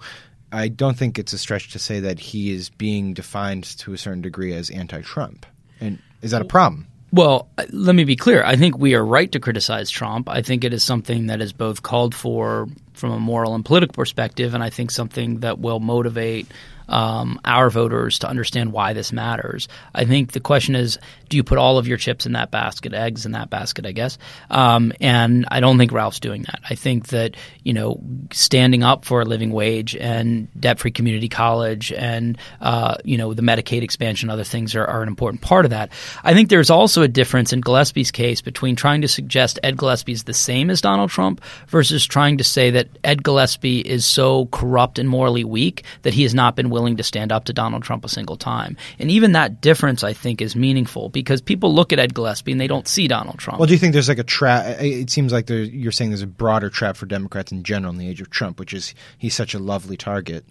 I 0.51 0.67
don't 0.67 0.97
think 0.97 1.17
it's 1.17 1.33
a 1.33 1.37
stretch 1.37 1.71
to 1.71 1.79
say 1.79 2.01
that 2.01 2.19
he 2.19 2.51
is 2.51 2.69
being 2.69 3.13
defined 3.13 3.63
to 3.79 3.93
a 3.93 3.97
certain 3.97 4.21
degree 4.21 4.53
as 4.53 4.69
anti-Trump. 4.69 5.45
And 5.79 5.99
is 6.21 6.31
that 6.31 6.41
a 6.41 6.45
problem? 6.45 6.87
Well, 7.11 7.49
uh, 7.57 7.65
let 7.71 7.95
me 7.95 8.03
be 8.03 8.15
clear. 8.15 8.43
I 8.43 8.55
think 8.55 8.77
we 8.77 8.93
are 8.95 9.05
right 9.05 9.31
to 9.31 9.39
criticize 9.39 9.89
Trump. 9.89 10.29
I 10.29 10.41
think 10.41 10.63
it 10.63 10.73
is 10.73 10.83
something 10.83 11.27
that 11.27 11.41
is 11.41 11.53
both 11.53 11.81
called 11.81 12.13
for 12.13 12.67
from 12.93 13.11
a 13.11 13.19
moral 13.19 13.55
and 13.55 13.65
political 13.65 13.93
perspective, 13.93 14.53
and 14.53 14.63
I 14.63 14.69
think 14.69 14.91
something 14.91 15.39
that 15.39 15.59
will 15.59 15.79
motivate 15.79 16.47
um, 16.87 17.39
our 17.45 17.69
voters 17.69 18.19
to 18.19 18.27
understand 18.27 18.71
why 18.71 18.93
this 18.93 19.11
matters. 19.11 19.67
I 19.93 20.05
think 20.05 20.31
the 20.31 20.39
question 20.39 20.75
is, 20.75 20.97
do 21.29 21.37
you 21.37 21.43
put 21.43 21.57
all 21.57 21.77
of 21.77 21.87
your 21.87 21.97
chips 21.97 22.25
in 22.25 22.33
that 22.33 22.51
basket, 22.51 22.93
eggs 22.93 23.25
in 23.25 23.31
that 23.31 23.49
basket, 23.49 23.85
I 23.85 23.91
guess? 23.91 24.17
Um, 24.49 24.93
and 25.01 25.45
I 25.49 25.59
don't 25.59 25.77
think 25.77 25.91
Ralph's 25.91 26.19
doing 26.19 26.43
that. 26.43 26.59
I 26.69 26.75
think 26.75 27.07
that, 27.07 27.35
you 27.63 27.73
know, 27.73 28.01
standing 28.31 28.83
up 28.83 29.05
for 29.05 29.21
a 29.21 29.25
living 29.25 29.51
wage 29.51 29.95
and 29.95 30.47
debt-free 30.59 30.91
community 30.91 31.29
college 31.29 31.91
and, 31.91 32.37
uh, 32.61 32.95
you 33.03 33.17
know, 33.17 33.33
the 33.33 33.41
Medicaid 33.41 33.81
expansion, 33.81 34.29
other 34.29 34.43
things 34.43 34.75
are, 34.75 34.85
are 34.85 35.01
an 35.01 35.07
important 35.07 35.41
part 35.41 35.65
of 35.65 35.71
that. 35.71 35.91
I 36.23 36.33
think 36.33 36.49
there's 36.49 36.69
also 36.69 37.01
a 37.01 37.07
difference 37.07 37.53
in 37.53 37.61
Gillespie's 37.61 38.11
case 38.11 38.41
between 38.41 38.75
trying 38.75 39.01
to 39.01 39.07
suggest 39.07 39.59
Ed 39.63 39.77
Gillespie 39.77 40.11
is 40.11 40.23
the 40.23 40.33
same 40.33 40.69
as 40.69 40.81
Donald 40.81 41.09
Trump 41.09 41.41
versus 41.67 42.05
trying 42.05 42.37
to 42.37 42.43
say 42.43 42.71
that 42.71 42.87
Ed 43.03 43.23
Gillespie 43.23 43.79
is 43.79 44.05
so 44.05 44.45
corrupt 44.47 44.99
and 44.99 45.09
morally 45.09 45.43
weak 45.43 45.83
that 46.03 46.13
he 46.13 46.23
has 46.23 46.33
not 46.33 46.55
been 46.55 46.69
willing 46.75 46.97
to 46.97 47.03
stand 47.03 47.31
up 47.31 47.45
to 47.45 47.53
Donald 47.53 47.83
Trump 47.83 48.03
a 48.03 48.09
single 48.09 48.35
time. 48.35 48.75
And 48.99 49.09
even 49.09 49.31
that 49.31 49.61
difference, 49.61 50.03
I 50.03 50.11
think, 50.11 50.41
is 50.41 50.57
meaningful 50.57 51.07
because 51.07 51.41
people 51.41 51.73
look 51.73 51.93
at 51.93 51.99
Ed 51.99 52.13
Gillespie 52.13 52.51
and 52.51 52.59
they 52.59 52.67
don't 52.67 52.85
see 52.85 53.07
Donald 53.07 53.39
Trump. 53.39 53.59
Well, 53.59 53.67
do 53.67 53.73
you 53.73 53.79
think 53.79 53.93
there's 53.93 54.09
like 54.09 54.19
a 54.19 54.23
trap? 54.25 54.81
It 54.81 55.09
seems 55.09 55.31
like 55.31 55.45
there, 55.45 55.63
you're 55.63 55.93
saying 55.93 56.09
there's 56.09 56.21
a 56.21 56.27
broader 56.27 56.69
trap 56.69 56.97
for 56.97 57.05
Democrats 57.05 57.53
in 57.53 57.63
general 57.63 57.93
in 57.93 57.97
the 57.97 58.09
age 58.09 58.19
of 58.19 58.29
Trump, 58.29 58.59
which 58.59 58.73
is 58.73 58.93
he's 59.17 59.33
such 59.33 59.53
a 59.53 59.59
lovely 59.59 59.95
target 59.95 60.43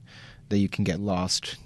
that 0.48 0.56
you 0.56 0.70
can 0.70 0.82
get 0.82 0.98
lost. 0.98 1.56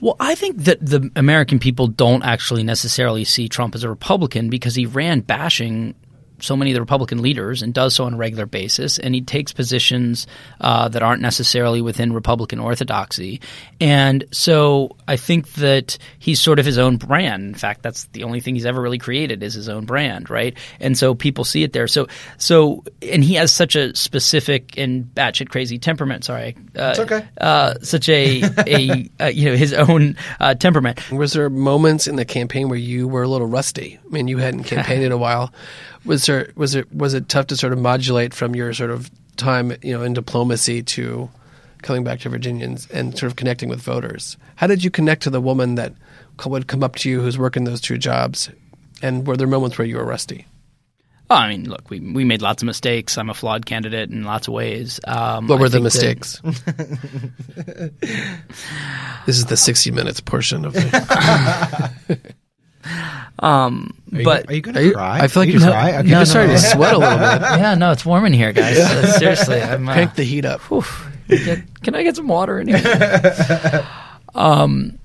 Well, 0.00 0.16
I 0.18 0.34
think 0.34 0.64
that 0.64 0.84
the 0.84 1.10
American 1.14 1.60
people 1.60 1.86
don't 1.86 2.24
actually 2.24 2.64
necessarily 2.64 3.24
see 3.24 3.48
Trump 3.48 3.76
as 3.76 3.84
a 3.84 3.88
Republican 3.88 4.50
because 4.50 4.74
he 4.74 4.86
ran 4.86 5.20
bashing 5.20 5.94
so 6.40 6.56
many 6.56 6.70
of 6.70 6.74
the 6.74 6.80
Republican 6.80 7.22
leaders 7.22 7.62
and 7.62 7.74
does 7.74 7.94
so 7.94 8.04
on 8.04 8.14
a 8.14 8.16
regular 8.16 8.46
basis, 8.46 8.98
and 8.98 9.14
he 9.14 9.20
takes 9.20 9.52
positions 9.52 10.26
uh, 10.60 10.88
that 10.88 11.02
aren't 11.02 11.22
necessarily 11.22 11.80
within 11.80 12.12
Republican 12.12 12.60
orthodoxy. 12.60 13.40
And 13.80 14.24
so 14.30 14.96
I 15.06 15.16
think 15.16 15.52
that 15.54 15.98
he's 16.18 16.40
sort 16.40 16.58
of 16.58 16.66
his 16.66 16.78
own 16.78 16.96
brand. 16.96 17.44
In 17.44 17.54
fact, 17.54 17.82
that's 17.82 18.04
the 18.06 18.24
only 18.24 18.40
thing 18.40 18.54
he's 18.54 18.66
ever 18.66 18.80
really 18.80 18.98
created 18.98 19.42
is 19.42 19.54
his 19.54 19.68
own 19.68 19.84
brand, 19.84 20.30
right? 20.30 20.56
And 20.80 20.96
so 20.96 21.14
people 21.14 21.44
see 21.44 21.62
it 21.62 21.72
there. 21.72 21.86
So, 21.86 22.08
so, 22.36 22.84
and 23.02 23.22
he 23.22 23.34
has 23.34 23.52
such 23.52 23.76
a 23.76 23.94
specific 23.94 24.76
and 24.78 25.04
batshit 25.04 25.48
crazy 25.48 25.78
temperament. 25.78 26.24
Sorry, 26.24 26.56
uh, 26.76 26.90
It's 26.90 26.98
okay. 27.00 27.26
Uh, 27.40 27.74
such 27.82 28.08
a 28.08 28.42
a 28.66 29.10
uh, 29.20 29.26
you 29.26 29.46
know 29.46 29.56
his 29.56 29.72
own 29.72 30.16
uh, 30.40 30.54
temperament. 30.54 31.10
Was 31.10 31.32
there 31.32 31.50
moments 31.50 32.06
in 32.06 32.16
the 32.16 32.24
campaign 32.24 32.68
where 32.68 32.78
you 32.78 33.08
were 33.08 33.22
a 33.22 33.28
little 33.28 33.46
rusty? 33.46 33.98
I 34.08 34.12
mean, 34.12 34.26
you 34.28 34.38
hadn't 34.38 34.64
campaigned 34.64 35.02
in 35.04 35.12
a 35.12 35.18
while. 35.18 35.52
Was 36.04 36.24
there 36.26 36.50
was 36.56 36.74
it 36.74 36.90
was 36.94 37.12
it 37.14 37.28
tough 37.28 37.48
to 37.48 37.56
sort 37.56 37.72
of 37.74 37.78
modulate 37.78 38.32
from 38.32 38.54
your 38.56 38.72
sort 38.72 38.90
of 38.90 39.10
time, 39.36 39.72
you 39.82 39.92
know, 39.92 40.02
in 40.02 40.14
diplomacy 40.14 40.82
to 40.82 41.28
coming 41.82 42.04
back 42.04 42.20
to 42.20 42.28
Virginians 42.28 42.88
and 42.90 43.16
sort 43.18 43.30
of 43.30 43.36
connecting 43.36 43.68
with 43.68 43.80
voters? 43.82 44.36
How 44.56 44.66
did 44.66 44.82
you 44.82 44.90
connect 44.90 45.22
to 45.24 45.30
the 45.30 45.40
woman 45.40 45.74
that 45.74 45.92
would 46.46 46.66
come 46.68 46.82
up 46.82 46.96
to 46.96 47.10
you 47.10 47.20
who's 47.20 47.36
working 47.38 47.64
those 47.64 47.80
two 47.80 47.98
jobs? 47.98 48.48
And 49.02 49.26
were 49.26 49.36
there 49.36 49.46
moments 49.46 49.76
where 49.78 49.86
you 49.86 49.96
were 49.96 50.04
rusty? 50.04 50.46
Oh, 51.30 51.34
I 51.34 51.48
mean, 51.50 51.68
look, 51.68 51.90
we 51.90 52.00
we 52.00 52.24
made 52.24 52.40
lots 52.40 52.62
of 52.62 52.66
mistakes. 52.66 53.18
I'm 53.18 53.28
a 53.28 53.34
flawed 53.34 53.66
candidate 53.66 54.08
in 54.10 54.24
lots 54.24 54.48
of 54.48 54.54
ways. 54.54 54.98
Um, 55.06 55.46
What 55.46 55.60
were 55.60 55.68
the 55.68 55.78
think 55.90 56.24
that- 56.24 56.42
mistakes? 56.42 57.92
this 59.26 59.36
is 59.38 59.44
the 59.44 59.56
60 59.58 59.90
minutes 59.90 60.20
portion 60.20 60.64
of 60.64 60.72
it. 60.74 62.34
Um, 63.40 63.94
Are 64.12 64.18
you 64.18 64.24
but 64.24 64.46
gonna- 64.46 64.52
are 64.52 64.54
you 64.56 64.60
gonna 64.62 64.92
cry? 64.92 65.20
I 65.20 65.28
feel 65.28 65.42
like 65.42 65.46
you 65.48 65.52
you're, 65.54 65.60
gonna 65.60 65.72
cry? 65.72 65.98
Okay. 65.98 66.08
you're 66.08 66.24
starting 66.26 66.52
to 66.52 66.58
sweat 66.58 66.94
a 66.94 66.98
little 66.98 67.18
bit. 67.18 67.40
yeah, 67.60 67.74
no, 67.74 67.92
it's 67.92 68.04
warm 68.04 68.24
in 68.26 68.32
here, 68.32 68.52
guys. 68.52 68.78
Uh, 68.78 69.06
seriously, 69.18 69.62
I'm 69.62 69.88
uh, 69.88 69.92
Crank 69.92 70.14
the 70.16 70.24
heat 70.24 70.44
up. 70.44 70.60
Get- 71.28 71.82
can 71.82 71.94
I 71.94 72.02
get 72.02 72.16
some 72.16 72.26
water 72.26 72.58
in 72.58 72.68
here? 72.68 73.86
um, 74.34 74.98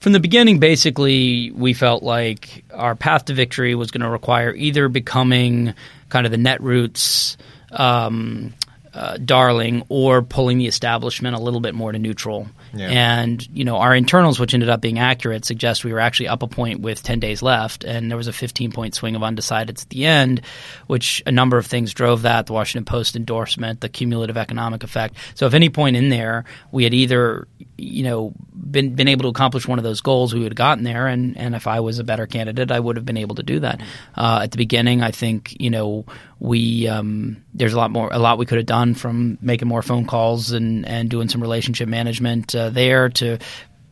from 0.00 0.12
the 0.12 0.20
beginning, 0.20 0.58
basically, 0.58 1.50
we 1.52 1.72
felt 1.72 2.02
like 2.02 2.64
our 2.74 2.94
path 2.94 3.26
to 3.26 3.34
victory 3.34 3.74
was 3.74 3.90
going 3.90 4.02
to 4.02 4.08
require 4.08 4.52
either 4.54 4.88
becoming 4.88 5.74
kind 6.08 6.26
of 6.26 6.32
the 6.32 6.38
Netroots 6.38 7.36
um, 7.70 8.52
uh, 8.98 9.16
darling 9.16 9.84
or 9.88 10.22
pulling 10.22 10.58
the 10.58 10.66
establishment 10.66 11.36
a 11.36 11.38
little 11.38 11.60
bit 11.60 11.72
more 11.72 11.92
to 11.92 12.00
neutral. 12.00 12.48
Yeah. 12.74 12.88
And 12.88 13.48
you 13.56 13.64
know, 13.64 13.76
our 13.76 13.94
internals, 13.94 14.40
which 14.40 14.54
ended 14.54 14.68
up 14.68 14.80
being 14.80 14.98
accurate, 14.98 15.44
suggest 15.44 15.84
we 15.84 15.92
were 15.92 16.00
actually 16.00 16.26
up 16.26 16.42
a 16.42 16.48
point 16.48 16.80
with 16.80 17.00
ten 17.04 17.20
days 17.20 17.40
left, 17.40 17.84
and 17.84 18.10
there 18.10 18.16
was 18.16 18.26
a 18.26 18.32
fifteen 18.32 18.72
point 18.72 18.96
swing 18.96 19.14
of 19.14 19.22
undecideds 19.22 19.82
at 19.82 19.88
the 19.90 20.04
end, 20.04 20.40
which 20.88 21.22
a 21.26 21.30
number 21.30 21.58
of 21.58 21.66
things 21.66 21.94
drove 21.94 22.22
that. 22.22 22.46
The 22.46 22.52
Washington 22.52 22.84
Post 22.84 23.14
endorsement, 23.14 23.80
the 23.82 23.88
cumulative 23.88 24.36
economic 24.36 24.82
effect. 24.82 25.14
So, 25.36 25.46
if 25.46 25.54
any 25.54 25.68
point 25.70 25.96
in 25.96 26.08
there 26.08 26.44
we 26.72 26.82
had 26.82 26.94
either 26.94 27.46
you 27.76 28.02
know 28.02 28.32
been 28.52 28.96
been 28.96 29.06
able 29.06 29.22
to 29.22 29.28
accomplish 29.28 29.68
one 29.68 29.78
of 29.78 29.84
those 29.84 30.00
goals, 30.00 30.34
we 30.34 30.40
would 30.40 30.50
have 30.50 30.56
gotten 30.56 30.82
there. 30.82 31.06
And 31.06 31.36
and 31.36 31.54
if 31.54 31.68
I 31.68 31.78
was 31.78 32.00
a 32.00 32.04
better 32.04 32.26
candidate, 32.26 32.72
I 32.72 32.80
would 32.80 32.96
have 32.96 33.06
been 33.06 33.16
able 33.16 33.36
to 33.36 33.44
do 33.44 33.60
that. 33.60 33.80
Uh, 34.16 34.40
at 34.42 34.50
the 34.50 34.58
beginning, 34.58 35.02
I 35.02 35.12
think 35.12 35.56
you 35.60 35.70
know 35.70 36.04
we 36.40 36.86
um, 36.86 37.42
there's 37.54 37.72
a 37.72 37.76
lot 37.76 37.90
more 37.90 38.08
a 38.12 38.18
lot 38.18 38.38
we 38.38 38.46
could 38.46 38.58
have 38.58 38.66
done 38.66 38.94
from 38.94 39.38
making 39.40 39.68
more 39.68 39.82
phone 39.82 40.04
calls 40.04 40.52
and 40.52 40.86
and 40.86 41.10
doing 41.10 41.28
some 41.28 41.40
relationship 41.40 41.88
management 41.88 42.54
uh, 42.54 42.70
there 42.70 43.08
to 43.08 43.38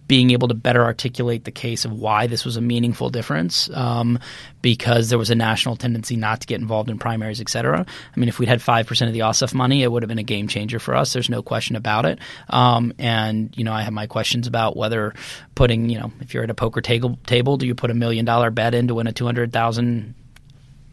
being 0.09 0.30
able 0.30 0.48
to 0.48 0.54
better 0.54 0.85
articulate 0.85 1.44
the 1.44 1.50
case 1.50 1.85
of 1.85 1.92
why 1.92 2.26
this 2.26 2.44
was 2.44 2.56
a 2.56 2.61
meaningful 2.61 3.11
difference 3.11 3.68
um, 3.70 4.18
because 4.62 5.09
there 5.09 5.18
was 5.18 5.30
a 5.30 5.35
national 5.35 5.76
tendency 5.76 6.16
not 6.16 6.40
to 6.40 6.46
get 6.46 6.61
involved 6.61 6.90
in 6.90 6.98
primaries, 6.98 7.40
et 7.40 7.48
cetera. 7.48 7.85
I 7.85 8.20
mean, 8.20 8.28
if 8.28 8.38
we'd 8.38 8.48
had 8.48 8.61
5% 8.61 9.06
of 9.06 9.12
the 9.12 9.20
Ossoff 9.20 9.52
money, 9.52 9.82
it 9.82 9.90
would 9.90 10.02
have 10.02 10.09
been 10.09 10.18
a 10.18 10.24
game 10.24 10.46
changer 10.46 10.78
for 10.78 10.94
us. 10.94 11.12
There's 11.12 11.28
no 11.28 11.42
question 11.42 11.74
about 11.74 12.07
it. 12.07 12.20
Um, 12.49 12.92
and, 12.99 13.53
you 13.57 13.64
know, 13.64 13.72
I 13.72 13.82
have 13.82 13.92
my 13.92 14.07
questions 14.07 14.47
about 14.47 14.76
whether 14.76 15.14
putting, 15.55 15.90
you 15.90 15.99
know, 15.99 16.12
if 16.20 16.34
you're 16.34 16.44
at 16.44 16.51
a 16.51 16.55
poker 16.55 16.80
table, 16.80 17.18
table 17.26 17.57
do 17.57 17.66
you 17.66 17.74
put 17.74 17.90
a 17.90 17.94
million 17.94 18.24
dollar 18.24 18.51
bet 18.51 18.74
in 18.74 18.88
to 18.88 18.94
win 18.94 19.09
a 19.09 19.12
200,000 19.12 20.14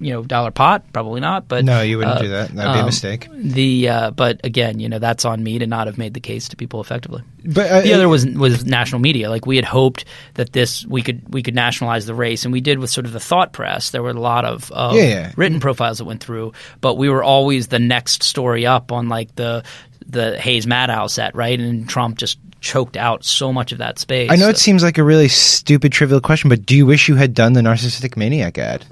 you 0.04 0.14
know 0.14 0.24
dollar 0.24 0.52
pot? 0.52 0.84
Probably 0.94 1.22
not 1.22 1.48
but 1.48 1.66
no 1.66 1.82
you 1.82 1.98
wouldn't 1.98 2.18
uh, 2.18 2.22
do 2.22 2.30
that. 2.30 2.50
That'd 2.50 2.74
be 2.74 2.78
a 2.78 2.82
um, 2.82 2.86
mistake. 2.86 3.30
the 3.32 3.90
uh, 3.90 4.12
but 4.12 4.42
again 4.44 4.80
you 4.80 4.90
know 4.90 5.00
that's 5.00 5.26
on 5.26 5.44
me 5.44 5.60
to 5.60 5.68
not 5.68 5.88
have 5.88 5.98
made 5.98 6.14
the 6.14 6.20
case 6.20 6.50
to 6.50 6.56
people 6.56 6.82
effectively. 6.82 7.24
But 7.46 7.72
uh, 7.72 7.82
the 7.82 7.94
other 7.94 8.08
was 8.08 8.26
was 8.26 8.66
national 8.66 9.02
media. 9.02 9.30
Like 9.30 9.46
we 9.46 9.56
had 9.56 9.66
hoped 9.66 10.06
that 10.36 10.54
this 10.54 10.86
we 10.86 11.02
could 11.02 11.34
we 11.34 11.44
could 11.44 11.56
nationalize 11.56 12.06
the 12.06 12.16
race 12.16 12.44
and 12.46 12.54
we 12.54 12.62
did 12.62 12.80
with 12.80 12.90
sort 12.90 13.06
of 13.06 13.12
the 13.12 13.20
thought 13.20 13.54
press. 13.54 13.92
There 13.92 14.02
were 14.02 14.12
a 14.12 14.14
lot 14.14 14.46
of, 14.46 14.72
of 14.72 14.96
yeah, 14.96 15.04
yeah. 15.04 15.32
written 15.36 15.60
profiles 15.60 15.98
that 15.98 16.06
went 16.06 16.24
through 16.24 16.54
but 16.82 16.96
we 16.96 17.10
were 17.10 17.24
always 17.24 17.68
the 17.68 17.80
next 17.80 18.24
story 18.24 18.66
up 18.66 18.92
on 18.92 19.10
like 19.10 19.36
the 19.36 19.64
the 20.06 20.40
Hayes 20.40 20.66
Maddow 20.66 21.10
set 21.10 21.36
right? 21.36 21.60
And 21.60 21.88
Trump 21.88 22.18
just 22.18 22.40
choked 22.62 22.96
out 22.96 23.26
so 23.26 23.52
much 23.52 23.74
of 23.74 23.80
that 23.80 24.00
space. 24.00 24.32
I 24.32 24.38
know 24.38 24.48
it 24.48 24.58
seems 24.58 24.84
like 24.84 24.98
a 24.98 25.04
really 25.04 25.28
stupid 25.28 25.92
trivial 25.92 26.22
question 26.22 26.50
but 26.50 26.66
do 26.66 26.76
you 26.76 26.86
wish 26.86 27.08
you 27.10 27.16
had 27.16 27.34
done 27.34 27.54
the 27.54 27.62
narcissistic 27.62 28.16
maniac 28.16 28.58
ad 28.58 28.86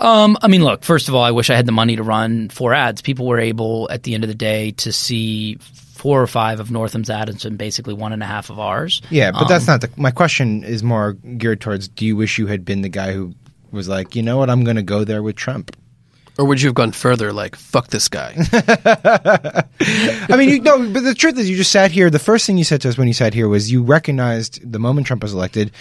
um, 0.00 0.36
I 0.42 0.48
mean, 0.48 0.64
look. 0.64 0.84
First 0.84 1.08
of 1.08 1.14
all, 1.14 1.22
I 1.22 1.30
wish 1.30 1.50
I 1.50 1.56
had 1.56 1.66
the 1.66 1.72
money 1.72 1.96
to 1.96 2.02
run 2.02 2.48
four 2.48 2.74
ads. 2.74 3.02
People 3.02 3.26
were 3.26 3.38
able, 3.38 3.88
at 3.90 4.02
the 4.02 4.14
end 4.14 4.24
of 4.24 4.28
the 4.28 4.34
day, 4.34 4.72
to 4.72 4.92
see 4.92 5.56
four 5.56 6.22
or 6.22 6.26
five 6.26 6.60
of 6.60 6.70
Northam's 6.70 7.10
ads 7.10 7.44
and 7.44 7.58
basically 7.58 7.92
one 7.92 8.12
and 8.12 8.22
a 8.22 8.26
half 8.26 8.50
of 8.50 8.58
ours. 8.58 9.02
Yeah, 9.10 9.32
but 9.32 9.42
um, 9.42 9.48
that's 9.48 9.66
not 9.66 9.80
the. 9.80 9.90
My 9.96 10.10
question 10.10 10.64
is 10.64 10.82
more 10.82 11.12
geared 11.12 11.60
towards: 11.60 11.88
Do 11.88 12.06
you 12.06 12.16
wish 12.16 12.38
you 12.38 12.46
had 12.46 12.64
been 12.64 12.82
the 12.82 12.88
guy 12.88 13.12
who 13.12 13.34
was 13.70 13.88
like, 13.88 14.14
you 14.16 14.22
know 14.22 14.38
what, 14.38 14.50
I'm 14.50 14.64
going 14.64 14.76
to 14.76 14.82
go 14.82 15.04
there 15.04 15.22
with 15.22 15.36
Trump? 15.36 15.76
Or 16.38 16.44
would 16.44 16.62
you 16.62 16.68
have 16.68 16.74
gone 16.76 16.92
further, 16.92 17.32
like 17.32 17.56
fuck 17.56 17.88
this 17.88 18.08
guy? 18.08 18.32
I 18.52 20.36
mean, 20.36 20.50
you 20.50 20.60
know, 20.60 20.88
but 20.92 21.02
the 21.02 21.14
truth 21.14 21.36
is, 21.36 21.50
you 21.50 21.56
just 21.56 21.72
sat 21.72 21.90
here. 21.90 22.10
The 22.10 22.20
first 22.20 22.46
thing 22.46 22.56
you 22.56 22.64
said 22.64 22.80
to 22.82 22.88
us 22.88 22.96
when 22.96 23.08
you 23.08 23.14
sat 23.14 23.34
here 23.34 23.48
was 23.48 23.72
you 23.72 23.82
recognized 23.82 24.60
the 24.70 24.78
moment 24.78 25.08
Trump 25.08 25.22
was 25.22 25.34
elected, 25.34 25.72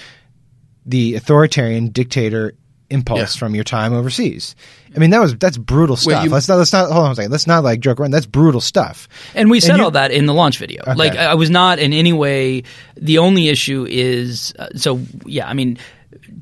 the 0.83 1.13
authoritarian 1.13 1.89
dictator 1.89 2.55
impulse 2.89 3.19
Yeah. 3.35 3.39
from 3.39 3.55
your 3.55 3.63
time 3.63 3.93
overseas. 3.93 4.55
I 4.95 4.99
mean, 4.99 5.09
that 5.09 5.19
was 5.19 5.35
that's 5.35 5.57
brutal 5.57 5.95
stuff. 5.95 6.23
you- 6.23 6.29
let's 6.29 6.47
not 6.47 6.57
let's 6.57 6.71
not 6.73 6.89
hold 6.91 7.05
on 7.05 7.11
a 7.11 7.15
second. 7.15 7.31
Let's 7.31 7.45
not 7.47 7.63
like 7.63 7.79
joke 7.81 7.99
around. 7.99 8.11
That's 8.11 8.25
brutal 8.25 8.61
stuff. 8.61 9.07
And 9.35 9.49
we 9.49 9.59
said 9.59 9.77
you- 9.77 9.83
all 9.83 9.91
that 9.91 10.11
in 10.11 10.25
the 10.25 10.33
launch 10.33 10.57
video. 10.57 10.81
Okay. 10.81 10.93
Like 10.95 11.15
I 11.15 11.25
I 11.25 11.33
was 11.35 11.49
not 11.49 11.79
in 11.79 11.93
any 11.93 12.13
way. 12.13 12.63
The 12.95 13.17
only 13.17 13.49
issue 13.49 13.85
is 13.89 14.53
uh, 14.57 14.67
so 14.75 15.01
yeah. 15.25 15.47
I 15.47 15.53
mean, 15.53 15.77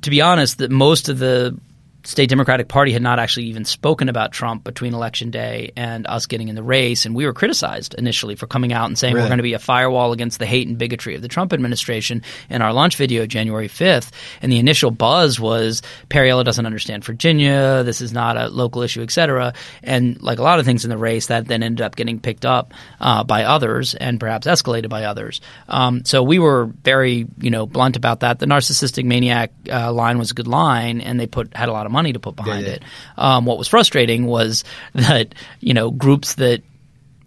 to 0.01 0.09
be 0.09 0.21
honest, 0.21 0.59
that 0.59 0.71
most 0.71 1.09
of 1.09 1.19
the 1.19 1.57
state 2.05 2.29
Democratic 2.29 2.67
Party 2.67 2.91
had 2.91 3.01
not 3.01 3.19
actually 3.19 3.47
even 3.47 3.65
spoken 3.65 4.09
about 4.09 4.31
Trump 4.31 4.63
between 4.63 4.93
election 4.93 5.31
day 5.31 5.71
and 5.75 6.07
us 6.07 6.25
getting 6.25 6.47
in 6.47 6.55
the 6.55 6.63
race, 6.63 7.05
and 7.05 7.15
we 7.15 7.25
were 7.25 7.33
criticized 7.33 7.95
initially 7.95 8.35
for 8.35 8.47
coming 8.47 8.71
out 8.71 8.85
and 8.85 8.97
saying 8.97 9.13
Really? 9.13 9.25
we're 9.25 9.29
going 9.29 9.39
to 9.39 9.43
be 9.43 9.53
a 9.53 9.59
firewall 9.59 10.13
against 10.13 10.39
the 10.39 10.45
hate 10.45 10.67
and 10.67 10.77
bigotry 10.77 11.15
of 11.15 11.21
the 11.21 11.27
Trump 11.27 11.51
administration 11.51 12.21
in 12.49 12.61
our 12.61 12.71
launch 12.73 12.95
video 12.95 13.25
January 13.25 13.67
fifth. 13.67 14.11
And 14.41 14.51
the 14.51 14.59
initial 14.59 14.91
buzz 14.91 15.39
was 15.39 15.81
Perriello 16.09 16.43
doesn't 16.43 16.65
understand 16.65 17.03
Virginia. 17.03 17.83
This 17.83 18.01
is 18.01 18.13
not 18.13 18.37
a 18.37 18.47
local 18.49 18.83
issue, 18.83 19.01
et 19.01 19.11
cetera. 19.11 19.53
And 19.83 20.21
like 20.21 20.39
a 20.39 20.43
lot 20.43 20.59
of 20.59 20.65
things 20.65 20.85
in 20.85 20.89
the 20.89 20.97
race, 20.97 21.27
that 21.27 21.47
then 21.47 21.63
ended 21.63 21.81
up 21.83 21.95
getting 21.95 22.19
picked 22.19 22.45
up 22.45 22.73
uh, 22.99 23.23
by 23.23 23.43
others 23.43 23.95
and 23.95 24.19
perhaps 24.19 24.47
escalated 24.47 24.89
by 24.89 25.05
others. 25.05 25.41
Um, 25.67 26.05
so 26.05 26.21
we 26.23 26.39
were 26.39 26.65
very, 26.83 27.25
you 27.39 27.49
know, 27.49 27.65
blunt 27.65 27.95
about 27.97 28.19
that. 28.19 28.39
The 28.39 28.45
narcissistic 28.45 29.05
maniac 29.05 29.51
uh, 29.71 29.91
line 29.91 30.17
was 30.17 30.31
a 30.31 30.33
good 30.33 30.47
line, 30.47 31.01
and 31.01 31.19
they 31.19 31.27
put 31.27 31.55
had 31.55 31.69
a 31.69 31.71
lot 31.71 31.85
of 31.85 31.91
money 31.95 32.13
to 32.13 32.19
put 32.19 32.35
behind 32.35 32.67
yeah. 32.67 32.73
it. 32.73 32.83
Um, 33.17 33.45
what 33.45 33.57
was 33.57 33.67
frustrating 33.67 34.27
was 34.27 34.63
that 34.93 35.33
you 35.59 35.73
know 35.73 35.91
groups 35.91 36.35
that. 36.35 36.61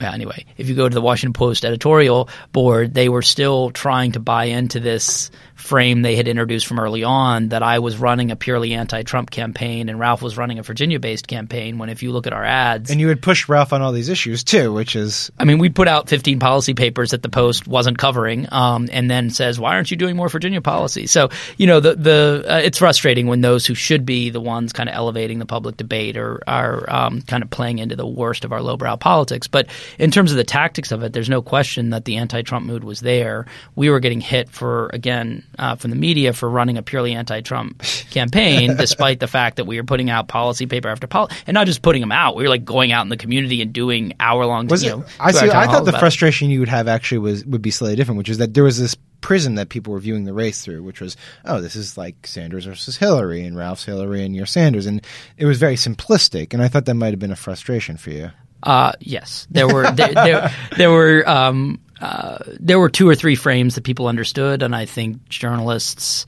Anyway, 0.01 0.47
if 0.57 0.69
you 0.69 0.77
go 0.77 0.89
to 0.89 0.95
the 0.95 1.01
Washington 1.01 1.33
Post 1.33 1.65
editorial 1.65 2.29
board, 2.53 2.95
they 2.95 3.09
were 3.09 3.23
still 3.23 3.73
trying 3.73 4.13
to 4.13 4.21
buy 4.21 4.45
into 4.45 4.79
this 4.79 5.33
frame 5.59 6.03
they 6.03 6.17
had 6.17 6.29
introduced 6.29 6.67
from 6.67 6.79
early 6.79 7.05
on 7.05 7.49
that 7.49 7.63
I 7.63 7.81
was 7.81 7.99
running 7.99 8.31
a 8.31 8.37
purely 8.37 8.75
anti-Trump 8.75 9.31
campaign 9.31 9.89
and 9.89 9.99
Ralph 9.99 10.23
was 10.23 10.37
running 10.37 10.59
a 10.59 10.63
Virginia-based 10.63 11.27
campaign. 11.27 11.79
When 11.79 11.89
if 11.89 12.03
you 12.03 12.13
look 12.13 12.27
at 12.27 12.33
our 12.33 12.45
ads, 12.45 12.91
And 12.91 13.01
you 13.01 13.09
had 13.09 13.21
pushed 13.21 13.49
Ralph 13.49 13.73
on 13.73 13.83
all 13.83 13.93
these 13.93 14.09
issues 14.09 14.45
too, 14.45 14.73
which 14.73 14.95
is 14.95 15.31
I 15.39 15.45
mean, 15.45 15.59
we 15.59 15.69
put 15.69 15.89
out 15.89 16.09
15 16.09 16.39
policy 16.39 16.75
papers 16.75 17.11
that 17.11 17.23
the 17.23 17.29
Post 17.29 17.67
wasn't 17.67 17.99
covering, 17.99 18.47
um, 18.53 18.89
and 18.93 19.11
then 19.11 19.31
says, 19.31 19.59
"Why 19.59 19.75
aren't 19.75 19.91
you 19.91 19.97
doing 19.97 20.17
more 20.17 20.29
Virginia 20.29 20.61
policy?" 20.61 21.07
So, 21.07 21.29
you 21.57 21.67
know, 21.67 21.81
the 21.81 21.95
the 21.97 22.45
uh, 22.49 22.57
it's 22.59 22.79
frustrating 22.79 23.27
when 23.27 23.41
those 23.41 23.67
who 23.67 23.75
should 23.75 24.07
be 24.07 24.31
the 24.31 24.41
ones 24.41 24.73
kind 24.73 24.89
of 24.89 24.95
elevating 24.95 25.39
the 25.39 25.47
public 25.47 25.77
debate 25.77 26.17
are 26.17 26.41
are 26.47 26.91
um, 26.91 27.23
kind 27.23 27.43
of 27.43 27.51
playing 27.51 27.79
into 27.79 27.97
the 27.97 28.07
worst 28.07 28.45
of 28.45 28.53
our 28.53 28.63
lowbrow 28.63 28.97
politics. 28.97 29.49
But 29.49 29.69
in 29.99 30.11
terms 30.11 30.31
of 30.31 30.37
the 30.37 30.45
tactics 30.45 30.93
of 30.93 31.03
it, 31.03 31.13
there's 31.13 31.29
no 31.29 31.43
question 31.43 31.91
that 31.91 32.05
the 32.05 32.17
anti-Trump 32.17 32.65
mood 32.65 32.85
was 32.85 33.01
there. 33.01 33.47
We 33.75 33.91
were 33.91 34.01
getting 34.01 34.21
hit 34.21 34.51
for 34.51 34.91
again 34.93 35.45
uh, 35.59 35.77
from 35.77 35.91
the 35.91 35.97
media 35.97 36.33
for 36.33 36.49
running 36.49 36.79
a 36.79 36.83
purely 36.83 37.15
anti-Trump 37.15 37.83
campaign, 38.11 38.77
despite 38.79 39.21
the 39.21 39.27
fact 39.27 39.57
that 39.57 39.65
we 39.67 39.77
were 39.77 39.85
putting 39.85 40.11
out 40.11 40.29
policy 40.29 40.67
paper 40.67 40.89
after 40.89 41.07
policy, 41.07 41.37
and 41.47 41.55
not 41.55 41.67
just 41.67 41.83
putting 41.83 42.01
them 42.01 42.13
out. 42.13 42.37
We 42.37 42.45
were 42.45 42.49
like 42.49 42.65
going 42.65 42.93
out 42.93 43.03
in 43.03 43.09
the 43.09 43.17
community 43.17 43.63
and 43.63 43.73
doing 43.73 44.15
hour-long. 44.21 44.69
was 44.69 44.83
you 44.83 44.93
it? 44.93 44.99
know, 44.99 45.05
I 45.21 45.33
see. 45.33 45.51
I 45.51 45.67
thought 45.67 45.85
the 45.85 45.91
about 45.91 45.95
it. 45.95 46.01
frustration 46.01 46.51
you 46.51 46.61
would 46.61 46.69
have 46.69 46.89
actually 46.89 47.19
was 47.19 47.45
would 47.47 47.63
be 47.63 47.71
slightly 47.71 47.97
different, 47.97 48.19
which 48.19 48.29
is 48.29 48.39
that 48.39 48.55
there 48.55 48.65
was 48.65 48.79
this 48.79 48.97
prism 49.21 49.57
that 49.57 49.69
people 49.69 49.93
were 49.93 49.99
viewing 49.99 50.25
the 50.25 50.33
race 50.33 50.65
through, 50.65 50.83
which 50.83 51.01
was, 51.01 51.17
oh, 51.45 51.61
this 51.61 51.77
is 51.77 51.99
like 51.99 52.27
Sanders 52.27 52.67
versus 52.67 52.97
Hillary, 52.97 53.45
and 53.45 53.57
Ralph's 53.57 53.85
Hillary, 53.85 54.25
and 54.25 54.35
you're 54.35 54.47
Sanders, 54.47 54.87
and 54.87 55.05
it 55.37 55.47
was 55.47 55.59
very 55.59 55.75
simplistic. 55.75 56.55
And 56.55 56.63
I 56.63 56.69
thought 56.69 56.85
that 56.85 56.95
might 56.95 57.11
have 57.11 57.19
been 57.19 57.33
a 57.33 57.37
frustration 57.37 57.97
for 57.97 58.11
you. 58.11 58.31
Uh, 58.63 58.93
yes, 59.01 59.47
there 59.51 59.69
were 59.69 59.91
there, 59.93 60.15
there, 60.15 60.55
there 60.77 60.91
were 60.91 61.29
um, 61.29 61.81
uh, 62.01 62.39
there 62.61 62.79
were 62.79 62.89
two 62.89 63.09
or 63.09 63.15
three 63.15 63.35
frames 63.35 63.75
that 63.75 63.85
people 63.85 64.07
understood, 64.07 64.63
and 64.63 64.75
I 64.75 64.85
think 64.85 65.29
journalists. 65.29 66.27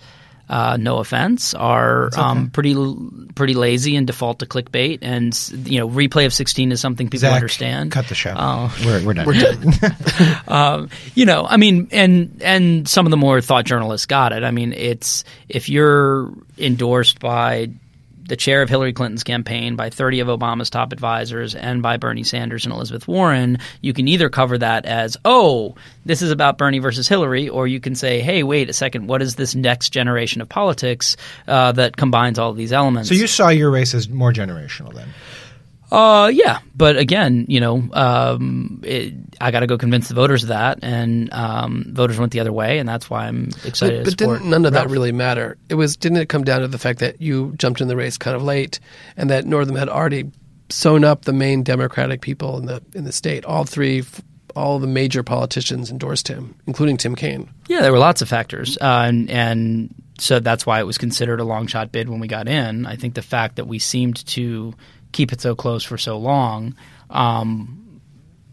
Uh, 0.48 0.76
no 0.76 0.98
offense, 0.98 1.54
are 1.54 2.10
um, 2.18 2.50
pretty 2.50 2.74
pretty 3.36 3.54
lazy 3.54 3.94
and 3.94 4.08
default 4.08 4.40
to 4.40 4.46
clickbait, 4.46 4.98
and 5.00 5.32
you 5.64 5.78
know 5.78 5.88
replay 5.88 6.26
of 6.26 6.34
sixteen 6.34 6.72
is 6.72 6.80
something 6.80 7.06
people 7.06 7.20
Zach, 7.20 7.36
understand. 7.36 7.92
Cut 7.92 8.08
the 8.08 8.16
show. 8.16 8.34
Oh. 8.36 8.76
We're, 8.84 9.04
we're 9.06 9.14
done. 9.14 9.26
We're 9.26 9.40
done. 9.40 10.40
um, 10.48 10.88
you 11.14 11.24
know, 11.24 11.46
I 11.48 11.56
mean, 11.56 11.86
and 11.92 12.42
and 12.42 12.88
some 12.88 13.06
of 13.06 13.10
the 13.12 13.16
more 13.16 13.40
thought 13.40 13.64
journalists 13.64 14.06
got 14.06 14.32
it. 14.32 14.42
I 14.42 14.50
mean, 14.50 14.72
it's 14.72 15.22
if 15.48 15.68
you're 15.68 16.32
endorsed 16.58 17.20
by 17.20 17.70
the 18.30 18.36
chair 18.36 18.62
of 18.62 18.68
Hillary 18.68 18.92
Clinton's 18.92 19.24
campaign, 19.24 19.74
by 19.74 19.90
30 19.90 20.20
of 20.20 20.28
Obama's 20.28 20.70
top 20.70 20.92
advisors, 20.92 21.56
and 21.56 21.82
by 21.82 21.96
Bernie 21.96 22.22
Sanders 22.22 22.64
and 22.64 22.72
Elizabeth 22.72 23.06
Warren, 23.08 23.58
you 23.82 23.92
can 23.92 24.06
either 24.06 24.30
cover 24.30 24.56
that 24.56 24.86
as, 24.86 25.16
oh, 25.24 25.74
this 26.06 26.22
is 26.22 26.30
about 26.30 26.56
Bernie 26.56 26.78
versus 26.78 27.08
Hillary, 27.08 27.48
or 27.48 27.66
you 27.66 27.80
can 27.80 27.96
say, 27.96 28.20
hey, 28.20 28.44
wait 28.44 28.70
a 28.70 28.72
second, 28.72 29.08
what 29.08 29.20
is 29.20 29.34
this 29.34 29.56
next 29.56 29.90
generation 29.90 30.40
of 30.40 30.48
politics 30.48 31.16
uh, 31.48 31.72
that 31.72 31.96
combines 31.96 32.38
all 32.38 32.50
of 32.50 32.56
these 32.56 32.72
elements? 32.72 33.08
So 33.08 33.16
you 33.16 33.26
saw 33.26 33.48
your 33.48 33.70
race 33.70 33.94
as 33.94 34.08
more 34.08 34.32
generational 34.32 34.94
then. 34.94 35.08
Uh, 35.91 36.30
yeah, 36.32 36.61
but 36.76 36.97
again, 36.97 37.47
you 37.49 37.59
know, 37.59 37.82
um, 37.93 38.80
it, 38.84 39.14
I 39.41 39.51
got 39.51 39.61
to 39.61 39.66
go 39.66 39.76
convince 39.76 40.09
the 40.09 40.14
voters 40.14 40.45
of 40.45 40.51
that, 40.51 40.78
and 40.82 41.32
um, 41.32 41.84
voters 41.88 42.18
went 42.18 42.32
the 42.32 42.41
other 42.41 42.53
way, 42.53 42.78
and 42.78 42.88
that's 42.88 43.11
why 43.11 43.26
I'm 43.26 43.49
excited. 43.64 44.05
But, 44.05 44.16
but 44.16 44.18
didn't 44.18 44.51
none 44.51 44.64
of 44.66 44.74
that 44.74 44.88
really 44.88 45.12
matter? 45.12 45.59
It 45.68 45.74
was 45.74 45.97
didn't 45.97 46.18
it 46.18 46.28
come 46.28 46.45
down 46.45 46.61
to 46.61 46.68
the 46.68 46.78
fact 46.78 47.01
that 47.01 47.20
you 47.20 47.55
jumped 47.57 47.80
in 47.80 47.88
the 47.88 47.97
race 47.97 48.18
kind 48.18 48.36
of 48.36 48.43
late, 48.43 48.78
and 49.16 49.30
that 49.30 49.47
Northam 49.47 49.74
had 49.74 49.88
already 49.88 50.30
sewn 50.68 51.05
up 51.05 51.24
the 51.24 51.32
main 51.32 51.64
Democratic 51.64 52.20
people 52.20 52.59
in 52.59 52.66
the 52.66 52.82
in 52.95 53.05
the 53.05 53.12
state. 53.12 53.45
All 53.45 53.64
three, 53.64 54.05
all 54.55 54.78
the 54.78 54.86
major 54.86 55.24
politicians 55.24 55.91
endorsed 55.91 56.28
him, 56.28 56.55
including 56.66 56.99
Tim 56.99 57.16
Kaine. 57.16 57.51
Yeah, 57.68 57.80
there 57.82 57.93
were 57.93 57.99
lots 57.99 58.22
of 58.22 58.28
factors, 58.28 58.78
uh, 58.80 59.07
and 59.09 59.28
and 59.28 59.95
so 60.18 60.38
that's 60.38 60.64
why 60.64 60.80
it 60.80 60.86
was 60.86 60.99
considered 60.99 61.41
a 61.41 61.45
long 61.45 61.66
shot 61.66 61.91
bid 61.91 62.09
when 62.09 62.20
we 62.20 62.28
got 62.28 62.47
in. 62.47 62.86
I 62.86 62.97
think 62.97 63.14
the 63.14 63.22
fact 63.22 63.57
that 63.57 63.66
we 63.66 63.78
seemed 63.78 64.24
to 64.26 64.74
keep 65.12 65.32
it 65.32 65.40
so 65.40 65.54
close 65.54 65.84
for 65.84 65.98
so 65.98 66.18
long. 66.18 66.74
Um, 67.08 67.80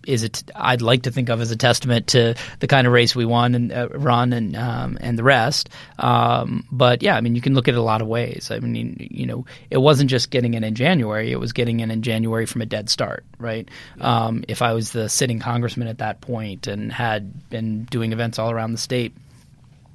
is 0.07 0.23
it? 0.23 0.49
I'd 0.55 0.81
like 0.81 1.03
to 1.03 1.11
think 1.11 1.29
of 1.29 1.41
as 1.41 1.51
a 1.51 1.57
testament 1.57 2.07
to 2.07 2.35
the 2.59 2.67
kind 2.67 2.87
of 2.87 2.93
race 2.93 3.13
we 3.13 3.25
won 3.25 3.53
and 3.55 3.73
uh, 3.73 3.89
run 3.89 4.31
and 4.31 4.55
um, 4.55 4.97
and 5.01 5.19
the 5.19 5.23
rest. 5.23 5.69
Um, 5.99 6.65
but 6.71 7.03
yeah, 7.03 7.17
I 7.17 7.21
mean, 7.21 7.35
you 7.35 7.41
can 7.41 7.53
look 7.53 7.67
at 7.67 7.73
it 7.73 7.77
a 7.77 7.83
lot 7.83 8.01
of 8.01 8.07
ways. 8.07 8.49
I 8.49 8.59
mean, 8.59 8.95
you 9.11 9.25
know, 9.25 9.45
it 9.69 9.77
wasn't 9.77 10.09
just 10.09 10.31
getting 10.31 10.53
in 10.53 10.63
in 10.63 10.75
January; 10.75 11.31
it 11.31 11.39
was 11.39 11.51
getting 11.51 11.81
in 11.81 11.91
in 11.91 12.01
January 12.01 12.45
from 12.45 12.61
a 12.61 12.65
dead 12.65 12.89
start, 12.89 13.25
right? 13.37 13.69
Um, 13.99 14.45
if 14.47 14.61
I 14.61 14.73
was 14.73 14.93
the 14.93 15.09
sitting 15.09 15.39
congressman 15.39 15.89
at 15.89 15.97
that 15.97 16.21
point 16.21 16.67
and 16.67 16.91
had 16.91 17.49
been 17.49 17.83
doing 17.83 18.13
events 18.13 18.39
all 18.39 18.49
around 18.49 18.71
the 18.71 18.77
state 18.77 19.13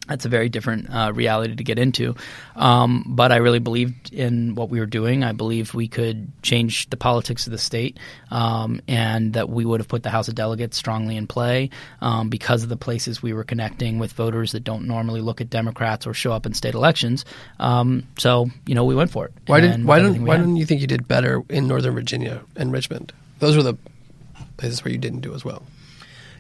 that's 0.09 0.25
a 0.25 0.29
very 0.29 0.49
different 0.49 0.89
uh, 0.91 1.13
reality 1.15 1.55
to 1.55 1.65
get 1.65 1.79
into. 1.79 2.17
Um, 2.57 3.05
but 3.07 3.31
I 3.31 3.37
really 3.37 3.61
believed 3.61 4.13
in 4.13 4.55
what 4.57 4.69
we 4.69 4.81
were 4.81 4.87
doing. 4.87 5.23
I 5.23 5.33
believed 5.33 5.75
we 5.75 5.87
could 5.87 6.31
change 6.43 6.91
the 6.91 6.97
politics 6.97 7.47
of 7.47 7.53
the 7.53 7.59
state 7.59 7.99
um, 8.31 8.81
and 8.89 9.35
that 9.35 9.49
we 9.49 9.65
would 9.65 9.81
have 9.81 9.89
put 9.89 10.03
the 10.03 10.11
House 10.11 10.27
of 10.27 10.35
Delegates 10.35 10.77
strongly 10.77 11.17
in 11.17 11.27
play 11.29 11.71
um, 12.01 12.31
because 12.31 12.65
of 12.65 12.69
the 12.69 12.77
places 12.77 13.23
we 13.23 13.33
were 13.33 13.45
connecting 13.45 14.01
with 14.01 14.13
voters 14.13 14.53
that 14.53 14.65
don't 14.65 14.87
normally 14.87 15.21
look 15.21 15.41
at 15.41 15.51
Democrats 15.51 16.07
or 16.07 16.15
show 16.15 16.33
up 16.33 16.47
in 16.47 16.55
state 16.55 16.75
elections. 16.75 17.25
Um, 17.61 18.09
so, 18.19 18.51
you 18.67 18.75
know, 18.75 18.85
we 18.85 18.97
went 18.97 19.11
for 19.11 19.27
it. 19.27 19.33
Why, 19.47 19.61
did, 19.61 19.85
why, 19.85 20.01
don't, 20.01 20.25
why 20.25 20.37
didn't 20.37 20.57
you 20.57 20.67
think 20.67 20.81
you 20.81 20.89
did 20.89 21.07
better 21.07 21.43
in 21.49 21.69
Northern 21.69 21.95
Virginia 21.95 22.43
and 22.57 22.73
Richmond? 22.73 23.13
Those 23.39 23.57
were 23.57 23.63
the 23.63 23.77
places 24.57 24.85
where 24.85 24.93
you 24.93 24.99
didn't 24.99 25.21
do 25.21 25.35
as 25.35 25.45
well. 25.45 25.63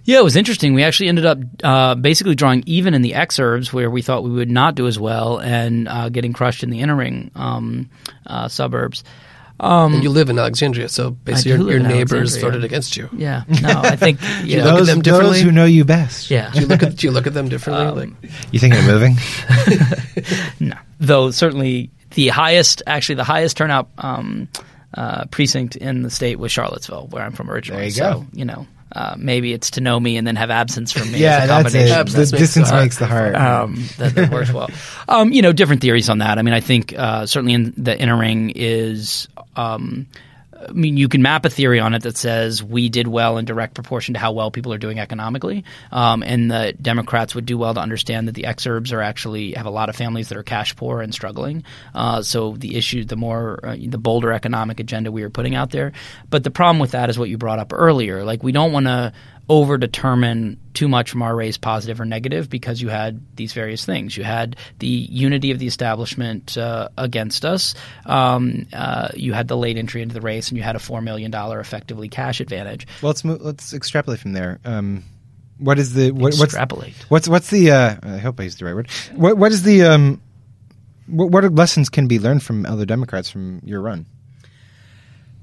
Yeah, 0.04 0.18
it 0.18 0.24
was 0.24 0.36
interesting. 0.36 0.74
We 0.74 0.82
actually 0.82 1.08
ended 1.08 1.26
up 1.26 1.38
uh, 1.62 1.94
basically 1.94 2.34
drawing 2.34 2.64
even 2.66 2.94
in 2.94 3.02
the 3.02 3.12
exurbs 3.12 3.72
where 3.72 3.90
we 3.90 4.02
thought 4.02 4.24
we 4.24 4.30
would 4.30 4.50
not 4.50 4.74
do 4.74 4.86
as 4.86 4.98
well 4.98 5.38
and 5.38 5.88
uh, 5.88 6.08
getting 6.08 6.32
crushed 6.32 6.62
in 6.62 6.70
the 6.70 6.80
inner 6.80 6.96
ring 6.96 7.30
um, 7.34 7.88
uh, 8.26 8.48
suburbs. 8.48 9.04
Um, 9.60 9.94
and 9.94 10.02
you 10.02 10.10
live 10.10 10.28
in 10.28 10.38
Alexandria, 10.40 10.88
so 10.88 11.10
basically 11.10 11.52
your, 11.52 11.70
your 11.70 11.80
neighbors 11.80 12.36
voted 12.36 12.64
against 12.64 12.96
you. 12.96 13.08
Yeah, 13.12 13.44
no, 13.48 13.68
I 13.68 13.94
think 13.94 14.18
you 14.44 14.60
look 14.60 14.80
at 14.80 14.86
them 14.86 15.02
differently. 15.02 15.38
Those 15.38 15.42
who 15.42 15.52
know 15.52 15.66
you 15.66 15.84
best. 15.84 16.30
Yeah, 16.30 16.50
do 16.50 16.60
you 16.60 16.66
look 16.66 16.82
at 16.82 16.96
do 16.96 17.06
you 17.06 17.12
look 17.12 17.28
at 17.28 17.34
them 17.34 17.48
differently? 17.48 17.86
Um, 17.86 17.96
like, 17.96 18.32
you 18.50 18.58
thinking 18.58 18.80
of 18.80 18.86
moving? 18.86 19.16
no, 20.60 20.76
though 20.98 21.30
certainly 21.30 21.90
the 22.14 22.28
highest, 22.28 22.82
actually 22.88 23.16
the 23.16 23.24
highest 23.24 23.56
turnout 23.56 23.88
um, 23.98 24.48
uh, 24.94 25.26
precinct 25.26 25.76
in 25.76 26.02
the 26.02 26.10
state 26.10 26.40
was 26.40 26.50
Charlottesville, 26.50 27.06
where 27.08 27.22
I'm 27.22 27.32
from 27.32 27.48
originally. 27.48 27.82
There 27.82 27.86
you 27.86 27.90
so, 27.92 28.20
go. 28.20 28.26
you 28.32 28.44
know, 28.44 28.66
uh, 28.94 29.14
maybe 29.16 29.52
it's 29.52 29.70
to 29.72 29.80
know 29.80 29.98
me 29.98 30.16
and 30.16 30.26
then 30.26 30.36
have 30.36 30.50
absence 30.50 30.92
from 30.92 31.10
me. 31.10 31.18
Yeah, 31.18 31.38
as 31.38 31.44
a 31.44 31.46
that's 31.48 31.74
it. 31.74 31.88
combination. 31.90 32.30
The 32.32 32.38
distance 32.38 32.72
makes 32.72 32.98
the 32.98 33.06
heart. 33.06 33.34
Um, 33.34 33.84
that, 33.98 34.14
that 34.14 34.30
works 34.30 34.52
well. 34.52 34.68
Um, 35.08 35.32
you 35.32 35.42
know, 35.42 35.52
different 35.52 35.82
theories 35.82 36.08
on 36.08 36.18
that. 36.18 36.38
I 36.38 36.42
mean, 36.42 36.54
I 36.54 36.60
think 36.60 36.94
uh, 36.96 37.26
certainly 37.26 37.54
in 37.54 37.74
the 37.76 37.98
inner 37.98 38.16
ring 38.16 38.50
is. 38.54 39.28
Um, 39.56 40.06
I 40.68 40.72
mean, 40.72 40.96
you 40.96 41.08
can 41.08 41.22
map 41.22 41.44
a 41.44 41.50
theory 41.50 41.80
on 41.80 41.94
it 41.94 42.02
that 42.02 42.16
says 42.16 42.62
we 42.62 42.88
did 42.88 43.06
well 43.06 43.38
in 43.38 43.44
direct 43.44 43.74
proportion 43.74 44.14
to 44.14 44.20
how 44.20 44.32
well 44.32 44.50
people 44.50 44.72
are 44.72 44.78
doing 44.78 44.98
economically, 44.98 45.64
um, 45.90 46.22
and 46.22 46.50
the 46.50 46.74
Democrats 46.80 47.34
would 47.34 47.46
do 47.46 47.58
well 47.58 47.74
to 47.74 47.80
understand 47.80 48.28
that 48.28 48.34
the 48.34 48.44
exurbs 48.44 48.92
are 48.92 49.02
actually 49.02 49.52
have 49.52 49.66
a 49.66 49.70
lot 49.70 49.88
of 49.88 49.96
families 49.96 50.28
that 50.28 50.38
are 50.38 50.42
cash 50.42 50.74
poor 50.76 51.00
and 51.00 51.12
struggling. 51.12 51.64
Uh, 51.94 52.22
so 52.22 52.52
the 52.52 52.76
issue, 52.76 53.04
the 53.04 53.16
more 53.16 53.60
uh, 53.62 53.76
the 53.78 53.98
bolder 53.98 54.32
economic 54.32 54.80
agenda 54.80 55.10
we 55.10 55.22
are 55.22 55.30
putting 55.30 55.54
out 55.54 55.70
there, 55.70 55.92
but 56.28 56.44
the 56.44 56.50
problem 56.50 56.78
with 56.78 56.92
that 56.92 57.10
is 57.10 57.18
what 57.18 57.28
you 57.28 57.38
brought 57.38 57.58
up 57.58 57.72
earlier. 57.72 58.24
Like 58.24 58.42
we 58.42 58.52
don't 58.52 58.72
want 58.72 58.86
to 58.86 59.12
over 59.48 59.76
determine 59.76 60.58
too 60.74 60.88
much 60.88 61.10
from 61.10 61.22
our 61.22 61.34
race 61.34 61.58
positive 61.58 62.00
or 62.00 62.04
negative 62.04 62.48
because 62.48 62.80
you 62.80 62.88
had 62.88 63.20
these 63.36 63.52
various 63.52 63.84
things. 63.84 64.16
You 64.16 64.24
had 64.24 64.56
the 64.78 64.86
unity 64.86 65.50
of 65.50 65.58
the 65.58 65.66
establishment 65.66 66.56
uh, 66.56 66.88
against 66.96 67.44
us. 67.44 67.74
Um, 68.06 68.66
uh, 68.72 69.08
you 69.14 69.32
had 69.32 69.48
the 69.48 69.56
late 69.56 69.76
entry 69.76 70.02
into 70.02 70.14
the 70.14 70.20
race, 70.20 70.48
and 70.48 70.56
you 70.56 70.62
had 70.62 70.76
a 70.76 70.78
four 70.78 71.00
million 71.00 71.30
dollar 71.30 71.60
effectively 71.60 72.08
cash 72.08 72.40
advantage. 72.40 72.86
Well, 73.02 73.10
let's 73.10 73.24
move, 73.24 73.40
let's 73.42 73.72
extrapolate 73.74 74.20
from 74.20 74.32
there. 74.32 74.60
Um, 74.64 75.04
what 75.58 75.78
is 75.78 75.94
the 75.94 76.10
what, 76.12 76.34
extrapolate? 76.34 76.94
What's 77.08 77.28
what's 77.28 77.50
the? 77.50 77.70
Uh, 77.70 77.96
I 78.02 78.18
hope 78.18 78.40
I 78.40 78.44
used 78.44 78.58
the 78.58 78.64
right 78.64 78.74
word. 78.74 78.90
What 79.14 79.36
what 79.36 79.52
is 79.52 79.62
the? 79.62 79.84
Um, 79.84 80.20
what, 81.06 81.30
what 81.30 81.52
lessons 81.52 81.88
can 81.88 82.06
be 82.06 82.18
learned 82.18 82.42
from 82.42 82.64
other 82.64 82.86
Democrats 82.86 83.28
from 83.28 83.60
your 83.64 83.80
run? 83.80 84.06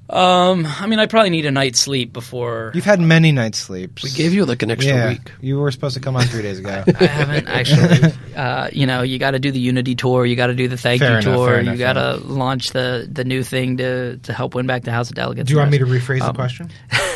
Um, 0.10 0.66
I 0.66 0.88
mean, 0.88 0.98
I 0.98 1.06
probably 1.06 1.30
need 1.30 1.46
a 1.46 1.52
night's 1.52 1.80
sleep 1.80 2.12
before. 2.12 2.72
You've 2.74 2.86
had 2.86 3.00
many 3.00 3.32
night 3.32 3.54
sleeps. 3.54 4.04
We 4.04 4.10
gave 4.10 4.34
you 4.34 4.46
like 4.46 4.64
an 4.64 4.72
extra 4.72 4.94
yeah, 4.94 5.10
week. 5.10 5.32
You 5.40 5.60
were 5.60 5.70
supposed 5.70 5.94
to 5.96 6.00
come 6.02 6.16
on 6.16 6.24
three 6.24 6.42
days 6.42 6.58
ago. 6.58 6.84
I 7.00 7.06
haven't 7.06 7.48
actually. 7.48 8.14
Uh, 8.36 8.70
you 8.72 8.88
know, 8.88 9.04
you 9.04 9.20
got 9.20 9.32
to 9.32 9.40
do 9.40 9.52
the 9.52 9.60
Unity 9.60 9.94
tour. 9.96 10.26
You 10.26 10.36
got 10.36 10.48
to 10.48 10.56
do 10.56 10.68
the 10.68 10.78
thank 10.78 11.02
Fair 11.02 11.12
you 11.12 11.18
enough, 11.20 11.36
tour. 11.36 11.48
fair 11.50 11.62
you 11.62 11.78
got 11.78 11.94
to 11.94 12.16
launch 12.18 12.72
the 12.72 13.08
the 13.12 13.24
new 13.24 13.44
thing 13.44 13.78
to 13.78 14.18
to 14.18 14.34
help 14.34 14.56
win 14.56 14.66
back 14.66 14.84
the 14.84 14.92
House 14.92 15.10
of 15.10 15.16
Delegates. 15.16 15.48
Do 15.48 15.54
you 15.54 15.60
want 15.60 15.72
me 15.72 15.78
to 15.78 15.86
rephrase 15.86 16.22
um, 16.22 16.28
the 16.28 16.34
question? 16.34 16.70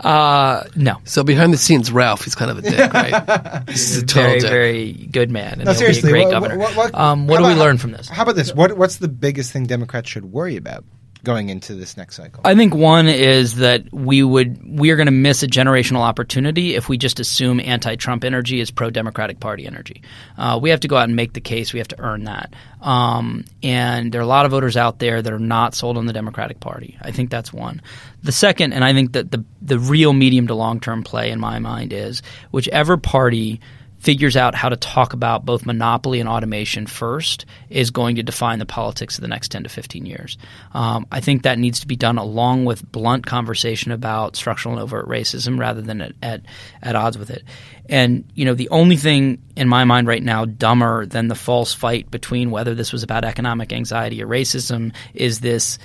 Uh, 0.00 0.64
no. 0.76 0.98
So 1.04 1.22
behind 1.22 1.54
the 1.54 1.56
scenes, 1.58 1.90
Ralph, 1.92 2.24
he's 2.24 2.34
kind 2.34 2.50
of 2.50 2.58
a 2.58 2.62
dick, 2.62 2.92
right? 2.92 3.62
He's 3.68 3.98
a 3.98 4.04
total 4.04 4.24
very, 4.24 4.40
dick. 4.40 4.50
very 4.50 4.92
good 5.10 5.30
man, 5.30 5.52
and 5.54 5.64
No, 5.64 5.72
seriously. 5.72 6.02
be 6.02 6.08
a 6.08 6.10
great 6.12 6.24
what, 6.24 6.30
governor. 6.32 6.58
What, 6.58 6.76
what, 6.76 6.94
um, 6.94 7.26
what 7.26 7.36
how 7.36 7.42
do 7.42 7.46
we 7.48 7.54
about- 7.54 7.64
learn 7.64 7.78
from 7.78 7.92
this? 7.92 8.08
How 8.08 8.24
about 8.24 8.34
this? 8.36 8.52
What 8.54 8.76
What's 8.76 8.96
the 8.96 9.08
biggest 9.08 9.52
thing 9.52 9.66
Democrats 9.66 10.10
should 10.10 10.26
worry 10.32 10.56
about 10.56 10.84
going 11.22 11.48
into 11.48 11.74
this 11.74 11.96
next 11.96 12.16
cycle? 12.16 12.42
I 12.44 12.54
think 12.54 12.74
one 12.74 13.08
is 13.08 13.56
that 13.56 13.92
we 13.92 14.22
would 14.22 14.78
we 14.78 14.90
are 14.90 14.96
going 14.96 15.06
to 15.06 15.12
miss 15.12 15.42
a 15.42 15.46
generational 15.46 16.00
opportunity 16.00 16.74
if 16.74 16.88
we 16.88 16.98
just 16.98 17.20
assume 17.20 17.60
anti-Trump 17.60 18.24
energy 18.24 18.60
is 18.60 18.70
pro-Democratic 18.70 19.40
Party 19.40 19.66
energy. 19.66 20.02
Uh, 20.36 20.58
we 20.60 20.70
have 20.70 20.80
to 20.80 20.88
go 20.88 20.96
out 20.96 21.04
and 21.04 21.16
make 21.16 21.32
the 21.32 21.40
case. 21.40 21.72
We 21.72 21.78
have 21.78 21.88
to 21.88 22.00
earn 22.00 22.24
that. 22.24 22.54
Um, 22.80 23.44
and 23.62 24.12
there 24.12 24.20
are 24.20 24.24
a 24.24 24.26
lot 24.26 24.44
of 24.44 24.50
voters 24.50 24.76
out 24.76 24.98
there 24.98 25.22
that 25.22 25.32
are 25.32 25.38
not 25.38 25.74
sold 25.74 25.96
on 25.96 26.06
the 26.06 26.12
Democratic 26.12 26.60
Party. 26.60 26.98
I 27.00 27.12
think 27.12 27.30
that's 27.30 27.52
one. 27.52 27.82
The 28.22 28.32
second, 28.32 28.72
and 28.72 28.84
I 28.84 28.92
think 28.92 29.12
that 29.12 29.30
the 29.30 29.44
the 29.60 29.78
real 29.78 30.12
medium 30.12 30.48
to 30.48 30.54
long 30.54 30.80
term 30.80 31.02
play 31.02 31.30
in 31.30 31.38
my 31.40 31.58
mind 31.58 31.92
is 31.92 32.22
whichever 32.50 32.96
party 32.96 33.60
figures 34.02 34.36
out 34.36 34.56
how 34.56 34.68
to 34.68 34.74
talk 34.74 35.12
about 35.12 35.44
both 35.44 35.64
monopoly 35.64 36.18
and 36.18 36.28
automation 36.28 36.88
first 36.88 37.46
is 37.70 37.92
going 37.92 38.16
to 38.16 38.22
define 38.24 38.58
the 38.58 38.66
politics 38.66 39.16
of 39.16 39.22
the 39.22 39.28
next 39.28 39.52
10 39.52 39.62
to 39.62 39.68
15 39.68 40.06
years. 40.06 40.36
Um, 40.74 41.06
I 41.12 41.20
think 41.20 41.44
that 41.44 41.56
needs 41.56 41.78
to 41.80 41.86
be 41.86 41.94
done 41.94 42.18
along 42.18 42.64
with 42.64 42.90
blunt 42.90 43.26
conversation 43.26 43.92
about 43.92 44.34
structural 44.34 44.74
and 44.74 44.82
overt 44.82 45.06
racism 45.06 45.56
rather 45.56 45.80
than 45.80 46.00
at, 46.00 46.14
at, 46.20 46.42
at 46.82 46.96
odds 46.96 47.16
with 47.16 47.30
it. 47.30 47.44
And, 47.88 48.24
you 48.34 48.44
know, 48.44 48.54
the 48.54 48.70
only 48.70 48.96
thing 48.96 49.40
in 49.54 49.68
my 49.68 49.84
mind 49.84 50.08
right 50.08 50.22
now 50.22 50.46
dumber 50.46 51.06
than 51.06 51.28
the 51.28 51.36
false 51.36 51.72
fight 51.72 52.10
between 52.10 52.50
whether 52.50 52.74
this 52.74 52.92
was 52.92 53.04
about 53.04 53.24
economic 53.24 53.72
anxiety 53.72 54.20
or 54.20 54.26
racism 54.26 54.92
is 55.14 55.38
this 55.38 55.78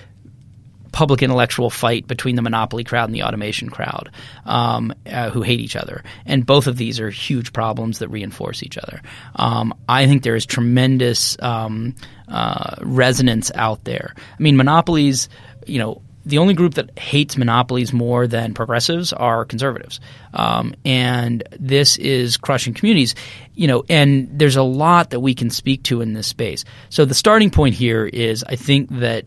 public 0.91 1.21
intellectual 1.21 1.69
fight 1.69 2.07
between 2.07 2.35
the 2.35 2.41
monopoly 2.41 2.83
crowd 2.83 3.05
and 3.05 3.15
the 3.15 3.23
automation 3.23 3.69
crowd 3.69 4.09
um, 4.45 4.93
uh, 5.05 5.29
who 5.29 5.41
hate 5.41 5.59
each 5.59 5.75
other. 5.75 6.03
And 6.25 6.45
both 6.45 6.67
of 6.67 6.77
these 6.77 6.99
are 6.99 7.09
huge 7.09 7.53
problems 7.53 7.99
that 7.99 8.09
reinforce 8.09 8.63
each 8.63 8.77
other. 8.77 9.01
Um, 9.35 9.73
I 9.87 10.07
think 10.07 10.23
there 10.23 10.35
is 10.35 10.45
tremendous 10.45 11.37
um, 11.41 11.95
uh, 12.27 12.75
resonance 12.81 13.51
out 13.55 13.83
there. 13.83 14.13
I 14.17 14.41
mean, 14.41 14.57
monopolies, 14.57 15.29
you 15.65 15.79
know, 15.79 16.01
the 16.25 16.39
only 16.39 16.53
group 16.53 16.73
that 16.73 16.99
hates 16.99 17.37
monopolies 17.37 17.93
more 17.93 18.27
than 18.27 18.53
progressives 18.53 19.13
are 19.13 19.45
conservatives, 19.45 20.01
um, 20.33 20.73
and 20.83 21.41
this 21.57 21.95
is 21.97 22.35
crushing 22.35 22.73
communities. 22.73 23.15
You 23.55 23.67
know, 23.67 23.85
and 23.87 24.27
there's 24.37 24.57
a 24.57 24.63
lot 24.63 25.11
that 25.11 25.21
we 25.21 25.33
can 25.33 25.49
speak 25.49 25.83
to 25.83 26.01
in 26.01 26.11
this 26.13 26.27
space. 26.27 26.65
So 26.89 27.05
the 27.05 27.13
starting 27.13 27.49
point 27.49 27.75
here 27.75 28.05
is, 28.05 28.43
I 28.43 28.57
think 28.57 28.89
that 28.99 29.23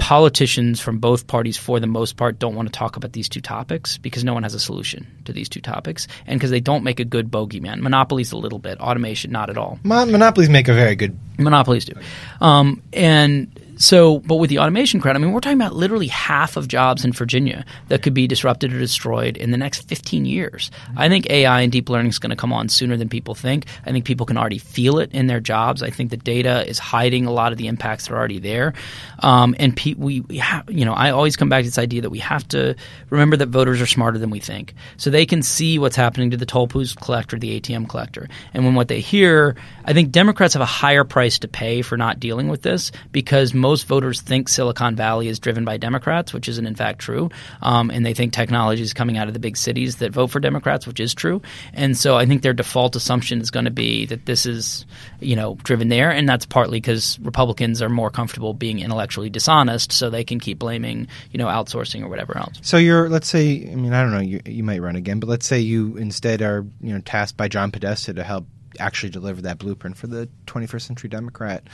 politicians 0.00 0.80
from 0.80 0.98
both 0.98 1.26
parties, 1.26 1.58
for 1.58 1.78
the 1.78 1.86
most 1.86 2.16
part, 2.16 2.38
don't 2.38 2.54
want 2.54 2.66
to 2.66 2.72
talk 2.72 2.96
about 2.96 3.12
these 3.12 3.28
two 3.28 3.42
topics 3.42 3.98
because 3.98 4.24
no 4.24 4.32
one 4.32 4.42
has 4.42 4.54
a 4.54 4.58
solution 4.58 5.06
to 5.26 5.32
these 5.32 5.48
two 5.48 5.60
topics, 5.60 6.08
and 6.26 6.40
because 6.40 6.50
they 6.50 6.58
don't 6.58 6.82
make 6.82 7.00
a 7.00 7.04
good 7.04 7.30
bogeyman. 7.30 7.80
Monopolies 7.80 8.32
a 8.32 8.38
little 8.38 8.58
bit, 8.58 8.80
automation 8.80 9.30
not 9.30 9.50
at 9.50 9.58
all. 9.58 9.78
Mon- 9.82 10.10
monopolies 10.10 10.48
make 10.48 10.68
a 10.68 10.74
very 10.74 10.96
good. 10.96 11.18
Monopolies 11.38 11.84
do, 11.84 11.92
um, 12.40 12.82
and 12.94 13.59
so, 13.80 14.18
but 14.18 14.36
with 14.36 14.50
the 14.50 14.58
automation 14.58 15.00
crowd, 15.00 15.16
I 15.16 15.18
mean, 15.18 15.32
we're 15.32 15.40
talking 15.40 15.58
about 15.58 15.74
literally 15.74 16.08
half 16.08 16.58
of 16.58 16.68
jobs 16.68 17.02
in 17.02 17.12
Virginia 17.12 17.64
that 17.88 18.02
could 18.02 18.12
be 18.12 18.26
disrupted 18.26 18.74
or 18.74 18.78
destroyed 18.78 19.38
in 19.38 19.52
the 19.52 19.56
next 19.56 19.88
15 19.88 20.26
years. 20.26 20.70
I 20.98 21.08
think 21.08 21.30
AI 21.30 21.62
and 21.62 21.72
deep 21.72 21.88
learning 21.88 22.10
is 22.10 22.18
going 22.18 22.28
to 22.30 22.36
come 22.36 22.52
on 22.52 22.68
sooner 22.68 22.98
than 22.98 23.08
people 23.08 23.34
think. 23.34 23.64
I 23.86 23.90
think 23.90 24.04
people 24.04 24.26
can 24.26 24.36
already 24.36 24.58
feel 24.58 24.98
it 24.98 25.10
in 25.12 25.28
their 25.28 25.40
jobs. 25.40 25.82
I 25.82 25.88
think 25.88 26.10
the 26.10 26.18
data 26.18 26.68
is 26.68 26.78
hiding 26.78 27.24
a 27.24 27.32
lot 27.32 27.52
of 27.52 27.58
the 27.58 27.68
impacts 27.68 28.06
that 28.06 28.12
are 28.12 28.18
already 28.18 28.38
there. 28.38 28.74
Um, 29.20 29.56
and 29.58 29.74
pe- 29.74 29.94
we, 29.94 30.20
we 30.20 30.42
you 30.68 30.84
know, 30.84 30.92
I 30.92 31.10
always 31.10 31.36
come 31.36 31.48
back 31.48 31.62
to 31.62 31.68
this 31.68 31.78
idea 31.78 32.02
that 32.02 32.10
we 32.10 32.18
have 32.18 32.46
to 32.48 32.76
remember 33.08 33.38
that 33.38 33.48
voters 33.48 33.80
are 33.80 33.86
smarter 33.86 34.18
than 34.18 34.28
we 34.28 34.40
think. 34.40 34.74
So 34.98 35.08
they 35.08 35.24
can 35.24 35.42
see 35.42 35.78
what's 35.78 35.96
happening 35.96 36.32
to 36.32 36.36
the 36.36 36.44
toll 36.44 36.66
booth 36.66 37.00
collector, 37.00 37.38
the 37.38 37.58
ATM 37.58 37.88
collector. 37.88 38.28
And 38.52 38.66
when 38.66 38.74
what 38.74 38.88
they 38.88 39.00
hear, 39.00 39.56
I 39.86 39.94
think 39.94 40.10
Democrats 40.10 40.52
have 40.52 40.60
a 40.60 40.66
higher 40.66 41.04
price 41.04 41.38
to 41.38 41.48
pay 41.48 41.80
for 41.80 41.96
not 41.96 42.20
dealing 42.20 42.48
with 42.48 42.60
this 42.60 42.92
because 43.10 43.54
most 43.54 43.69
voters 43.78 44.20
think 44.20 44.48
Silicon 44.48 44.96
Valley 44.96 45.28
is 45.28 45.38
driven 45.38 45.64
by 45.64 45.76
Democrats, 45.76 46.32
which 46.32 46.48
isn't 46.48 46.66
in 46.66 46.74
fact 46.74 46.98
true. 47.00 47.30
Um, 47.62 47.90
and 47.90 48.04
they 48.04 48.14
think 48.14 48.32
technology 48.32 48.82
is 48.82 48.92
coming 48.92 49.16
out 49.16 49.28
of 49.28 49.34
the 49.34 49.40
big 49.40 49.56
cities 49.56 49.96
that 49.96 50.12
vote 50.12 50.28
for 50.28 50.40
Democrats, 50.40 50.86
which 50.86 51.00
is 51.00 51.14
true. 51.14 51.40
And 51.72 51.96
so 51.96 52.16
I 52.16 52.26
think 52.26 52.42
their 52.42 52.52
default 52.52 52.96
assumption 52.96 53.40
is 53.40 53.50
going 53.50 53.64
to 53.64 53.70
be 53.70 54.06
that 54.06 54.26
this 54.26 54.46
is, 54.46 54.84
you 55.20 55.36
know, 55.36 55.56
driven 55.62 55.88
there. 55.88 56.10
And 56.10 56.28
that's 56.28 56.46
partly 56.46 56.80
because 56.80 57.18
Republicans 57.20 57.80
are 57.82 57.88
more 57.88 58.10
comfortable 58.10 58.54
being 58.54 58.80
intellectually 58.80 59.30
dishonest, 59.30 59.92
so 59.92 60.10
they 60.10 60.24
can 60.24 60.40
keep 60.40 60.58
blaming, 60.58 61.08
you 61.30 61.38
know, 61.38 61.46
outsourcing 61.46 62.02
or 62.02 62.08
whatever 62.08 62.36
else. 62.36 62.58
So 62.62 62.76
you're, 62.76 63.08
let's 63.08 63.28
say, 63.28 63.68
I 63.70 63.74
mean, 63.74 63.92
I 63.92 64.02
don't 64.02 64.12
know, 64.12 64.20
you, 64.20 64.40
you 64.44 64.62
might 64.62 64.80
run 64.80 64.96
again, 64.96 65.20
but 65.20 65.28
let's 65.28 65.46
say 65.46 65.60
you 65.60 65.96
instead 65.96 66.42
are, 66.42 66.66
you 66.80 66.92
know, 66.92 67.00
tasked 67.00 67.36
by 67.36 67.48
John 67.48 67.70
Podesta 67.70 68.12
to 68.14 68.24
help 68.24 68.46
actually 68.78 69.10
deliver 69.10 69.42
that 69.42 69.58
blueprint 69.58 69.96
for 69.96 70.06
the 70.06 70.28
21st 70.46 70.82
century 70.82 71.10
Democrat. 71.10 71.64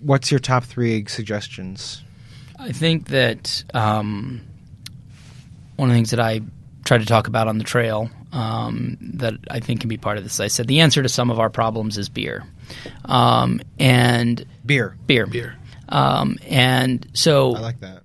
What's 0.00 0.30
your 0.30 0.40
top 0.40 0.64
three 0.64 1.04
suggestions? 1.06 2.02
I 2.58 2.72
think 2.72 3.08
that 3.08 3.64
um, 3.74 4.40
one 5.76 5.88
of 5.88 5.92
the 5.92 5.98
things 5.98 6.10
that 6.10 6.20
I 6.20 6.40
try 6.84 6.98
to 6.98 7.04
talk 7.04 7.26
about 7.28 7.48
on 7.48 7.58
the 7.58 7.64
trail 7.64 8.10
um, 8.32 8.96
that 9.00 9.34
I 9.50 9.60
think 9.60 9.80
can 9.80 9.88
be 9.88 9.96
part 9.96 10.18
of 10.18 10.24
this. 10.24 10.40
I 10.40 10.48
said 10.48 10.66
the 10.66 10.80
answer 10.80 11.02
to 11.02 11.08
some 11.08 11.30
of 11.30 11.38
our 11.38 11.50
problems 11.50 11.98
is 11.98 12.08
beer, 12.08 12.44
um, 13.04 13.60
and 13.78 14.44
beer, 14.64 14.96
beer, 15.06 15.26
beer. 15.26 15.56
Um, 15.88 16.38
and 16.46 17.06
so 17.12 17.54
I 17.54 17.60
like 17.60 17.80
that. 17.80 18.02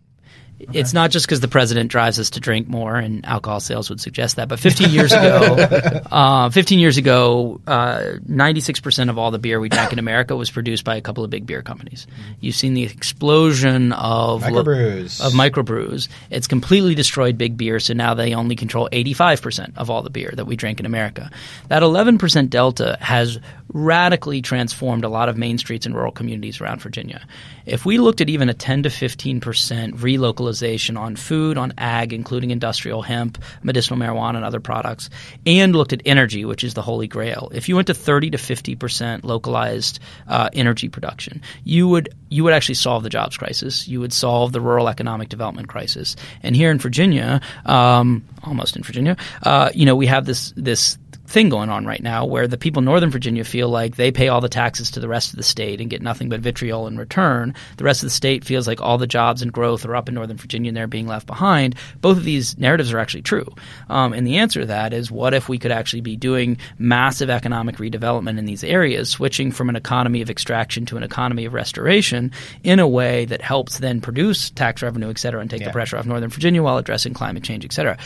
It's 0.74 0.94
not 0.94 1.12
just 1.12 1.26
because 1.26 1.40
the 1.40 1.48
president 1.48 1.92
drives 1.92 2.20
us 2.20 2.32
to 2.32 2.40
drink 2.40 2.68
more, 2.68 2.96
and 2.96 3.26
alcohol 3.26 3.60
sales 3.60 3.90
would 3.90 4.02
suggest 4.02 4.36
that. 4.36 4.48
But 4.48 4.60
15 4.60 4.90
years 4.90 5.12
ago, 5.12 6.02
uh, 6.12 6.50
15 6.50 6.80
years 6.80 6.98
ago, 6.98 7.62
uh, 7.68 8.18
96% 8.30 9.10
of 9.10 9.18
all 9.18 9.32
the 9.32 9.40
beer 9.40 9.60
we 9.60 9.70
drank 9.70 9.94
in 9.94 10.00
America 10.00 10.36
was 10.36 10.52
produced 10.52 10.84
by 10.84 10.96
a 10.96 11.02
couple 11.02 11.24
of 11.24 11.30
big 11.30 11.46
beer 11.46 11.62
companies. 11.62 12.08
You've 12.40 12.56
seen 12.56 12.74
the 12.74 12.84
explosion 12.84 13.92
of 13.94 14.44
Microbrews. 14.44 15.26
of 15.26 15.34
microbrews. 15.34 16.08
It's 16.30 16.48
completely 16.48 16.96
destroyed 16.96 17.38
big 17.38 17.58
beer, 17.58 17.80
so 17.80 17.94
now 17.94 18.14
they 18.14 18.34
only 18.34 18.56
control 18.56 18.90
85% 18.92 19.78
of 19.78 19.90
all 19.90 20.02
the 20.02 20.10
beer 20.10 20.32
that 20.36 20.46
we 20.46 20.56
drink 20.56 20.80
in 20.80 20.86
America. 20.86 21.30
That 21.68 21.84
11% 21.84 22.50
delta 22.50 22.98
has 23.02 23.40
radically 23.74 24.42
transformed 24.42 25.04
a 25.04 25.10
lot 25.10 25.30
of 25.30 25.38
main 25.38 25.58
streets 25.58 25.86
and 25.86 25.96
rural 25.96 26.12
communities 26.12 26.62
around 26.62 26.82
Virginia. 26.82 27.26
If 27.66 27.86
we 27.86 27.98
looked 27.98 28.22
at 28.22 28.30
even 28.30 28.50
a 28.50 28.54
10 28.54 28.84
to 28.84 28.90
15 28.90 29.40
percent 29.40 29.98
relocalization 29.98 30.98
on 30.98 31.16
food, 31.16 31.58
on 31.58 31.74
ag, 31.78 32.14
including 32.14 32.52
industrial 32.52 33.02
hemp, 33.02 33.42
medicinal 33.64 34.00
marijuana, 34.00 34.36
and 34.36 34.46
other 34.46 34.60
products, 34.60 35.10
and 35.46 35.76
looked 35.76 35.94
at 35.94 36.02
energy, 36.06 36.46
which 36.46 36.64
is 36.64 36.74
the 36.74 36.82
holy 36.82 37.08
grail, 37.08 37.52
if 37.54 37.70
you 37.70 37.76
went 37.76 37.88
to 37.88 37.94
30 37.94 38.32
to 38.32 38.38
50 38.38 38.76
percent 38.76 39.24
localized 39.24 40.00
uh, 40.28 40.50
energy 40.54 40.90
production, 40.90 41.42
you 41.64 41.88
would 41.88 42.10
you 42.30 42.44
would 42.44 42.54
actually 42.54 42.76
solve 42.76 43.04
the 43.04 43.10
jobs 43.10 43.38
crisis. 43.38 43.88
You 43.88 44.00
would 44.00 44.14
solve 44.14 44.54
the 44.54 44.62
rural 44.62 44.88
economic 44.88 45.30
development 45.30 45.68
crisis. 45.68 46.16
And 46.44 46.56
here 46.56 46.72
in 46.72 46.78
Virginia, 46.78 47.42
um, 47.66 48.24
almost 48.44 48.76
in 48.76 48.84
Virginia, 48.84 49.18
uh, 49.44 49.70
you 49.74 49.86
know, 49.86 49.96
we 49.96 50.08
have 50.08 50.26
this 50.26 50.54
this 50.56 50.98
thing 51.32 51.50
going 51.50 51.70
on 51.70 51.86
right 51.86 52.04
now 52.04 52.26
where 52.26 52.48
the 52.48 52.58
people 52.58 52.80
in 52.82 52.86
Northern 52.86 53.10
Virginia 53.10 53.44
feel 53.44 53.70
like 53.70 53.96
they 53.96 54.12
pay 54.12 54.28
all 54.28 54.42
the 54.42 54.50
taxes 54.50 54.92
to 54.92 55.00
the 55.00 55.08
rest 55.08 55.32
of 55.32 55.38
the 55.38 55.44
state 55.44 55.82
and 55.82 55.90
get 55.90 56.02
nothing 56.02 56.30
but 56.30 56.42
vitriol 56.42 56.88
in 56.88 56.98
return. 56.98 57.56
The 57.78 57.84
rest 57.84 58.04
of 58.04 58.08
the 58.08 58.12
state 58.12 58.44
feels 58.46 58.68
like 58.68 58.82
all 58.82 58.98
the 58.98 59.08
jobs 59.08 59.42
and 59.42 59.52
growth 59.52 59.86
are 59.86 59.96
up 59.96 60.10
in 60.10 60.16
Northern 60.16 60.38
Virginia 60.38 60.70
and 60.70 60.78
they're 60.78 60.88
being 60.88 61.08
left 61.08 61.28
behind. 61.28 61.76
Both 62.02 62.18
of 62.18 62.24
these 62.24 62.58
narratives 62.58 62.92
are 62.94 63.00
actually 63.00 63.22
true. 63.24 63.48
Um, 63.90 64.14
and 64.14 64.28
the 64.28 64.38
answer 64.38 64.62
to 64.62 64.66
that 64.68 64.94
is 64.94 65.10
what 65.10 65.34
if 65.34 65.48
we 65.50 65.58
could 65.58 65.72
actually 65.72 66.02
be 66.02 66.16
doing 66.16 66.58
massive 66.78 67.30
economic 67.30 67.78
redevelopment 67.78 68.38
in 68.38 68.46
these 68.46 68.64
areas, 68.64 69.10
switching 69.10 69.52
from 69.52 69.70
an 69.70 69.76
economy 69.76 70.22
of 70.22 70.30
extraction 70.30 70.86
to 70.88 70.98
an 70.98 71.04
economy 71.04 71.46
of 71.46 71.54
restoration 71.54 72.32
in 72.64 72.80
a 72.80 72.88
way 72.88 73.26
that 73.26 73.42
helps 73.42 73.80
then 73.80 74.02
produce 74.02 74.50
tax 74.50 74.82
revenue, 74.82 75.10
et 75.10 75.18
cetera, 75.18 75.40
and 75.42 75.50
take 75.50 75.62
Yeah. 75.62 75.68
the 75.68 75.74
pressure 75.74 75.98
off 75.98 76.06
Northern 76.06 76.30
Virginia 76.30 76.62
while 76.62 76.78
addressing 76.78 77.14
climate 77.14 77.44
change, 77.44 77.64
et 77.64 77.72
cetera. 77.72 77.98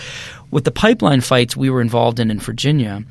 With 0.55 0.63
the 0.63 0.71
pipeline 0.71 1.19
fights 1.19 1.57
we 1.57 1.69
were 1.69 1.81
involved 1.81 2.17
in 2.17 2.31
in 2.31 2.39
Virginia, 2.39 3.03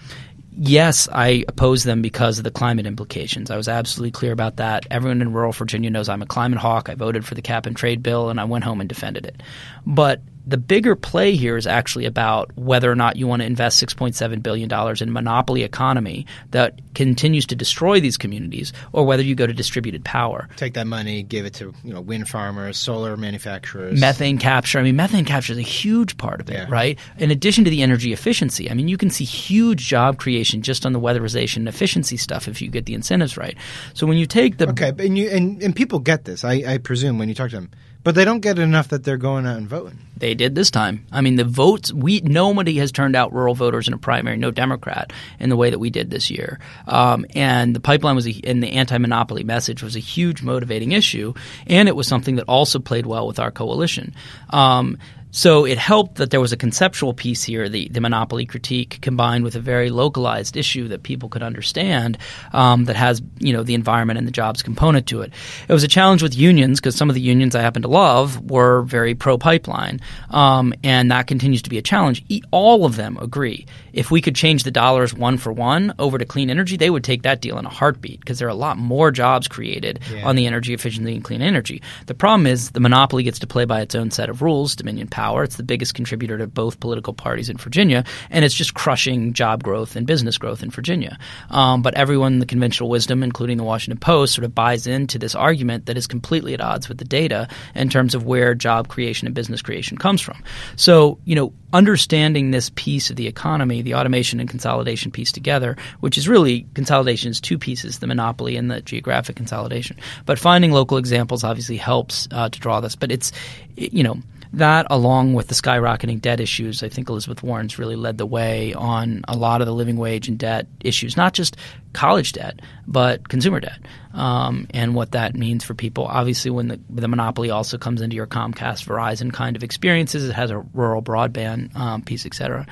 yes, 0.57 1.11
I 1.13 1.45
oppose 1.47 1.85
them 1.85 2.01
because 2.01 2.39
of 2.39 2.45
the 2.45 2.51
climate 2.51 2.87
implications. 2.87 3.51
I 3.51 3.59
was 3.59 3.69
absolutely 3.69 4.13
clear 4.13 4.33
about 4.33 4.57
that. 4.57 4.87
Everyone 4.91 5.21
in 5.21 5.35
rural 5.35 5.53
Virginia 5.53 5.91
knows 5.91 6.09
I'm 6.09 6.23
a 6.23 6.27
climate 6.27 6.59
hawk. 6.59 6.89
I 6.89 6.95
voted 6.95 7.27
for 7.27 7.35
the 7.35 7.43
cap 7.43 7.67
and 7.67 7.77
trade 7.77 8.03
bill 8.03 8.31
and 8.31 8.41
I 8.41 8.45
went 8.45 8.65
home 8.65 8.81
and 8.81 8.89
defended 8.89 9.27
it. 9.27 9.43
But 9.85 10.23
the 10.47 10.59
bigger 10.59 10.95
play 10.95 11.35
here 11.35 11.57
is 11.57 11.67
actually 11.67 12.05
about 12.05 12.51
whether 12.57 12.91
or 12.91 12.95
not 12.95 13.17
you 13.17 13.27
want 13.27 13.41
to 13.41 13.47
invest 13.47 13.83
$6.7 13.85 14.43
billion 14.43 14.71
in 15.03 15.09
a 15.09 15.13
monopoly 15.13 15.63
economy 15.63 16.27
that 16.51 16.79
continues 16.95 17.47
to 17.47 17.57
destroy 17.57 17.99
these 18.01 18.17
communities 18.17 18.73
or 18.93 19.05
whether 19.07 19.23
you 19.23 19.35
go 19.35 19.47
to 19.47 19.53
distributed 19.55 20.05
power. 20.05 20.49
Take 20.57 20.75
that 20.75 20.87
money, 20.87 21.23
give 21.23 21.47
it 21.47 21.55
to 21.55 21.75
you 21.83 21.93
know 21.95 22.01
wind 22.01 22.29
farmers, 22.29 22.77
solar 22.77 23.17
manufacturers, 23.17 23.99
Methane 24.01 24.39
capture. 24.39 24.79
I 24.79 24.83
mean, 24.83 24.97
methane 24.97 25.25
capture 25.25 25.53
is 25.53 25.59
a 25.59 25.63
huge 25.63 26.17
part 26.19 26.41
of 26.41 26.51
it, 26.51 26.55
Yeah. 26.55 26.67
right? 26.69 26.99
In 27.19 27.31
addition 27.31 27.65
to 27.65 27.71
the 27.71 27.83
energy 27.83 28.13
efficiency, 28.13 28.71
I 28.71 28.75
mean, 28.75 28.89
you 28.89 28.97
can 28.99 29.11
see 29.11 29.25
huge 29.25 29.87
job 29.87 30.19
creation 30.19 30.63
just 30.63 30.85
on 30.85 30.93
the 30.93 31.01
weatherization 31.01 31.57
and 31.59 31.69
efficiency 31.69 32.17
stuff 32.17 32.49
if 32.49 32.61
you 32.61 32.69
get 32.69 32.87
the 32.87 32.95
incentives 32.95 33.37
right. 33.37 33.57
So 33.95 34.07
when 34.07 34.19
you 34.19 34.27
take 34.27 34.59
the 34.59 34.69
Okay, 34.69 34.93
and 34.99 35.17
you 35.17 35.31
and, 35.31 35.63
and 35.63 35.75
people 35.75 35.99
get 36.01 36.25
this, 36.25 36.45
I, 36.45 36.63
I 36.67 36.79
presume, 36.79 37.19
when 37.19 37.29
you 37.29 37.35
talk 37.35 37.51
to 37.51 37.57
them, 37.57 37.71
but 38.05 38.15
they 38.15 38.25
don't 38.25 38.41
get 38.41 38.59
enough 38.59 38.89
that 38.89 39.03
they're 39.03 39.17
going 39.17 39.47
out 39.47 39.57
and 39.57 39.67
voting. 39.67 39.99
They 40.17 40.35
did 40.35 40.55
this 40.55 40.71
time. 40.71 41.07
I 41.11 41.23
mean, 41.23 41.37
the 41.37 41.45
votes. 41.45 41.93
We 41.93 42.21
nobody 42.21 42.77
has 42.77 42.93
turned 42.93 43.17
out 43.17 43.33
rural 43.33 43.55
voters 43.55 43.89
in 43.89 43.95
a 43.95 43.99
primary, 43.99 44.37
no 44.37 44.51
Democrat, 44.51 45.13
in 45.41 45.49
the 45.49 45.57
way 45.57 45.71
that 45.71 45.79
we 45.79 45.91
did 45.91 46.11
this 46.11 46.31
year. 46.31 46.61
Um, 46.87 47.27
and 47.35 47.75
the 47.75 47.81
pipeline 47.81 48.15
was, 48.15 48.29
a, 48.29 48.41
and 48.45 48.63
the 48.63 48.73
anti-monopoly 48.73 49.43
message 49.43 49.83
was 49.83 49.97
a 49.97 50.01
huge 50.01 50.43
motivating 50.43 50.93
issue, 50.93 51.35
and 51.67 51.89
it 51.89 51.97
was 51.97 52.07
something 52.07 52.37
that 52.37 52.45
also 52.45 52.79
played 52.79 53.07
well 53.07 53.27
with 53.27 53.41
our 53.41 53.51
coalition. 53.51 54.15
Um, 54.51 54.99
so 55.35 55.65
it 55.65 55.79
helped 55.79 56.15
that 56.15 56.31
there 56.31 56.41
was 56.41 56.53
a 56.53 56.57
conceptual 56.57 57.13
piece 57.13 57.43
here, 57.43 57.69
the, 57.69 57.89
the 57.89 58.01
monopoly 58.01 58.47
critique, 58.47 59.01
combined 59.03 59.43
with 59.43 59.57
a 59.57 59.61
very 59.61 59.91
localized 59.91 60.57
issue 60.57 60.87
that 60.89 61.03
people 61.03 61.29
could 61.29 61.43
understand 61.43 62.19
um, 62.53 62.85
that 62.85 62.95
has 62.95 63.21
you 63.41 63.53
know 63.53 63.65
the 63.65 63.75
environment 63.75 64.17
and 64.17 64.29
the 64.29 64.33
jobs 64.33 64.63
component 64.63 65.09
to 65.09 65.23
it. 65.23 65.33
It 65.69 65.73
was 65.73 65.83
a 65.83 65.89
challenge 65.89 66.23
with 66.23 66.37
unions 66.37 66.79
because 66.79 66.95
some 66.95 67.11
of 67.11 67.17
the 67.17 67.21
unions 67.21 67.57
I 67.57 67.63
happen 67.63 67.83
to 67.83 67.89
love 67.89 68.49
were 68.49 68.83
very 68.83 69.17
pro 69.17 69.37
pipeline, 69.37 70.01
um, 70.31 70.73
and 70.85 71.11
that 71.11 71.27
continues 71.27 71.63
to 71.63 71.71
be 71.71 71.79
a 71.79 71.83
challenge. 71.83 72.25
All 72.53 72.85
of 72.87 72.95
them 72.95 73.19
agree 73.21 73.67
if 73.95 74.11
we 74.11 74.21
could 74.21 74.35
change 74.35 74.65
the 74.65 74.71
dollars 74.71 75.15
one 75.15 75.39
for 75.39 75.53
one 75.53 75.95
over 75.99 76.19
to 76.19 76.25
clean 76.25 76.51
energy, 76.51 76.77
they 76.77 76.91
would 76.91 77.05
take 77.05 77.23
that 77.23 77.41
deal 77.41 77.59
in 77.59 77.65
a 77.65 77.71
heartbeat 77.71 78.21
because 78.21 78.39
there 78.39 78.49
are 78.49 78.51
a 78.51 78.55
lot 78.55 78.77
more 78.77 79.11
jobs 79.11 79.49
created 79.49 80.01
Yeah. 80.13 80.27
on 80.27 80.37
the 80.37 80.47
energy 80.47 80.75
efficiency 80.75 81.15
and 81.15 81.23
clean 81.25 81.41
energy. 81.41 81.81
The 82.07 82.15
problem 82.15 82.47
is 82.47 82.71
the 82.73 82.81
monopoly 82.81 83.23
gets 83.23 83.39
to 83.39 83.47
play 83.47 83.65
by 83.65 83.81
its 83.81 83.95
own 83.95 84.11
set 84.11 84.29
of 84.29 84.43
rules, 84.43 84.75
Dominion 84.77 85.09
Power. 85.09 85.45
It's 85.45 85.57
the 85.57 85.63
biggest 85.63 85.95
contributor 85.95 86.37
to 86.39 86.47
both 86.47 86.81
political 86.81 87.15
parties 87.15 87.49
in 87.49 87.57
Virginia, 87.57 88.05
and 88.31 88.45
it's 88.45 88.55
just 88.55 88.75
crushing 88.75 89.33
job 89.33 89.63
growth 89.63 89.97
and 89.97 90.07
business 90.07 90.39
growth 90.39 90.63
in 90.63 90.71
Virginia. 90.71 91.17
Um, 91.51 91.81
but 91.83 91.95
everyone 91.95 92.41
the 92.41 92.47
conventional 92.47 92.89
wisdom, 92.89 93.23
including 93.23 93.57
the 93.59 93.65
Washington 93.65 93.99
Post, 94.01 94.35
sort 94.35 94.45
of 94.45 94.55
buys 94.55 94.87
into 94.87 95.19
this 95.19 95.35
argument 95.35 95.87
that 95.87 95.97
is 95.97 96.07
completely 96.07 96.53
at 96.55 96.61
odds 96.61 96.89
with 96.89 96.99
the 96.99 97.05
data 97.05 97.49
in 97.75 97.89
terms 97.89 98.15
of 98.15 98.25
where 98.25 98.55
job 98.55 98.89
creation 98.89 99.27
and 99.27 99.35
business 99.35 99.63
creation 99.63 99.97
comes 99.97 100.21
from. 100.21 100.43
So, 100.77 101.19
you 101.25 101.35
know, 101.37 101.53
understanding 101.75 102.53
this 102.53 102.71
piece 102.77 103.11
of 103.11 103.17
the 103.17 103.27
economy, 103.27 103.83
the 103.83 103.95
automation 103.95 104.39
and 104.39 104.49
consolidation 104.49 105.11
piece 105.11 105.33
together, 105.33 105.77
which 106.01 106.17
is 106.17 106.29
really 106.29 106.67
consolidation 106.75 107.31
is 107.33 107.41
two 107.41 107.59
pieces, 107.59 107.99
the 107.99 108.07
monopoly 108.07 108.57
and 108.57 108.71
the 108.71 108.81
geographic 108.81 109.35
consolidation. 109.35 109.97
But 110.25 110.39
finding 110.39 110.71
local 110.71 110.97
examples 110.97 111.43
obviously 111.43 111.77
helps 111.77 112.29
uh, 112.31 112.49
to 112.49 112.61
draw 112.61 112.81
this. 112.81 112.95
But 112.95 113.11
it's, 113.11 113.33
you 113.77 114.05
know, 114.05 114.17
that 114.59 114.87
along 114.91 115.35
with 115.35 115.49
the 115.49 115.55
skyrocketing 115.55 116.21
debt 116.21 116.41
issues, 116.41 116.83
I 116.83 116.89
think 116.89 117.09
Elizabeth 117.09 117.43
Warren's 117.43 117.79
really 117.79 117.97
led 117.97 118.19
the 118.19 118.27
way 118.27 118.75
on 118.75 119.23
a 119.29 119.37
lot 119.37 119.61
of 119.61 119.67
the 119.67 119.75
living 119.75 119.97
wage 119.97 120.29
and 120.29 120.39
debt 120.39 120.67
issues, 120.81 121.17
not 121.17 121.33
just 121.33 121.57
college 121.93 122.33
debt, 122.33 122.61
but 122.87 123.29
consumer 123.29 123.61
debt, 123.61 123.79
um, 124.13 124.67
and 124.75 124.95
what 124.95 125.13
that 125.13 125.35
means 125.35 125.65
for 125.65 125.75
people. 125.75 126.05
Obviously, 126.07 126.51
when 126.51 126.69
the, 126.69 126.81
the 126.91 127.09
monopoly 127.09 127.51
also 127.51 127.79
comes 127.79 128.01
into 128.01 128.17
your 128.17 128.27
Comcast, 128.27 128.87
Verizon 128.87 129.33
kind 129.33 129.57
of 129.57 129.63
experiences, 129.63 130.29
it 130.29 130.33
has 130.33 130.51
a 130.51 130.59
rural 130.59 131.03
broadband 131.03 131.75
um, 131.77 132.03
piece, 132.03 132.27
et 132.27 132.35
cetera. 132.35 132.67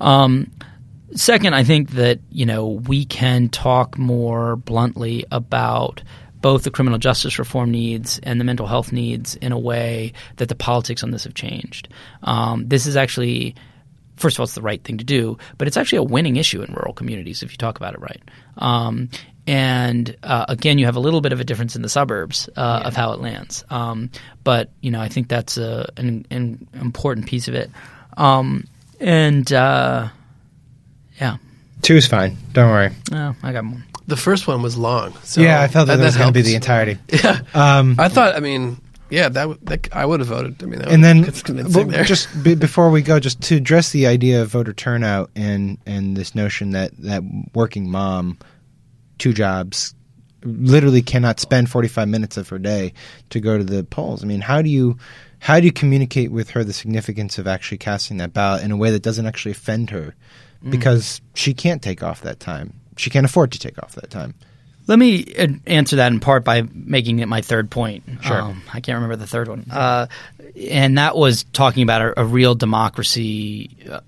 Um, 0.00 0.50
second, 1.14 1.54
I 1.54 1.64
think 1.64 1.90
that 1.92 2.20
you 2.30 2.46
know 2.46 2.66
we 2.68 3.04
can 3.04 3.48
talk 3.48 3.98
more 3.98 4.56
bluntly 4.56 5.24
about 5.30 6.02
both 6.48 6.62
the 6.62 6.70
criminal 6.70 6.98
justice 6.98 7.38
reform 7.38 7.70
needs 7.70 8.18
and 8.22 8.40
the 8.40 8.44
mental 8.44 8.66
health 8.66 8.90
needs 8.90 9.36
in 9.36 9.52
a 9.52 9.58
way 9.58 10.14
that 10.36 10.48
the 10.48 10.54
politics 10.54 11.02
on 11.02 11.10
this 11.10 11.24
have 11.24 11.34
changed. 11.34 11.88
Um, 12.22 12.66
this 12.66 12.86
is 12.86 12.96
actually 12.96 13.54
first 14.16 14.36
of 14.36 14.40
all, 14.40 14.44
it's 14.44 14.54
the 14.54 14.62
right 14.62 14.82
thing 14.82 14.96
to 14.96 15.04
do, 15.04 15.36
but 15.58 15.68
it's 15.68 15.76
actually 15.76 15.98
a 15.98 16.02
winning 16.02 16.36
issue 16.36 16.62
in 16.62 16.72
rural 16.72 16.94
communities 16.94 17.42
if 17.42 17.52
you 17.52 17.58
talk 17.58 17.76
about 17.76 17.92
it 17.92 18.00
right. 18.00 18.22
Um, 18.56 19.10
and 19.46 20.16
uh, 20.22 20.46
again, 20.48 20.78
you 20.78 20.86
have 20.86 20.96
a 20.96 21.00
little 21.00 21.20
bit 21.20 21.34
of 21.34 21.40
a 21.40 21.44
difference 21.44 21.76
in 21.76 21.82
the 21.82 21.88
suburbs 21.90 22.48
uh, 22.56 22.80
of 22.86 22.96
how 22.96 23.12
it 23.12 23.20
lands. 23.20 23.62
Um, 23.68 24.10
but 24.42 24.70
you 24.80 24.90
know, 24.90 25.02
I 25.02 25.08
think 25.10 25.28
that's 25.28 25.58
a, 25.58 25.92
an, 25.98 26.24
an 26.30 26.66
important 26.72 27.26
piece 27.26 27.48
of 27.48 27.54
it. 27.54 27.70
Um, 28.16 28.64
and 29.00 29.52
uh, 29.52 30.08
yeah, 31.20 31.36
Two 31.82 31.96
is 31.96 32.06
fine. 32.06 32.38
Don't 32.54 32.70
worry. 32.70 32.90
oh, 33.12 33.36
I 33.42 33.52
got 33.52 33.64
more. 33.64 33.84
The 34.08 34.16
first 34.16 34.46
one 34.48 34.60
was 34.62 34.76
long. 34.76 35.12
So 35.22 35.40
yeah, 35.40 35.60
I 35.62 35.68
felt 35.68 35.86
that, 35.86 35.96
that 35.96 36.04
was 36.04 36.16
going 36.16 36.28
to 36.28 36.32
be 36.32 36.42
the 36.42 36.54
entirety. 36.56 36.98
Yeah. 37.12 37.40
Um, 37.54 37.94
I 37.98 38.08
thought. 38.08 38.34
I 38.34 38.40
mean, 38.40 38.80
yeah, 39.10 39.28
that, 39.28 39.64
that 39.66 39.88
I 39.94 40.04
would 40.04 40.20
have 40.20 40.28
voted. 40.28 40.62
I 40.62 40.66
mean, 40.66 40.80
that 40.80 40.88
and 40.88 41.02
would- 41.02 41.04
then 41.04 41.24
it's 41.24 41.42
convincing 41.42 41.88
there. 41.88 42.04
just 42.04 42.26
be, 42.42 42.54
before 42.54 42.90
we 42.90 43.02
go, 43.02 43.20
just 43.20 43.40
to 43.42 43.56
address 43.56 43.92
the 43.92 44.06
idea 44.06 44.42
of 44.42 44.48
voter 44.48 44.72
turnout 44.72 45.30
and 45.36 45.78
and 45.86 46.16
this 46.16 46.34
notion 46.34 46.70
that 46.72 46.90
that 46.98 47.22
working 47.54 47.90
mom, 47.90 48.38
two 49.18 49.32
jobs, 49.32 49.94
literally 50.42 51.02
cannot 51.02 51.40
spend 51.40 51.70
forty 51.70 51.88
five 51.88 52.08
minutes 52.08 52.36
of 52.36 52.48
her 52.48 52.58
day 52.58 52.92
to 53.30 53.40
go 53.40 53.58
to 53.58 53.64
the 53.64 53.84
polls. 53.84 54.22
I 54.24 54.26
mean, 54.26 54.40
how 54.40 54.62
do 54.62 54.70
you 54.70 54.96
how 55.40 55.60
do 55.60 55.66
you 55.66 55.72
communicate 55.72 56.32
with 56.32 56.50
her 56.50 56.64
the 56.64 56.72
significance 56.72 57.38
of 57.38 57.46
actually 57.46 57.78
casting 57.78 58.16
that 58.16 58.32
ballot 58.32 58.62
in 58.64 58.70
a 58.72 58.76
way 58.76 58.90
that 58.90 59.02
doesn't 59.02 59.26
actually 59.26 59.52
offend 59.52 59.90
her, 59.90 60.14
Mm. 60.64 60.70
because 60.72 61.20
she 61.34 61.54
can't 61.54 61.80
take 61.82 62.02
off 62.02 62.22
that 62.22 62.40
time. 62.40 62.72
She 62.98 63.10
can't 63.10 63.24
afford 63.24 63.52
to 63.52 63.58
take 63.58 63.82
off 63.82 63.94
that 63.94 64.10
time. 64.10 64.34
Let 64.88 64.98
me 64.98 65.34
uh, 65.38 65.48
answer 65.66 65.96
that 65.96 66.10
in 66.10 66.18
part 66.18 66.44
by 66.44 66.62
making 66.72 67.18
it 67.18 67.28
my 67.28 67.42
third 67.42 67.70
point. 67.70 68.04
Sure. 68.22 68.40
Um, 68.40 68.62
I 68.72 68.80
can't 68.80 68.96
remember 68.96 69.16
the 69.16 69.26
third 69.26 69.48
one. 69.48 69.66
Uh, 69.70 70.06
and 70.56 70.96
that 70.98 71.14
was 71.14 71.44
talking 71.52 71.82
about 71.82 72.00
a, 72.00 72.20
a 72.20 72.24
real 72.24 72.54
democracy, 72.54 73.76
uh, 73.88 74.00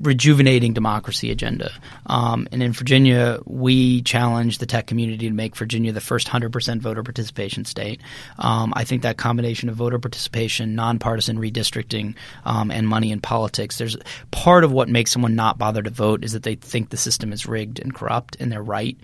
rejuvenating 0.00 0.72
democracy 0.74 1.32
agenda. 1.32 1.72
Um, 2.06 2.46
and 2.52 2.62
in 2.62 2.72
Virginia, 2.72 3.40
we 3.46 4.02
challenged 4.02 4.60
the 4.60 4.66
tech 4.66 4.86
community 4.86 5.28
to 5.28 5.34
make 5.34 5.56
Virginia 5.56 5.92
the 5.92 6.00
first 6.00 6.28
100% 6.28 6.78
voter 6.78 7.02
participation 7.02 7.64
state. 7.64 8.00
Um, 8.38 8.72
I 8.76 8.84
think 8.84 9.02
that 9.02 9.16
combination 9.16 9.68
of 9.68 9.74
voter 9.74 9.98
participation, 9.98 10.76
nonpartisan 10.76 11.38
redistricting, 11.38 12.14
um, 12.44 12.70
and 12.70 12.86
money 12.86 13.10
in 13.10 13.20
politics, 13.20 13.76
there's 13.76 13.96
part 14.30 14.62
of 14.62 14.70
what 14.70 14.88
makes 14.88 15.10
someone 15.10 15.34
not 15.34 15.58
bother 15.58 15.82
to 15.82 15.90
vote 15.90 16.24
is 16.24 16.32
that 16.32 16.44
they 16.44 16.54
think 16.54 16.90
the 16.90 16.96
system 16.96 17.32
is 17.32 17.44
rigged 17.46 17.80
and 17.80 17.92
corrupt, 17.92 18.36
and 18.38 18.52
they're 18.52 18.62
right. 18.62 18.96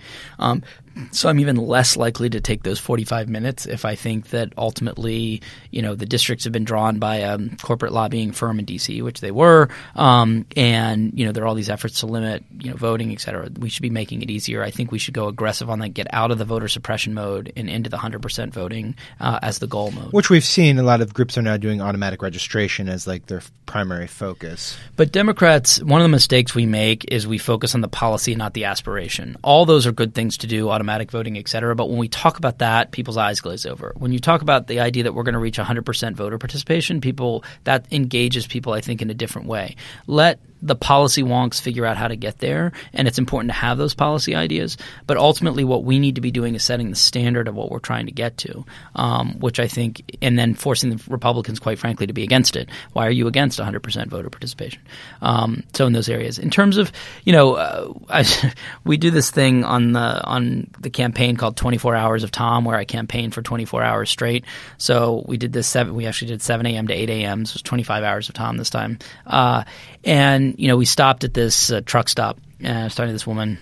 So 1.13 1.29
I'm 1.29 1.39
even 1.39 1.57
less 1.57 1.97
likely 1.97 2.31
to 2.31 2.41
take 2.41 2.63
those 2.63 2.79
45 2.79 3.29
minutes 3.29 3.67
if 3.67 3.85
I 3.85 3.95
think 3.95 4.31
that 4.31 4.53
ultimately, 4.57 5.43
you 5.71 5.83
know, 5.83 5.95
the 5.95 6.07
districts 6.07 6.45
have 6.45 6.53
been 6.53 6.65
drawn 6.65 6.99
by 6.99 7.17
a 7.17 7.39
corporate 7.63 7.93
lobbying 7.93 8.33
firm 8.33 8.59
in 8.59 8.65
D.C., 8.65 9.03
which 9.03 9.21
they 9.21 9.31
were, 9.31 9.69
um, 9.95 10.47
and 10.57 11.17
you 11.19 11.25
know 11.25 11.33
there 11.33 11.45
are 11.45 11.47
all 11.47 11.55
these 11.55 11.71
efforts 11.71 12.01
to 12.01 12.07
limit, 12.07 12.45
you 12.59 12.71
know, 12.71 12.77
voting, 12.77 13.13
et 13.13 13.21
cetera. 13.21 13.49
We 13.59 13.69
should 13.69 13.83
be 13.83 13.91
making 13.91 14.23
it 14.23 14.31
easier. 14.31 14.63
I 14.63 14.71
think 14.71 14.91
we 14.91 14.99
should 14.99 15.15
go 15.15 15.29
aggressive 15.29 15.71
on 15.71 15.79
that, 15.81 15.91
get 15.91 16.07
out 16.13 16.31
of 16.31 16.39
the 16.39 16.45
voter 16.45 16.69
suppression 16.69 17.15
mode 17.15 17.53
and 17.57 17.69
into 17.69 17.91
the 17.91 17.97
100% 17.97 18.51
voting 18.51 18.97
uh, 19.21 19.39
as 19.43 19.59
the 19.59 19.67
goal 19.67 19.91
mode. 19.93 20.13
Which 20.13 20.31
we've 20.31 20.45
seen 20.45 20.79
a 20.79 20.83
lot 20.83 21.01
of 21.01 21.15
groups 21.15 21.39
are 21.39 21.43
now 21.43 21.57
doing 21.57 21.81
automatic 21.81 22.23
registration 22.23 22.89
as 22.89 23.07
like 23.07 23.27
their 23.27 23.43
primary 23.67 24.07
focus. 24.07 24.77
But 24.97 25.13
Democrats, 25.13 25.83
one 25.83 26.01
of 26.01 26.05
the 26.05 26.09
mistakes 26.09 26.55
we 26.55 26.67
make 26.67 27.11
is 27.13 27.27
we 27.27 27.39
focus 27.39 27.75
on 27.75 27.83
the 27.83 27.89
policy, 27.89 28.35
not 28.35 28.55
the 28.55 28.65
aspiration. 28.65 29.37
All 29.43 29.67
those 29.67 29.87
are 29.87 29.93
good 29.93 30.15
things 30.15 30.39
to 30.39 30.47
do, 30.47 30.71
automatic 30.71 30.88
voting, 31.11 31.39
et 31.39 31.49
cetera. 31.49 31.75
But 31.75 31.89
when 31.89 31.99
we 31.99 32.09
talk 32.09 32.39
about 32.39 32.59
that, 32.59 32.91
people's 32.91 33.17
eyes 33.17 33.41
glaze 33.41 33.67
over. 33.67 33.93
When 33.97 34.13
you 34.13 34.19
talk 34.19 34.43
about 34.43 34.67
the 34.67 34.81
idea 34.81 35.05
that 35.05 35.13
we're 35.13 35.23
going 35.23 35.35
to 35.35 35.39
reach 35.39 35.59
100% 35.59 36.15
voter 36.15 36.39
participation, 36.39 37.01
people 37.01 37.45
that 37.65 37.87
engages 37.93 38.47
people, 38.47 38.73
I 38.73 38.81
think, 38.81 39.03
in 39.03 39.11
a 39.11 39.15
different 39.15 39.49
way. 39.49 39.77
Let 40.07 40.41
the 40.63 40.77
policy 40.77 41.23
wonks 41.23 41.61
figure 41.61 41.87
out 41.87 41.97
how 41.97 42.09
to 42.09 42.17
get 42.17 42.39
there, 42.39 42.73
and 42.93 43.07
it's 43.07 43.19
important 43.19 43.51
to 43.51 43.57
have 43.57 43.79
those 43.79 43.95
policy 43.95 44.35
ideas. 44.35 44.77
But 45.07 45.17
ultimately, 45.17 45.65
what 45.65 45.85
we 45.85 45.99
need 45.99 46.17
to 46.17 46.21
be 46.21 46.31
doing 46.31 46.55
is 46.55 46.65
setting 46.65 46.91
the 46.91 46.97
standard 46.97 47.49
of 47.49 47.55
what 47.55 47.71
we're 47.71 47.79
trying 47.79 48.07
to 48.07 48.13
get 48.13 48.37
to, 48.39 48.65
um, 48.95 49.39
which 49.39 49.61
I 49.61 49.69
think, 49.69 50.17
and 50.21 50.39
then 50.39 50.55
forcing 50.55 50.91
the 50.91 51.03
Republicans, 51.09 51.59
quite 51.59 51.79
frankly, 51.79 52.07
to 52.07 52.13
be 52.13 52.23
against 52.23 52.57
it. 52.57 52.69
Why 52.93 53.07
are 53.07 53.11
you 53.11 53.27
against 53.27 53.59
100% 53.59 54.07
voter 54.09 54.31
participation? 54.31 54.83
Um, 55.23 55.63
so 55.75 55.87
in 55.87 55.93
those 55.93 56.09
areas, 56.09 56.39
in 56.39 56.51
terms 56.51 56.77
of, 56.77 56.93
you 57.25 57.33
know, 57.33 57.55
uh, 57.55 57.93
I, 58.09 58.25
we 58.85 58.97
do 58.97 59.11
this 59.11 59.31
thing 59.31 59.65
on 59.65 59.93
the 59.93 60.25
on 60.25 60.69
the 60.79 60.91
campaign 60.91 61.37
called 61.37 61.57
24 61.57 61.95
Hours 61.95 62.25
of 62.25 62.31
Tom, 62.31 62.65
where 62.65 62.77
I 62.77 62.85
campaigned 62.85 63.35
for 63.35 63.43
24 63.43 63.83
hours 63.83 64.11
straight. 64.11 64.45
So 64.79 65.25
we 65.27 65.37
did 65.37 65.53
this 65.53 65.67
seven. 65.67 65.95
We 65.95 66.07
actually 66.07 66.29
did 66.29 66.43
7 66.43 66.67
a.m. 66.67 66.89
to 66.89 66.95
8 66.95 67.11
a.m. 67.11 67.45
So 67.45 67.53
it 67.53 67.55
was 67.57 67.63
25 67.63 68.05
hours 68.05 68.29
of 68.29 68.35
Tom 68.35 68.57
this 68.57 68.71
time, 68.71 68.99
uh, 69.27 69.65
and 70.05 70.48
you 70.57 70.69
know, 70.69 70.77
we 70.77 70.85
stopped 70.85 71.25
at 71.25 71.35
this 71.35 71.71
uh, 71.71 71.81
truck 71.85 72.09
stop 72.09 72.39
and 72.61 72.79
I 72.79 72.85
was 72.85 72.95
talking 72.95 73.09
to 73.09 73.13
this 73.13 73.27
woman 73.27 73.59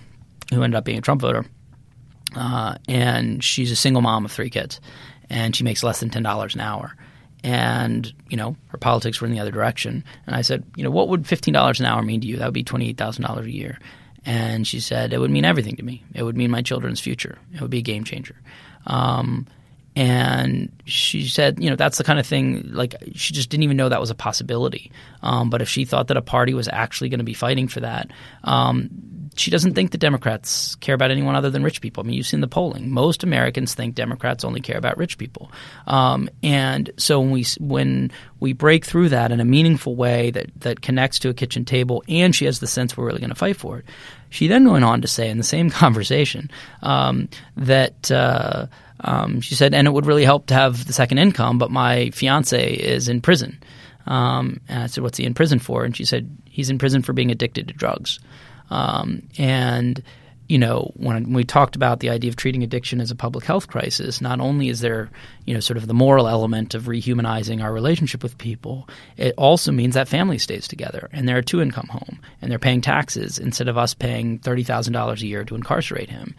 who 0.53 0.63
ended 0.63 0.77
up 0.77 0.85
being 0.85 0.97
a 0.97 1.01
Trump 1.01 1.21
voter. 1.21 1.45
Uh, 2.35 2.75
and 2.87 3.43
she's 3.43 3.71
a 3.71 3.75
single 3.75 4.01
mom 4.01 4.25
of 4.25 4.31
three 4.31 4.49
kids, 4.49 4.81
and 5.29 5.55
she 5.55 5.63
makes 5.63 5.83
less 5.83 5.99
than 5.99 6.09
ten 6.09 6.23
dollars 6.23 6.55
an 6.55 6.61
hour. 6.61 6.95
And 7.43 8.11
you 8.29 8.35
know 8.35 8.57
her 8.67 8.77
politics 8.77 9.21
were 9.21 9.27
in 9.27 9.33
the 9.33 9.39
other 9.39 9.51
direction. 9.51 10.03
And 10.25 10.35
I 10.35 10.41
said, 10.41 10.63
you 10.75 10.83
know, 10.83 10.91
what 10.91 11.07
would 11.09 11.25
fifteen 11.25 11.53
dollars 11.53 11.79
an 11.79 11.85
hour 11.85 12.01
mean 12.01 12.21
to 12.21 12.27
you? 12.27 12.37
That 12.37 12.45
would 12.45 12.53
be 12.53 12.63
twenty 12.63 12.89
eight 12.89 12.97
thousand 12.97 13.23
dollars 13.23 13.45
a 13.45 13.51
year. 13.51 13.79
And 14.25 14.67
she 14.67 14.81
said 14.81 15.13
it 15.13 15.19
would 15.19 15.31
mean 15.31 15.45
everything 15.45 15.77
to 15.77 15.83
me. 15.83 16.03
It 16.13 16.23
would 16.23 16.35
mean 16.35 16.51
my 16.51 16.61
children's 16.61 16.99
future. 16.99 17.37
It 17.53 17.61
would 17.61 17.71
be 17.71 17.77
a 17.77 17.83
game 17.83 18.03
changer. 18.03 18.35
Um, 18.85 19.47
and 19.97 20.71
she 20.85 21.27
said, 21.27 21.57
you 21.59 21.71
know, 21.71 21.75
that's 21.75 21.97
the 21.97 22.03
kind 22.03 22.19
of 22.19 22.27
thing, 22.27 22.69
like, 22.71 22.93
she 23.15 23.33
just 23.33 23.49
didn't 23.49 23.63
even 23.63 23.77
know 23.77 23.89
that 23.89 23.99
was 23.99 24.11
a 24.11 24.15
possibility. 24.15 24.91
Um, 25.23 25.49
but 25.49 25.59
if 25.59 25.67
she 25.67 25.85
thought 25.85 26.09
that 26.09 26.17
a 26.17 26.21
party 26.21 26.53
was 26.53 26.69
actually 26.71 27.09
going 27.09 27.17
to 27.17 27.23
be 27.23 27.33
fighting 27.33 27.67
for 27.67 27.79
that, 27.79 28.11
um, 28.43 28.91
she 29.35 29.49
doesn't 29.49 29.73
think 29.73 29.89
the 29.89 29.97
Democrats 29.97 30.75
care 30.75 30.93
about 30.93 31.09
anyone 31.09 31.35
other 31.35 31.49
than 31.49 31.63
rich 31.63 31.81
people. 31.81 32.03
I 32.03 32.05
mean, 32.05 32.15
you've 32.15 32.27
seen 32.27 32.41
the 32.41 32.47
polling. 32.47 32.91
Most 32.91 33.23
Americans 33.23 33.73
think 33.73 33.95
Democrats 33.95 34.43
only 34.43 34.61
care 34.61 34.77
about 34.77 34.99
rich 34.99 35.17
people. 35.17 35.51
Um, 35.87 36.29
and 36.43 36.91
so 36.97 37.19
when 37.19 37.31
we, 37.31 37.45
when 37.59 38.11
we 38.39 38.53
break 38.53 38.85
through 38.85 39.09
that 39.09 39.31
in 39.31 39.39
a 39.39 39.45
meaningful 39.45 39.95
way 39.95 40.29
that, 40.29 40.51
that 40.61 40.81
connects 40.83 41.17
to 41.19 41.29
a 41.29 41.33
kitchen 41.33 41.65
table 41.65 42.03
and 42.07 42.35
she 42.35 42.45
has 42.45 42.59
the 42.59 42.67
sense 42.67 42.95
we're 42.95 43.07
really 43.07 43.19
going 43.19 43.31
to 43.31 43.35
fight 43.35 43.57
for 43.57 43.79
it, 43.79 43.85
she 44.29 44.47
then 44.47 44.69
went 44.69 44.85
on 44.85 45.01
to 45.01 45.07
say 45.07 45.27
in 45.27 45.39
the 45.39 45.43
same 45.43 45.69
conversation 45.71 46.51
um, 46.83 47.29
that. 47.55 48.11
Uh, 48.11 48.67
um, 48.99 49.41
she 49.41 49.55
said, 49.55 49.73
and 49.73 49.87
it 49.87 49.91
would 49.91 50.05
really 50.05 50.25
help 50.25 50.47
to 50.47 50.53
have 50.53 50.85
the 50.85 50.93
second 50.93 51.19
income, 51.19 51.57
but 51.57 51.71
my 51.71 52.09
fiance 52.11 52.73
is 52.73 53.09
in 53.09 53.21
prison. 53.21 53.61
Um, 54.05 54.61
and 54.67 54.83
I 54.83 54.87
said, 54.87 55.03
what's 55.03 55.17
he 55.17 55.25
in 55.25 55.33
prison 55.33 55.59
for? 55.59 55.83
And 55.83 55.95
she 55.95 56.05
said, 56.05 56.35
he's 56.45 56.69
in 56.69 56.77
prison 56.77 57.01
for 57.01 57.13
being 57.13 57.31
addicted 57.31 57.67
to 57.67 57.73
drugs. 57.73 58.19
Um, 58.69 59.27
and 59.37 60.01
you 60.47 60.57
know, 60.57 60.91
when 60.95 61.33
we 61.33 61.43
talked 61.43 61.75
about 61.75 61.99
the 61.99 62.09
idea 62.09 62.29
of 62.29 62.35
treating 62.35 62.63
addiction 62.63 63.01
as 63.01 63.11
a 63.11 63.15
public 63.15 63.43
health 63.43 63.67
crisis, 63.67 64.21
not 64.21 64.39
only 64.39 64.69
is 64.69 64.79
there, 64.79 65.09
you 65.45 65.53
know, 65.53 65.59
sort 65.59 65.75
of 65.77 65.87
the 65.87 65.93
moral 65.93 66.27
element 66.27 66.73
of 66.73 66.83
rehumanizing 66.83 67.61
our 67.61 67.73
relationship 67.73 68.23
with 68.23 68.37
people, 68.37 68.87
it 69.17 69.33
also 69.37 69.71
means 69.71 69.95
that 69.95 70.07
family 70.07 70.37
stays 70.37 70.67
together 70.67 71.09
and 71.11 71.27
they're 71.27 71.39
a 71.39 71.43
two 71.43 71.61
income 71.61 71.87
home 71.87 72.19
and 72.41 72.49
they're 72.49 72.59
paying 72.59 72.81
taxes 72.81 73.39
instead 73.39 73.67
of 73.67 73.77
us 73.77 73.93
paying 73.93 74.39
$30,000 74.39 75.21
a 75.21 75.27
year 75.27 75.43
to 75.43 75.55
incarcerate 75.55 76.09
him. 76.09 76.33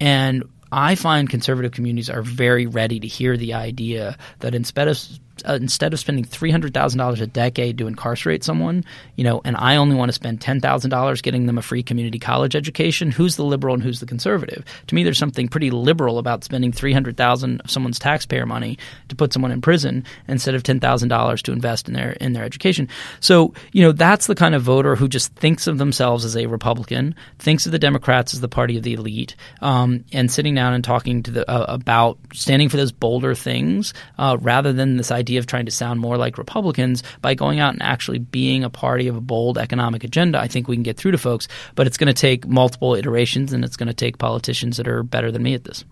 And 0.00 0.42
I 0.72 0.94
find 0.94 1.28
conservative 1.28 1.72
communities 1.72 2.08
are 2.08 2.22
very 2.22 2.66
ready 2.66 2.98
to 2.98 3.06
hear 3.06 3.36
the 3.36 3.52
idea 3.52 4.16
that 4.38 4.54
instead 4.54 4.88
of 4.88 4.98
uh, 5.44 5.58
instead 5.60 5.92
of 5.92 6.00
spending 6.00 6.24
three 6.24 6.50
hundred 6.50 6.74
thousand 6.74 6.98
dollars 6.98 7.20
a 7.20 7.26
decade 7.26 7.78
to 7.78 7.86
incarcerate 7.86 8.44
someone, 8.44 8.84
you 9.16 9.24
know, 9.24 9.40
and 9.44 9.56
I 9.56 9.76
only 9.76 9.96
want 9.96 10.08
to 10.08 10.12
spend 10.12 10.40
ten 10.40 10.60
thousand 10.60 10.90
dollars 10.90 11.22
getting 11.22 11.46
them 11.46 11.58
a 11.58 11.62
free 11.62 11.82
community 11.82 12.18
college 12.18 12.56
education, 12.56 13.10
who's 13.10 13.36
the 13.36 13.44
liberal 13.44 13.74
and 13.74 13.82
who's 13.82 14.00
the 14.00 14.06
conservative? 14.06 14.64
To 14.86 14.94
me, 14.94 15.04
there's 15.04 15.18
something 15.18 15.48
pretty 15.48 15.70
liberal 15.70 16.18
about 16.18 16.44
spending 16.44 16.72
three 16.72 16.92
hundred 16.92 17.16
thousand 17.16 17.60
of 17.62 17.70
someone's 17.70 17.98
taxpayer 17.98 18.46
money 18.46 18.78
to 19.08 19.16
put 19.16 19.32
someone 19.32 19.52
in 19.52 19.60
prison 19.60 20.04
instead 20.28 20.54
of 20.54 20.62
ten 20.62 20.80
thousand 20.80 21.08
dollars 21.08 21.42
to 21.42 21.52
invest 21.52 21.88
in 21.88 21.94
their 21.94 22.12
in 22.12 22.32
their 22.32 22.44
education. 22.44 22.88
So, 23.20 23.54
you 23.72 23.82
know, 23.82 23.92
that's 23.92 24.26
the 24.26 24.34
kind 24.34 24.54
of 24.54 24.62
voter 24.62 24.96
who 24.96 25.08
just 25.08 25.34
thinks 25.34 25.66
of 25.66 25.78
themselves 25.78 26.24
as 26.24 26.36
a 26.36 26.46
Republican, 26.46 27.14
thinks 27.38 27.66
of 27.66 27.72
the 27.72 27.78
Democrats 27.78 28.34
as 28.34 28.40
the 28.40 28.48
party 28.48 28.76
of 28.76 28.82
the 28.82 28.94
elite, 28.94 29.36
um, 29.60 30.04
and 30.12 30.30
sitting 30.30 30.54
down 30.54 30.74
and 30.74 30.84
talking 30.84 31.22
to 31.22 31.30
the 31.30 31.50
uh, 31.50 31.66
about 31.68 32.18
standing 32.32 32.68
for 32.68 32.76
those 32.76 32.92
bolder 32.92 33.34
things 33.34 33.94
uh, 34.18 34.36
rather 34.40 34.72
than 34.72 34.96
this 34.96 35.10
idea 35.10 35.31
idea 35.32 35.40
of 35.40 35.46
trying 35.46 35.64
to 35.64 35.72
sound 35.72 35.98
more 35.98 36.18
like 36.18 36.36
Republicans 36.36 37.02
by 37.22 37.34
going 37.34 37.58
out 37.58 37.72
and 37.72 37.82
actually 37.82 38.18
being 38.18 38.64
a 38.64 38.70
party 38.70 39.08
of 39.08 39.16
a 39.16 39.20
bold 39.20 39.56
economic 39.56 40.04
agenda, 40.04 40.38
I 40.38 40.46
think 40.46 40.68
we 40.68 40.76
can 40.76 40.82
get 40.82 40.98
through 40.98 41.12
to 41.12 41.18
folks. 41.18 41.48
But 41.74 41.86
it's 41.86 41.96
going 41.96 42.12
to 42.14 42.20
take 42.20 42.46
multiple 42.46 42.94
iterations 42.94 43.52
and 43.52 43.64
it's 43.64 43.76
going 43.76 43.86
to 43.86 43.94
take 43.94 44.18
politicians 44.18 44.76
that 44.76 44.86
are 44.86 45.02
better 45.02 45.32
than 45.32 45.42
me 45.42 45.54
at 45.54 45.64
this. 45.64 45.84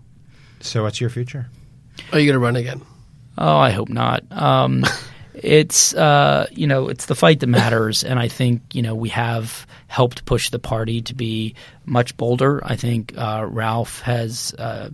So, 0.59 0.83
what's 0.83 1.01
your 1.01 1.09
future? 1.09 1.49
Are 2.13 2.19
you 2.19 2.27
going 2.27 2.35
to 2.35 2.39
run 2.39 2.55
again? 2.55 2.81
Oh, 3.37 3.57
I 3.57 3.71
hope 3.71 3.89
not. 3.89 4.23
Um, 4.31 4.85
it's 5.33 5.95
uh, 5.95 6.45
you 6.51 6.67
know 6.67 6.87
it's 6.87 7.07
the 7.07 7.15
fight 7.15 7.39
that 7.39 7.47
matters, 7.47 8.03
and 8.03 8.19
I 8.19 8.27
think 8.27 8.61
you 8.75 8.83
know 8.83 8.93
we 8.93 9.09
have 9.09 9.65
helped 9.91 10.23
push 10.23 10.49
the 10.51 10.57
party 10.57 11.01
to 11.01 11.13
be 11.13 11.53
much 11.85 12.15
bolder. 12.15 12.61
I 12.63 12.77
think 12.77 13.13
uh, 13.17 13.45
Ralph 13.45 13.99
has 14.03 14.55
uh, 14.57 14.89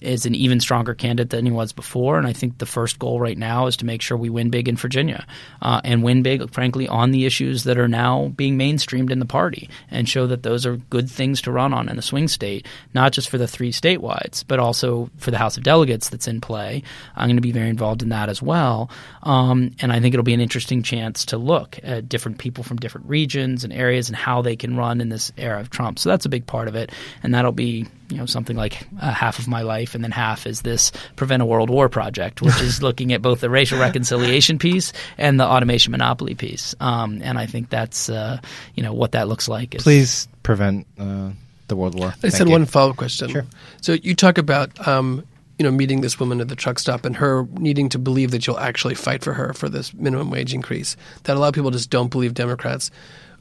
is 0.00 0.26
an 0.26 0.34
even 0.34 0.60
stronger 0.60 0.94
candidate 0.94 1.30
than 1.30 1.46
he 1.46 1.52
was 1.52 1.72
before. 1.72 2.18
And 2.18 2.26
I 2.26 2.32
think 2.32 2.58
the 2.58 2.66
first 2.66 2.98
goal 2.98 3.20
right 3.20 3.38
now 3.38 3.66
is 3.66 3.76
to 3.78 3.86
make 3.86 4.02
sure 4.02 4.16
we 4.16 4.28
win 4.28 4.50
big 4.50 4.68
in 4.68 4.76
Virginia 4.76 5.26
uh, 5.62 5.80
and 5.82 6.02
win 6.02 6.22
big, 6.22 6.50
frankly, 6.52 6.86
on 6.86 7.10
the 7.10 7.24
issues 7.24 7.64
that 7.64 7.78
are 7.78 7.88
now 7.88 8.28
being 8.36 8.58
mainstreamed 8.58 9.10
in 9.10 9.20
the 9.20 9.26
party 9.26 9.70
and 9.90 10.08
show 10.08 10.26
that 10.26 10.42
those 10.42 10.66
are 10.66 10.76
good 10.76 11.10
things 11.10 11.40
to 11.42 11.52
run 11.52 11.72
on 11.72 11.88
in 11.88 11.98
a 11.98 12.02
swing 12.02 12.28
state, 12.28 12.66
not 12.92 13.12
just 13.12 13.30
for 13.30 13.38
the 13.38 13.48
three 13.48 13.72
statewide, 13.72 14.44
but 14.46 14.58
also 14.58 15.08
for 15.16 15.30
the 15.30 15.38
House 15.38 15.56
of 15.56 15.62
Delegates 15.62 16.10
that's 16.10 16.28
in 16.28 16.40
play. 16.40 16.82
I'm 17.16 17.28
going 17.28 17.36
to 17.36 17.42
be 17.42 17.52
very 17.52 17.70
involved 17.70 18.02
in 18.02 18.10
that 18.10 18.28
as 18.28 18.42
well. 18.42 18.90
Um, 19.22 19.70
and 19.80 19.90
I 19.90 20.00
think 20.00 20.14
it'll 20.14 20.24
be 20.24 20.34
an 20.34 20.40
interesting 20.40 20.82
chance 20.82 21.24
to 21.26 21.38
look 21.38 21.78
at 21.82 22.08
different 22.08 22.38
people 22.38 22.62
from 22.62 22.76
different 22.76 23.08
regions 23.08 23.63
and 23.64 23.72
areas 23.72 24.08
and 24.08 24.16
how 24.16 24.42
they 24.42 24.56
can 24.56 24.76
run 24.76 25.00
in 25.00 25.08
this 25.08 25.32
era 25.36 25.60
of 25.60 25.70
Trump. 25.70 25.98
So 25.98 26.08
that's 26.08 26.26
a 26.26 26.28
big 26.28 26.46
part 26.46 26.68
of 26.68 26.74
it. 26.74 26.92
And 27.22 27.34
that'll 27.34 27.52
be 27.52 27.86
you 28.10 28.16
know 28.16 28.26
something 28.26 28.56
like 28.56 28.86
uh, 29.00 29.12
half 29.12 29.38
of 29.38 29.48
my 29.48 29.62
life, 29.62 29.94
and 29.94 30.04
then 30.04 30.10
half 30.10 30.46
is 30.46 30.62
this 30.62 30.92
prevent 31.16 31.42
a 31.42 31.46
world 31.46 31.70
war 31.70 31.88
project, 31.88 32.42
which 32.42 32.60
is 32.60 32.82
looking 32.82 33.12
at 33.12 33.22
both 33.22 33.40
the 33.40 33.50
racial 33.50 33.78
reconciliation 33.78 34.58
piece 34.58 34.92
and 35.18 35.40
the 35.40 35.44
automation 35.44 35.90
monopoly 35.90 36.34
piece. 36.34 36.74
Um, 36.80 37.20
and 37.22 37.38
I 37.38 37.46
think 37.46 37.70
that's 37.70 38.08
uh, 38.08 38.40
you 38.74 38.82
know 38.82 38.92
what 38.92 39.12
that 39.12 39.28
looks 39.28 39.48
like. 39.48 39.74
Is, 39.74 39.82
Please 39.82 40.28
prevent 40.42 40.86
uh, 40.98 41.30
the 41.68 41.76
world 41.76 41.98
war. 41.98 42.14
I 42.22 42.28
said 42.28 42.48
one 42.48 42.66
follow 42.66 42.90
up 42.90 42.96
question. 42.96 43.30
Sure. 43.30 43.46
So 43.80 43.94
you 43.94 44.14
talk 44.14 44.38
about. 44.38 44.86
Um, 44.86 45.24
you 45.56 45.62
know, 45.62 45.70
meeting 45.70 46.00
this 46.00 46.18
woman 46.18 46.40
at 46.40 46.48
the 46.48 46.56
truck 46.56 46.80
stop 46.80 47.04
and 47.04 47.14
her 47.14 47.46
needing 47.52 47.88
to 47.90 47.96
believe 47.96 48.32
that 48.32 48.44
you'll 48.44 48.58
actually 48.58 48.96
fight 48.96 49.22
for 49.22 49.32
her 49.32 49.52
for 49.52 49.68
this 49.68 49.94
minimum 49.94 50.28
wage 50.28 50.52
increase. 50.52 50.96
That 51.22 51.36
a 51.36 51.38
lot 51.38 51.46
of 51.46 51.54
people 51.54 51.70
just 51.70 51.90
don't 51.90 52.10
believe 52.10 52.34
Democrats 52.34 52.90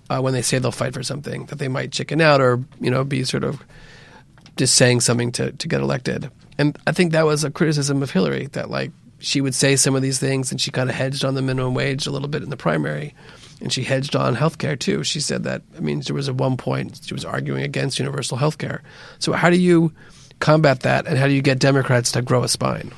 uh, 0.10 0.20
when 0.22 0.34
they 0.34 0.41
say 0.41 0.60
they'll 0.60 0.72
fight 0.72 0.93
for 0.93 1.04
something. 1.04 1.45
That 1.47 1.60
they 1.60 1.68
might 1.68 1.91
chicken 1.91 2.22
out 2.22 2.41
or 2.41 2.64
you 2.80 2.91
know 2.91 3.04
be 3.04 3.24
sort 3.24 3.43
of 3.43 3.62
just 4.58 4.76
saying 4.76 5.01
something 5.01 5.32
to, 5.34 5.51
to 5.51 5.68
get 5.68 5.82
elected. 5.82 6.30
And 6.58 6.78
I 6.86 6.91
think 6.91 7.12
that 7.12 7.26
was 7.26 7.43
a 7.43 7.51
criticism 7.51 8.04
of 8.04 8.12
Hillary 8.12 8.47
that 8.47 8.70
like 8.70 8.91
she 9.20 9.41
would 9.41 9.56
say 9.56 9.76
some 9.76 9.95
of 9.95 10.01
these 10.01 10.20
things, 10.20 10.51
and 10.51 10.60
she 10.60 10.70
kind 10.70 10.89
of 10.89 10.95
hedged 10.95 11.24
on 11.24 11.34
the 11.36 11.41
minimum 11.41 11.74
wage 11.74 12.06
a 12.06 12.12
little 12.12 12.28
bit 12.28 12.43
in 12.43 12.49
the 12.49 12.58
primary, 12.58 13.16
and 13.62 13.72
she 13.72 13.84
hedged 13.84 14.16
on 14.16 14.36
health 14.36 14.58
care 14.58 14.76
too. 14.76 15.04
She 15.04 15.20
said 15.20 15.43
that 15.43 15.62
I 15.78 15.80
mean 15.80 16.01
there 16.01 16.16
was 16.16 16.30
at 16.30 16.36
one 16.36 16.58
point 16.58 16.99
she 17.04 17.14
was 17.14 17.26
arguing 17.26 17.64
against 17.64 17.99
universal 17.99 18.38
health 18.38 18.58
care. 18.58 18.84
So 19.20 19.34
how 19.34 19.49
do 19.49 19.58
you 19.58 19.93
combat 20.39 20.82
that, 20.82 21.08
and 21.08 21.18
how 21.18 21.28
do 21.28 21.34
you 21.34 21.41
get 21.41 21.60
Democrats 21.60 22.12
to 22.14 22.22
grow 22.22 22.43
a 22.43 22.49
spine? 22.49 22.91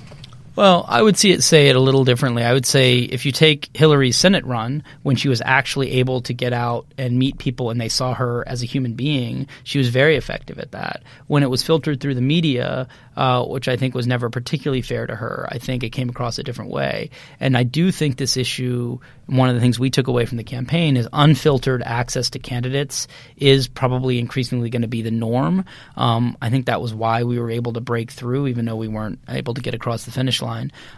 Well, 0.55 0.85
I 0.87 1.01
would 1.01 1.17
see 1.17 1.31
it 1.31 1.43
say 1.43 1.67
it 1.67 1.75
a 1.75 1.81
little 1.81 2.05
differently. 2.05 2.43
I 2.43 2.53
would 2.53 2.65
say 2.65 2.99
if 2.99 3.25
you 3.25 3.33
take 3.33 3.75
Hillary's 3.75 4.15
Senate 4.15 4.45
run, 4.45 4.83
when 5.03 5.17
she 5.17 5.27
was 5.27 5.41
actually 5.43 5.91
able 5.99 6.21
to 6.21 6.33
get 6.33 6.53
out 6.53 6.85
and 6.97 7.19
meet 7.19 7.37
people 7.37 7.71
and 7.71 7.81
they 7.81 7.89
saw 7.89 8.13
her 8.13 8.47
as 8.47 8.63
a 8.63 8.65
human 8.65 8.93
being, 8.93 9.47
she 9.65 9.77
was 9.77 9.89
very 9.89 10.15
effective 10.15 10.57
at 10.57 10.71
that. 10.71 11.03
When 11.27 11.43
it 11.43 11.49
was 11.49 11.61
filtered 11.61 11.99
through 11.99 12.15
the 12.15 12.21
media, 12.21 12.87
uh, 13.17 13.43
which 13.43 13.67
I 13.67 13.75
think 13.75 13.95
was 13.95 14.07
never 14.07 14.29
particularly 14.29 14.81
fair 14.81 15.05
to 15.05 15.15
her, 15.15 15.45
I 15.51 15.57
think 15.57 15.83
it 15.83 15.89
came 15.89 16.07
across 16.07 16.39
a 16.39 16.43
different 16.43 16.71
way. 16.71 17.09
And 17.41 17.57
I 17.57 17.63
do 17.63 17.91
think 17.91 18.15
this 18.15 18.37
issue, 18.37 18.99
one 19.25 19.49
of 19.49 19.55
the 19.55 19.61
things 19.61 19.77
we 19.77 19.89
took 19.89 20.07
away 20.07 20.25
from 20.25 20.37
the 20.37 20.43
campaign 20.45 20.95
is 20.95 21.07
unfiltered 21.11 21.83
access 21.83 22.29
to 22.29 22.39
candidates 22.39 23.09
is 23.35 23.67
probably 23.67 24.19
increasingly 24.19 24.69
going 24.69 24.83
to 24.83 24.87
be 24.87 25.01
the 25.01 25.11
norm. 25.11 25.65
Um, 25.97 26.37
I 26.41 26.49
think 26.49 26.67
that 26.67 26.81
was 26.81 26.93
why 26.93 27.23
we 27.23 27.39
were 27.39 27.51
able 27.51 27.73
to 27.73 27.81
break 27.81 28.09
through, 28.09 28.47
even 28.47 28.63
though 28.63 28.77
we 28.77 28.87
weren't 28.87 29.19
able 29.27 29.53
to 29.53 29.61
get 29.61 29.73
across 29.73 30.05
the 30.05 30.11
finish 30.11 30.41
line. 30.41 30.44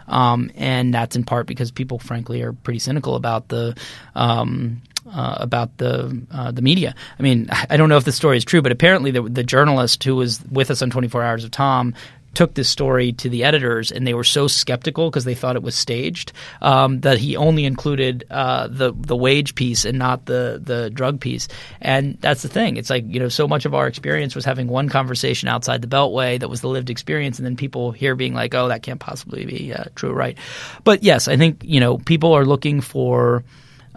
Um, 0.06 0.50
and 0.54 0.92
that's 0.92 1.16
in 1.16 1.24
part 1.24 1.46
because 1.46 1.70
people, 1.70 1.98
frankly, 1.98 2.42
are 2.42 2.52
pretty 2.52 2.78
cynical 2.78 3.14
about 3.14 3.48
the 3.48 3.76
um, 4.14 4.82
uh, 5.10 5.36
about 5.40 5.76
the 5.78 6.22
uh, 6.30 6.50
the 6.50 6.62
media. 6.62 6.94
I 7.18 7.22
mean, 7.22 7.48
I 7.70 7.76
don't 7.76 7.88
know 7.88 7.96
if 7.96 8.04
the 8.04 8.12
story 8.12 8.36
is 8.36 8.44
true, 8.44 8.62
but 8.62 8.72
apparently 8.72 9.10
the, 9.10 9.22
the 9.22 9.44
journalist 9.44 10.04
who 10.04 10.16
was 10.16 10.42
with 10.50 10.70
us 10.70 10.82
on 10.82 10.90
24 10.90 11.22
Hours 11.22 11.44
of 11.44 11.50
Tom 11.50 11.94
took 12.34 12.54
this 12.54 12.68
story 12.68 13.12
to 13.12 13.28
the 13.28 13.44
editors, 13.44 13.90
and 13.90 14.06
they 14.06 14.14
were 14.14 14.24
so 14.24 14.46
skeptical 14.46 15.10
because 15.10 15.24
they 15.24 15.34
thought 15.34 15.56
it 15.56 15.62
was 15.62 15.74
staged 15.74 16.32
um, 16.62 17.00
that 17.00 17.18
he 17.18 17.36
only 17.36 17.64
included 17.64 18.24
uh, 18.30 18.68
the 18.68 18.92
the 18.96 19.16
wage 19.16 19.54
piece 19.54 19.84
and 19.84 19.98
not 19.98 20.26
the 20.26 20.60
the 20.62 20.90
drug 20.90 21.20
piece. 21.20 21.48
And 21.80 22.18
that's 22.20 22.42
the 22.42 22.48
thing. 22.48 22.76
It's 22.76 22.90
like 22.90 23.04
you 23.06 23.20
know, 23.20 23.28
so 23.28 23.48
much 23.48 23.64
of 23.64 23.74
our 23.74 23.86
experience 23.86 24.34
was 24.34 24.44
having 24.44 24.68
one 24.68 24.88
conversation 24.88 25.48
outside 25.48 25.82
the 25.82 25.88
Beltway 25.88 26.38
that 26.40 26.48
was 26.48 26.60
the 26.60 26.68
lived 26.68 26.90
experience, 26.90 27.38
and 27.38 27.46
then 27.46 27.56
people 27.56 27.92
here 27.92 28.14
being 28.14 28.34
like, 28.34 28.54
"Oh, 28.54 28.68
that 28.68 28.82
can't 28.82 29.00
possibly 29.00 29.44
be 29.44 29.72
uh, 29.72 29.84
true, 29.94 30.12
right?" 30.12 30.38
But 30.84 31.02
yes, 31.02 31.28
I 31.28 31.36
think 31.36 31.62
you 31.64 31.80
know 31.80 31.98
people 31.98 32.32
are 32.34 32.44
looking 32.44 32.80
for 32.80 33.44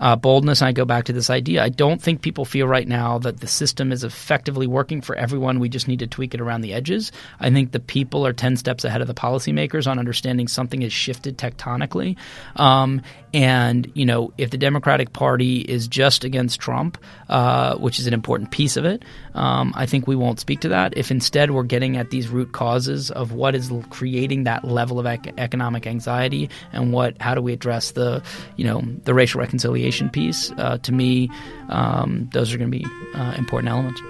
uh, 0.02 0.16
boldness. 0.16 0.62
I 0.62 0.72
go 0.72 0.84
back 0.84 1.06
to 1.06 1.14
this 1.14 1.30
idea. 1.30 1.64
I 1.64 1.70
don't 1.70 2.02
think 2.02 2.22
people 2.22 2.44
feel 2.44 2.68
right 2.68 2.88
now 2.88 3.20
that 3.20 3.40
the 3.40 3.48
system 3.48 3.92
is 3.92 4.04
effectively 4.04 4.68
working 4.68 5.00
for 5.00 5.16
everyone. 5.16 5.60
We 5.60 5.70
just 5.70 5.88
need 5.88 6.00
to 6.00 6.08
tweak 6.08 6.34
it 6.34 6.42
around 6.42 6.62
the 6.62 6.74
edges. 6.74 7.12
I 7.40 7.52
think 7.52 7.72
the 7.72 7.80
people 7.80 8.26
are 8.26 8.34
10 8.34 8.58
steps 8.58 8.84
ahead 8.84 9.02
of 9.02 9.08
the 9.08 9.14
policymakers 9.14 9.90
on 9.90 10.00
understanding 10.00 10.48
something 10.48 10.82
has 10.82 10.92
shifted 10.92 11.38
tectonically. 11.38 12.18
Um, 12.56 13.04
and, 13.34 13.90
you 13.94 14.06
know, 14.06 14.34
if 14.38 14.50
the 14.50 14.58
Democratic 14.58 15.14
Party 15.14 15.62
is 15.62 15.88
just 15.88 16.24
against 16.24 16.60
Trump, 16.60 16.98
uh, 17.30 17.76
which 17.78 18.00
is 18.00 18.08
an 18.08 18.14
important 18.14 18.52
piece 18.52 18.78
of 18.78 18.86
it, 18.86 19.04
um, 19.36 19.74
I 19.76 19.86
think 19.86 20.08
we 20.08 20.16
won't 20.16 20.40
speak 20.40 20.60
to 20.62 20.70
that. 20.70 20.98
If 20.98 21.12
instead 21.12 21.52
we're 21.52 21.64
getting 21.64 21.98
at 21.98 22.10
these 22.10 22.28
root 22.28 22.52
causes 22.52 23.10
of 23.12 23.32
what 23.32 23.56
is 23.56 23.72
creating 23.90 24.44
that 24.44 24.66
level 24.66 25.00
of 25.00 25.06
ec- 25.06 25.34
economic 25.38 25.88
anxiety 25.88 26.50
and 26.74 26.92
what, 26.92 27.22
how 27.22 27.34
do 27.34 27.42
we 27.42 27.54
address 27.54 27.92
the, 27.92 28.22
you 28.58 28.66
know, 28.66 28.82
the 29.04 29.14
racial 29.14 29.40
reconciliation 29.40 30.10
piece, 30.10 30.52
uh, 30.58 30.78
to 30.80 30.92
me, 30.92 31.30
um, 31.70 32.30
those 32.34 32.54
are 32.54 32.58
going 32.58 32.72
to 32.72 32.78
be 32.78 32.86
uh, 33.16 33.34
important 33.38 33.70
elements. 33.70 34.02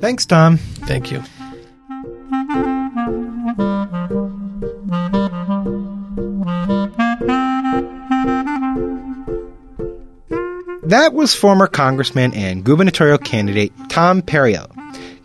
Thanks, 0.00 0.26
Tom. 0.26 0.56
Thank 0.56 1.10
you. 1.10 1.22
That 10.90 11.14
was 11.14 11.36
former 11.36 11.68
Congressman 11.68 12.34
and 12.34 12.64
gubernatorial 12.64 13.18
candidate 13.18 13.72
Tom 13.90 14.22
Perriello. 14.22 14.68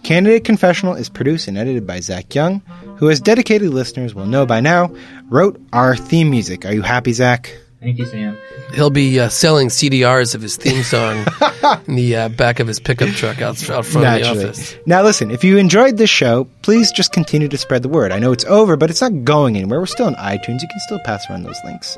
Candidate 0.03 0.43
Confessional 0.43 0.93
is 0.93 1.09
produced 1.09 1.47
and 1.47 1.57
edited 1.57 1.87
by 1.87 2.01
Zach 2.01 2.35
Young, 2.35 2.59
who, 2.97 3.09
as 3.09 3.19
dedicated 3.19 3.71
listeners 3.71 4.13
will 4.13 4.27
know 4.27 4.45
by 4.45 4.59
now, 4.61 4.93
wrote 5.27 5.59
our 5.73 5.95
theme 5.95 6.29
music. 6.29 6.65
Are 6.65 6.71
you 6.71 6.83
happy, 6.83 7.13
Zach? 7.13 7.57
Thank 7.79 7.97
you, 7.97 8.05
Sam. 8.05 8.37
He'll 8.75 8.91
be 8.91 9.19
uh, 9.19 9.29
selling 9.29 9.69
CDRs 9.69 10.35
of 10.35 10.43
his 10.43 10.55
theme 10.55 10.83
song 10.83 11.25
in 11.87 11.95
the 11.95 12.15
uh, 12.15 12.29
back 12.29 12.59
of 12.59 12.67
his 12.67 12.79
pickup 12.79 13.09
truck 13.09 13.41
out, 13.41 13.67
out 13.67 13.87
front 13.87 14.05
Naturally. 14.05 14.29
of 14.29 14.37
the 14.37 14.49
office. 14.49 14.75
Now, 14.85 15.01
listen, 15.01 15.31
if 15.31 15.43
you 15.43 15.57
enjoyed 15.57 15.97
this 15.97 16.11
show, 16.11 16.47
please 16.61 16.91
just 16.91 17.11
continue 17.11 17.47
to 17.47 17.57
spread 17.57 17.81
the 17.81 17.89
word. 17.89 18.11
I 18.11 18.19
know 18.19 18.31
it's 18.33 18.45
over, 18.45 18.77
but 18.77 18.91
it's 18.91 19.01
not 19.01 19.23
going 19.23 19.57
anywhere. 19.57 19.79
We're 19.79 19.87
still 19.87 20.05
on 20.05 20.15
iTunes. 20.17 20.61
You 20.61 20.67
can 20.67 20.79
still 20.81 20.99
pass 20.99 21.27
around 21.27 21.41
those 21.41 21.59
links. 21.65 21.97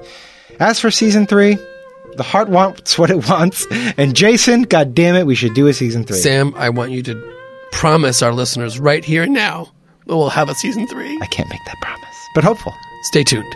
As 0.57 0.79
for 0.79 0.89
season 0.89 1.27
three, 1.27 1.57
the 2.17 2.23
heart 2.23 2.49
wants 2.49 2.97
what 2.97 3.09
it 3.09 3.27
wants. 3.29 3.65
And 3.97 4.15
Jason, 4.15 4.63
God 4.63 4.93
damn 4.93 5.15
it, 5.15 5.25
we 5.25 5.35
should 5.35 5.53
do 5.53 5.67
a 5.67 5.73
season 5.73 6.03
three. 6.03 6.17
Sam, 6.17 6.53
I 6.55 6.69
want 6.69 6.91
you 6.91 7.03
to 7.03 7.37
promise 7.71 8.21
our 8.21 8.33
listeners 8.33 8.79
right 8.79 9.03
here 9.05 9.23
and 9.23 9.33
now 9.33 9.71
that 10.05 10.15
we'll 10.15 10.29
have 10.29 10.49
a 10.49 10.55
season 10.55 10.87
three. 10.87 11.19
I 11.21 11.27
can't 11.27 11.49
make 11.49 11.63
that 11.65 11.77
promise, 11.81 12.15
but 12.35 12.43
hopeful. 12.43 12.73
Stay 13.03 13.23
tuned. 13.23 13.55